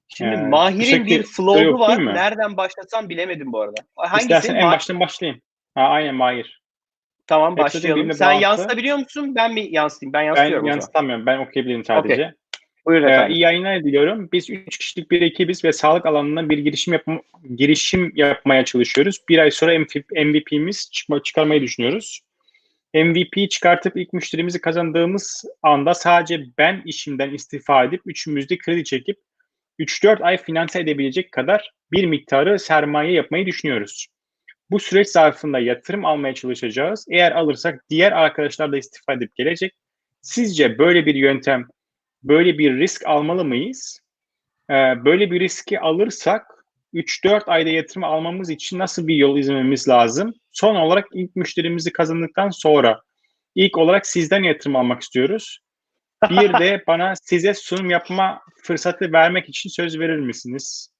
[0.07, 2.05] Şimdi Ee, Mahir'in bir teşekkür- flow'u yok var.
[2.05, 3.81] Nereden başlasam bilemedim bu arada.
[3.95, 4.21] Hangisi?
[4.21, 5.41] İstersen en baştan başlayayım.
[5.75, 6.61] Ha, aynen Mahir.
[7.27, 8.13] Tamam de başlayalım.
[8.13, 8.41] Sen bağlı.
[8.43, 9.35] yansıtabiliyor musun?
[9.35, 10.13] Ben mi yansıtayım?
[10.13, 10.71] Ben Ben yansıtıyorum zaman.
[10.71, 11.25] yansıtamıyorum.
[11.25, 12.33] Ben okuyabilirim sadece.
[12.85, 13.31] Buyurun Ee, efendim.
[13.35, 14.29] iyi yayınlar diliyorum.
[14.33, 17.21] Biz üç kişilik bir ekibiz ve sağlık alanında bir girişim yapma,
[17.55, 19.19] girişim yapmaya çalışıyoruz.
[19.29, 19.79] Bir ay sonra
[20.25, 22.19] MVP'miz çıkma, çıkarmayı düşünüyoruz.
[22.93, 29.17] MVP çıkartıp ilk müşterimizi kazandığımız anda sadece ben işimden istifa edip üçümüz de kredi çekip
[29.79, 34.07] 3-4 ay finanse edebilecek kadar bir miktarı sermaye yapmayı düşünüyoruz.
[34.71, 37.05] Bu süreç zarfında yatırım almaya çalışacağız.
[37.09, 39.73] Eğer alırsak diğer arkadaşlar da istifa edip gelecek.
[40.21, 41.67] Sizce böyle bir yöntem
[42.23, 43.99] böyle bir risk almalı mıyız?
[44.69, 44.73] Ee,
[45.05, 46.60] böyle bir riski alırsak
[46.93, 50.33] 3-4 ayda yatırım almamız için nasıl bir yol izlememiz lazım?
[50.51, 53.01] Son olarak ilk müşterimizi kazandıktan sonra
[53.55, 55.59] ilk olarak sizden yatırım almak istiyoruz.
[56.29, 60.93] Bir de bana size sunum yapma fırsatı vermek için söz verir misiniz?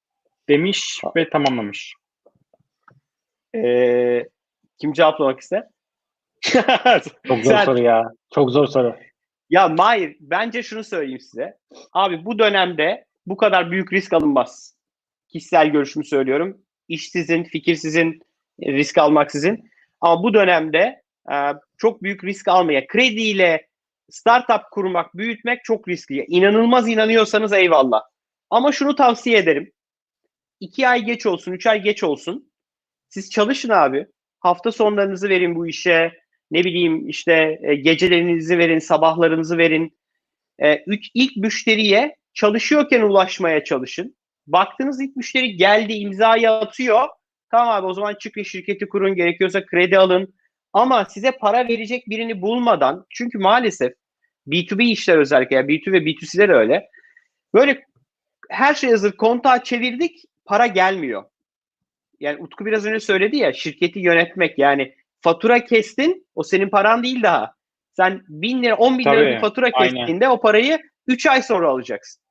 [0.48, 1.94] Demiş ve tamamlamış.
[3.54, 4.28] Ee,
[4.80, 5.64] kim cevaplamak ister?
[7.26, 8.04] Çok zor Sen- soru ya.
[8.34, 8.96] Çok zor soru.
[9.50, 11.58] Ya Mahir bence şunu söyleyeyim size.
[11.92, 14.76] Abi bu dönemde bu kadar büyük risk alınmaz.
[15.32, 16.62] Kişisel görüşümü söylüyorum.
[16.88, 18.20] İş sizin, fikir sizin,
[18.62, 19.70] e, risk almak sizin.
[20.00, 21.02] Ama bu dönemde
[21.32, 21.36] e,
[21.76, 23.66] çok büyük risk almaya, krediyle
[24.10, 26.24] startup kurmak, büyütmek çok riskli.
[26.28, 28.02] İnanılmaz inanıyorsanız eyvallah.
[28.50, 29.72] Ama şunu tavsiye ederim.
[30.60, 32.52] İki ay geç olsun, üç ay geç olsun.
[33.08, 34.06] Siz çalışın abi.
[34.40, 36.12] Hafta sonlarınızı verin bu işe
[36.50, 39.96] ne bileyim işte e, gecelerinizi verin, sabahlarınızı verin.
[40.86, 44.16] Üç, ilk müşteriye çalışıyorken ulaşmaya çalışın.
[44.46, 47.08] Baktınız ilk müşteri geldi, imzayı atıyor.
[47.50, 50.34] Tamam abi o zaman çıkın şirketi kurun, gerekiyorsa kredi alın.
[50.72, 53.92] Ama size para verecek birini bulmadan, çünkü maalesef
[54.46, 56.88] B2B işler özellikle, yani B2 ve B2C'ler öyle.
[57.54, 57.84] Böyle
[58.50, 61.24] her şey hazır, kontağı çevirdik, para gelmiyor.
[62.20, 67.22] Yani Utku biraz önce söyledi ya, şirketi yönetmek yani fatura kestin o senin paran değil
[67.22, 67.54] daha.
[67.92, 69.94] Sen bin lira 10 bin lira bir fatura aynen.
[69.94, 72.22] kestiğinde o parayı 3 ay sonra alacaksın.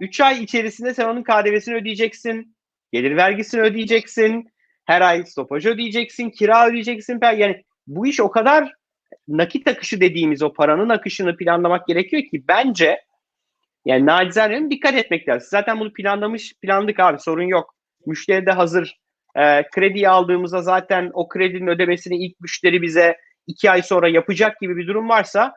[0.00, 2.56] 3 ay içerisinde sen onun KDV'sini ödeyeceksin.
[2.92, 4.48] Gelir vergisini ödeyeceksin.
[4.84, 6.30] Her ay stopaj ödeyeceksin.
[6.30, 7.20] Kira ödeyeceksin.
[7.22, 8.72] Yani bu iş o kadar
[9.28, 13.00] nakit akışı dediğimiz o paranın akışını planlamak gerekiyor ki bence
[13.84, 15.48] yani nacizane dikkat etmek lazım.
[15.50, 17.74] Zaten bunu planlamış, planladık abi sorun yok.
[18.06, 18.98] Müşteri de hazır.
[19.36, 23.16] Ee, krediyi aldığımızda zaten o kredinin ödemesini ilk müşteri bize
[23.46, 25.54] iki ay sonra yapacak gibi bir durum varsa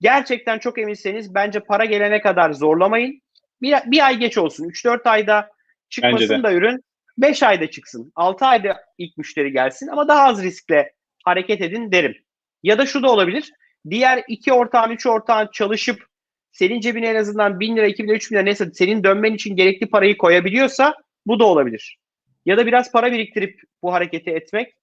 [0.00, 3.20] gerçekten çok eminseniz bence para gelene kadar zorlamayın.
[3.62, 4.64] Bir, bir ay geç olsun.
[4.64, 5.50] 3-4 ayda
[5.88, 6.84] çıkmasın da ürün
[7.18, 8.12] 5 ayda çıksın.
[8.14, 10.92] 6 ayda ilk müşteri gelsin ama daha az riskle
[11.24, 12.16] hareket edin derim.
[12.62, 13.52] Ya da şu da olabilir.
[13.90, 16.06] Diğer iki ortağın, üç ortağın çalışıp
[16.52, 19.90] senin cebine en azından 1000 lira, 2000 lira, 3000 lira neyse senin dönmen için gerekli
[19.90, 20.94] parayı koyabiliyorsa
[21.26, 21.98] bu da olabilir.
[22.46, 24.74] Ya da biraz para biriktirip bu hareketi etmek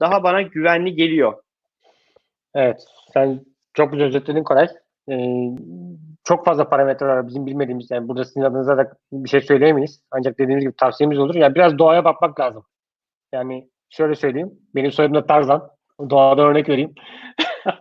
[0.00, 1.42] daha bana güvenli geliyor.
[2.54, 2.84] Evet.
[3.12, 3.44] Sen
[3.74, 4.68] çok güzel özetledin Koray.
[5.08, 5.14] Ee,
[6.24, 7.90] çok fazla parametre var bizim bilmediğimiz.
[7.90, 10.02] Yani burada sizin adınıza da bir şey söyleyemeyiz.
[10.10, 11.34] Ancak dediğimiz gibi tavsiyemiz olur.
[11.34, 12.64] Yani biraz doğaya bakmak lazım.
[13.32, 14.58] Yani şöyle söyleyeyim.
[14.74, 15.70] Benim soyadım da Tarzan.
[16.10, 16.94] Doğada örnek vereyim.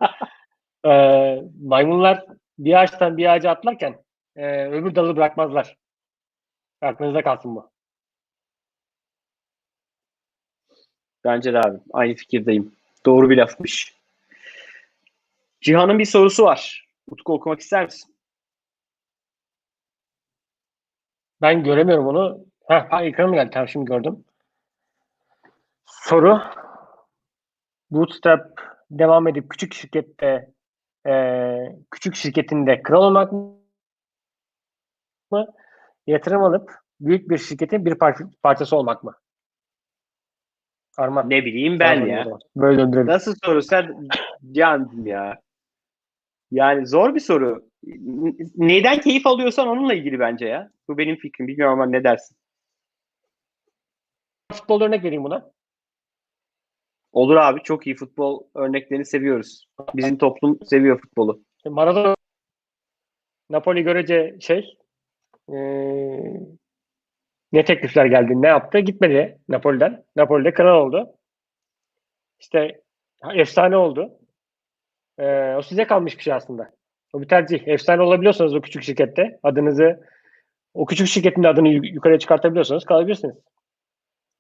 [0.86, 2.26] Ee, maymunlar
[2.60, 4.04] bir ağaçtan bir ağaca atlarken
[4.36, 5.78] e, öbür dalı bırakmazlar.
[6.82, 7.72] Aklınızda kalsın bu.
[11.24, 11.78] Bence de abi.
[11.94, 12.76] Aynı fikirdeyim.
[13.06, 13.94] Doğru bir lafmış.
[15.62, 16.88] Cihan'ın bir sorusu var.
[17.08, 18.13] Utku okumak ister misin?
[21.42, 22.46] Ben göremiyorum onu.
[22.68, 23.50] Heh, ha, ekranım geldi.
[23.54, 24.26] Tamam şimdi gördüm.
[25.86, 26.40] Soru.
[27.92, 28.62] Bootstrap
[28.92, 30.52] devam edip küçük şirkette
[31.08, 31.14] e,
[31.92, 33.56] küçük şirketinde kral olmak mı?
[36.08, 39.16] Yatırım alıp büyük bir şirketin bir par- parçası olmak mı?
[40.98, 41.30] Arman.
[41.30, 42.26] Ne bileyim ben Arman ya.
[42.56, 43.08] Böyle döndürelim.
[43.08, 44.08] Nasıl soru sen
[44.42, 45.42] yandım ya.
[46.52, 47.70] Yani zor bir soru.
[48.56, 50.72] Neyden keyif alıyorsan onunla ilgili bence ya.
[50.88, 51.48] Bu benim fikrim.
[51.48, 52.38] Bilmiyorum ama ne dersin?
[54.52, 55.52] Futbol örnek vereyim buna.
[57.12, 59.66] Olur abi çok iyi futbol örneklerini seviyoruz.
[59.96, 61.44] Bizim toplum seviyor futbolu.
[61.66, 62.16] Maradona
[63.50, 64.78] Napoli görece şey
[65.50, 66.40] eee,
[67.52, 70.04] ne teklifler geldi ne yaptı gitmedi Napoli'den.
[70.16, 71.16] Napoli'de kral oldu.
[72.40, 72.82] İşte
[73.36, 74.20] efsane oldu.
[75.20, 76.74] Eee, o size kalmış bir şey aslında.
[77.14, 77.68] O bir tercih.
[77.68, 80.04] Efsane olabiliyorsanız o küçük şirkette adınızı
[80.74, 83.36] o küçük şirketin de adını yu- yukarıya çıkartabiliyorsanız kalabilirsiniz.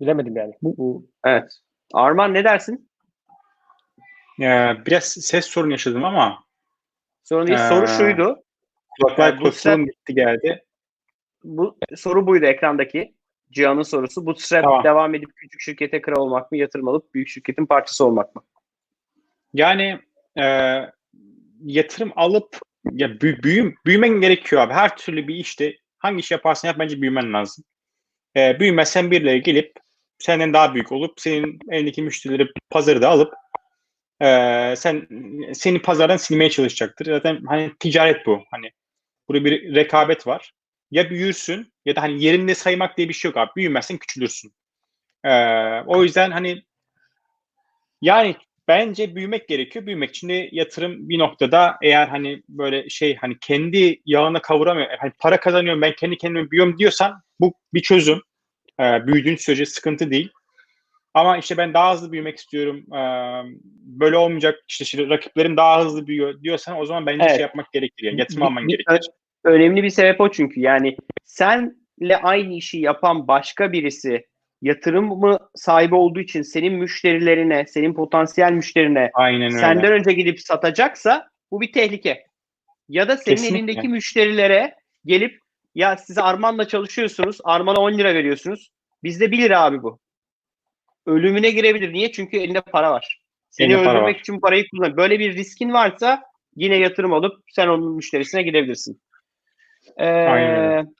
[0.01, 0.53] Bilemedim yani.
[0.61, 1.59] Bu, bu Evet.
[1.93, 2.89] Arman ne dersin?
[4.41, 6.43] Ee, biraz ses sorunu yaşadım ama
[7.23, 7.59] Sorun değil.
[7.59, 8.43] Ee, Soru şuydu.
[9.01, 10.63] kulaklar bu kulaklarım gitti geldi.
[11.43, 13.15] Bu soru buydu ekrandaki.
[13.51, 14.25] Cihan'ın sorusu.
[14.25, 14.83] Bootstrap Tamam.
[14.83, 16.57] devam edip küçük şirkete kral olmak mı?
[16.57, 18.41] Yatırım alıp büyük şirketin parçası olmak mı?
[19.53, 19.99] Yani
[20.39, 20.43] e,
[21.63, 22.59] yatırım alıp
[22.91, 24.73] ya büy- büyüm, büyümen gerekiyor abi.
[24.73, 27.65] Her türlü bir işte hangi iş yaparsan yap bence büyümen lazım.
[28.37, 29.73] E, büyümezsen birileri gelip
[30.19, 33.33] senden daha büyük olup senin elindeki müşterileri pazarı da alıp
[34.21, 34.27] e,
[34.77, 35.07] sen
[35.53, 37.05] seni pazardan silmeye çalışacaktır.
[37.05, 38.43] Zaten hani ticaret bu.
[38.51, 38.71] Hani
[39.27, 40.51] burada bir rekabet var.
[40.91, 43.51] Ya büyürsün ya da hani yerinde saymak diye bir şey yok abi.
[43.55, 44.53] Büyümezsen küçülürsün.
[45.23, 45.31] E,
[45.81, 46.63] o yüzden hani
[48.01, 48.35] yani
[48.67, 49.85] bence büyümek gerekiyor.
[49.85, 54.87] Büyümek için de yatırım bir noktada eğer hani böyle şey hani kendi yağına kavuramıyor.
[54.99, 58.21] Hani para kazanıyorum ben kendi kendime büyüyorum diyorsan bu bir çözüm.
[58.79, 60.31] Ee, büyüdüğün sürece sıkıntı değil.
[61.13, 62.93] Ama işte ben daha hızlı büyümek istiyorum.
[62.93, 63.43] Ee,
[63.85, 64.63] böyle olmayacak.
[64.67, 67.31] İşte, işte rakiplerim daha hızlı büyüyor diyorsan o zaman bence Evet.
[67.31, 68.03] şey yapmak gerekir.
[68.05, 69.09] Yani yatırım alman gerekir.
[69.43, 70.59] Önemli bir sebep o çünkü.
[70.59, 74.25] Yani senle aynı işi yapan başka birisi
[74.63, 79.57] yatırım mı sahibi olduğu için senin müşterilerine, senin potansiyel müşterine Aynen öyle.
[79.57, 82.25] senden önce gidip satacaksa bu bir tehlike.
[82.89, 83.57] Ya da senin Kesinlikle.
[83.57, 84.75] elindeki müşterilere
[85.05, 85.39] gelip
[85.75, 87.37] ya siz Arman'la çalışıyorsunuz.
[87.43, 88.69] Arman'a 10 lira veriyorsunuz.
[89.03, 89.99] Bizde 1 lira abi bu.
[91.05, 91.93] Ölümüne girebilir.
[91.93, 92.11] Niye?
[92.11, 93.19] Çünkü elinde para var.
[93.49, 94.19] Seni Elinde para öldürmek var.
[94.19, 94.97] için parayı kullan.
[94.97, 96.21] Böyle bir riskin varsa
[96.55, 99.01] yine yatırım alıp sen onun müşterisine gidebilirsin.
[99.97, 100.93] Ee, Aynen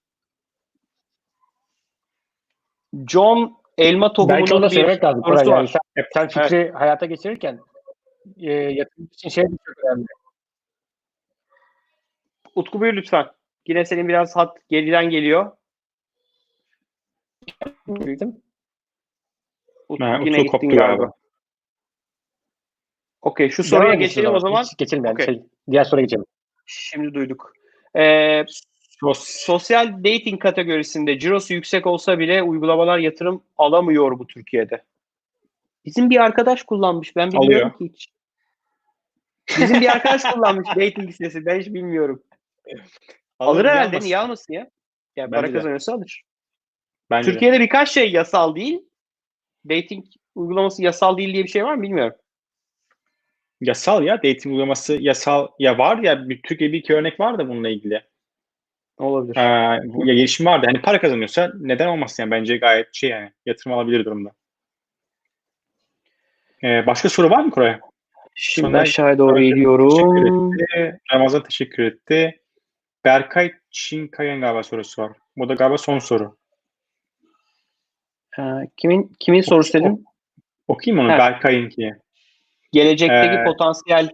[3.07, 5.23] John elma tohumunun belki onu da bir söylemek lazım.
[5.23, 5.57] sorusu Koray.
[5.57, 7.59] Yani sen, sen fikri hayata geçirirken
[8.37, 10.05] e, yatırım için şey de çok önemli.
[12.55, 13.25] Utku buyur lütfen.
[13.67, 15.51] Yine senin biraz hat geriden geliyor.
[17.87, 18.41] Bildim.
[19.89, 20.87] Utku Ha, yine Utku gittin koptu galiba.
[20.87, 21.11] galiba.
[23.21, 24.63] Okey şu soruya Devam geçelim o zaman.
[24.63, 25.13] Hiç geçelim yani.
[25.13, 25.25] Okey.
[25.25, 26.25] Şey, diğer soruya geçelim.
[26.65, 27.53] Şimdi duyduk.
[27.95, 28.45] Ee.
[29.15, 34.83] Sosyal dating kategorisinde cirosu yüksek olsa bile uygulamalar yatırım alamıyor bu Türkiye'de.
[35.85, 37.15] Bizim bir arkadaş kullanmış.
[37.15, 37.91] Ben bilmiyorum Alıyor.
[37.91, 38.09] ki hiç.
[39.59, 41.45] Bizim bir arkadaş kullanmış dating sitesi.
[41.45, 42.23] Ben hiç bilmiyorum.
[43.39, 43.99] Alır niye herhalde.
[43.99, 44.69] Niye almasın ya?
[45.15, 45.57] Ya para Bence de.
[45.57, 46.23] kazanıyorsa alır.
[47.09, 47.33] Bence de.
[47.33, 48.79] Türkiye'de birkaç şey yasal değil.
[49.69, 50.05] Dating
[50.35, 52.17] uygulaması yasal değil diye bir şey var mı bilmiyorum.
[53.61, 57.49] Yasal ya dating uygulaması yasal ya var ya bir Türkiye bir iki örnek var da
[57.49, 58.03] bununla ilgili.
[58.97, 59.35] Olabilir.
[59.37, 60.65] Ee, bu ya gelişim vardı.
[60.69, 64.31] Hani para kazanıyorsa neden olmasın yani bence gayet şey yani yatırım alabilir durumda.
[66.63, 67.79] Ee, başka soru var mı Koray?
[68.35, 70.51] Şimdi sonra- aşağıya doğru iniyorum.
[71.13, 72.41] Ramazan teşekkür etti.
[73.05, 75.11] Berkay Çinkayan galiba sorusu var.
[75.37, 76.37] Bu da galiba son soru.
[78.39, 78.41] Ee,
[78.77, 80.05] kimin kimin sorusu dedin?
[80.67, 81.19] Okuyayım onu Evet.
[81.19, 81.93] Berkay'ınki.
[82.71, 84.09] Gelecekteki Ee, potansiyel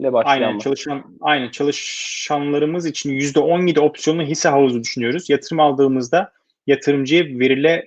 [0.00, 5.30] ile başlayan Aynen çalışan aynen çalışanlarımız için %17 opsiyonlu hisse havuzu düşünüyoruz.
[5.30, 6.32] Yatırım aldığımızda
[6.66, 7.86] yatırımcıya verile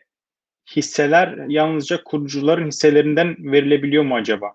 [0.76, 4.54] hisseler yalnızca kurucuların hisselerinden verilebiliyor mu acaba?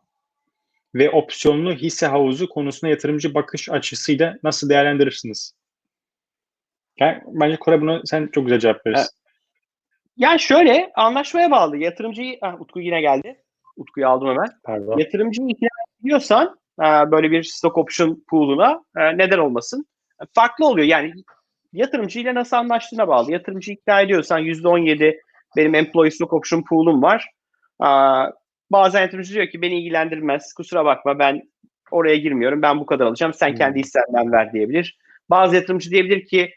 [0.94, 5.54] Ve opsiyonlu hisse havuzu konusunda yatırımcı bakış açısıyla nasıl değerlendirirsiniz?
[7.00, 9.18] Yani bence Kore bunu sen çok güzel cevap verirsin.
[10.16, 11.76] Yani şöyle anlaşmaya bağlı.
[11.76, 13.42] Yatırımcıyı ah, Utku yine geldi.
[13.76, 14.48] Utku'yu aldım hemen.
[14.64, 14.98] Pardon.
[14.98, 15.68] Yatırımcıyı ikna
[16.00, 19.86] ediyorsan e, böyle bir stock option pool'una e, neden olmasın?
[20.34, 20.86] farklı oluyor.
[20.86, 21.12] Yani
[21.72, 23.32] yatırımcıyla nasıl anlaştığına bağlı.
[23.32, 25.18] Yatırımcı ikna ediyorsan %17
[25.56, 27.30] benim employee stock option pool'um var.
[27.78, 28.26] Aa,
[28.70, 30.52] bazen yatırımcı diyor ki beni ilgilendirmez.
[30.52, 31.42] Kusura bakma ben
[31.90, 32.62] oraya girmiyorum.
[32.62, 33.34] Ben bu kadar alacağım.
[33.34, 33.56] Sen Hmm.
[33.56, 34.98] kendi hissenden ver diyebilir.
[35.30, 36.50] Bazı yatırımcı diyebilir ki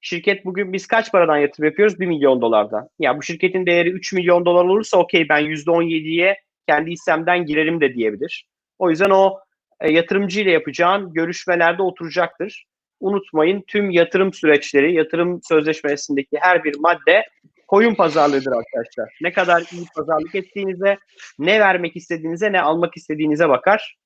[0.00, 2.00] şirket bugün biz kaç paradan yatırım yapıyoruz?
[2.00, 2.88] 1 milyon dolardan.
[2.98, 6.36] Ya bu şirketin değeri 3 milyon dolar olursa okey ben %17'ye
[6.68, 8.46] kendi hissemden girerim de diyebilir.
[8.78, 9.38] O yüzden o
[9.80, 12.66] e, yatırımcı ile yapacağın görüşmelerde oturacaktır.
[13.00, 17.24] Unutmayın tüm yatırım süreçleri, yatırım sözleşmesindeki her bir madde
[17.68, 19.18] koyun pazarlığıdır arkadaşlar.
[19.20, 20.98] Ne kadar iyi pazarlık ettiğinize,
[21.38, 23.96] ne vermek istediğinize, ne almak istediğinize bakar.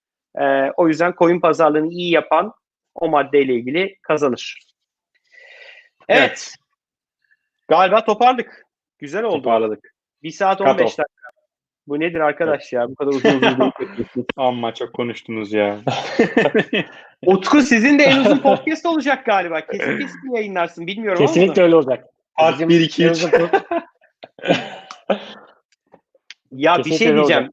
[0.41, 2.53] E, o yüzden koyun pazarlığını iyi yapan
[2.95, 4.59] o maddeyle ilgili kazanır.
[6.09, 6.21] Evet.
[6.29, 6.55] Evet.
[7.69, 8.67] Galiba topardık.
[8.99, 9.37] Güzel oldu.
[9.37, 9.95] Toparladık.
[10.23, 10.99] 1 saat Cut 15 off.
[10.99, 11.22] dakika.
[11.87, 12.89] Bu nedir arkadaş ya?
[12.89, 13.73] Bu kadar uzun uzun.
[14.37, 15.79] Amma çok konuştunuz ya.
[17.27, 19.67] Utku sizin de en uzun podcast olacak galiba.
[19.67, 20.87] Kesin kesin yayınlarsın.
[20.87, 21.67] Bilmiyorum Kesinlikle ama.
[21.67, 22.05] öyle olacak.
[22.39, 23.23] Part Bizim 1, 2, 3.
[23.23, 23.63] yanımızda-
[26.53, 27.19] Ya bir şey diyeceğim.
[27.21, 27.51] olacak.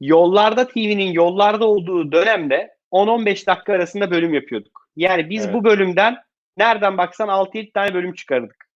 [0.00, 4.88] Yollarda TV'nin yollarda olduğu dönemde 10-15 dakika arasında bölüm yapıyorduk.
[4.96, 5.54] Yani biz Evet.
[5.54, 6.16] bu bölümden
[6.56, 8.68] nereden baksan 6-7 tane bölüm çıkardık.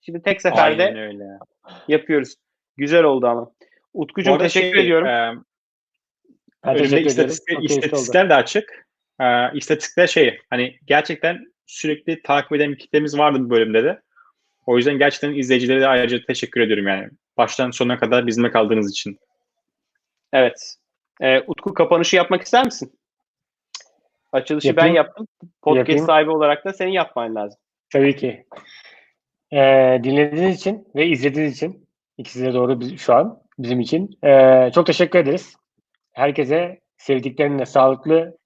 [0.00, 1.24] Şimdi tek seferde Aynen öyle.
[1.88, 2.34] yapıyoruz.
[2.76, 3.50] Güzel oldu ama.
[3.96, 5.06] Utkucuğum teşekkür şey, ediyorum.
[5.08, 5.34] e,
[6.64, 8.86] Ben teşekkür istatistik, istatistikler de açık.
[9.20, 14.02] Ee, istatistikler şey hani gerçekten sürekli takip eden bir kitlemiz vardı bu bölümde de.
[14.66, 17.10] O yüzden gerçekten izleyicilere de ayrıca teşekkür ediyorum yani.
[17.36, 19.18] Baştan sonuna kadar bizimle kaldığınız için.
[20.32, 20.74] Evet.
[21.20, 22.98] Ee, Utku kapanışı yapmak ister misin?
[24.32, 24.90] Açılışı Yapayım.
[24.90, 25.26] ben yaptım.
[25.62, 26.06] Podcast Yapayım.
[26.06, 27.60] sahibi olarak da senin yapman lazım.
[27.92, 28.46] Tabii ki.
[29.52, 34.18] Ee, dinlediğiniz için ve izlediğiniz için ikisi de doğru biz- şu an bizim için.
[34.24, 35.56] Ee, çok teşekkür ederiz.
[36.12, 38.38] Herkese sevdiklerine sağlıklı,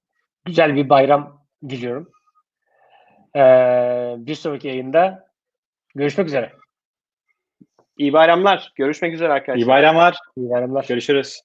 [0.45, 2.11] güzel bir bayram diliyorum.
[3.37, 5.27] Ee, bir sonraki yayında
[5.95, 6.53] görüşmek üzere.
[7.99, 8.73] İyi bayramlar.
[8.77, 9.65] Görüşmek üzere arkadaşlar.
[9.65, 10.17] İyi bayramlar.
[10.37, 10.87] İyi bayramlar.
[10.89, 11.41] Görüşürüz.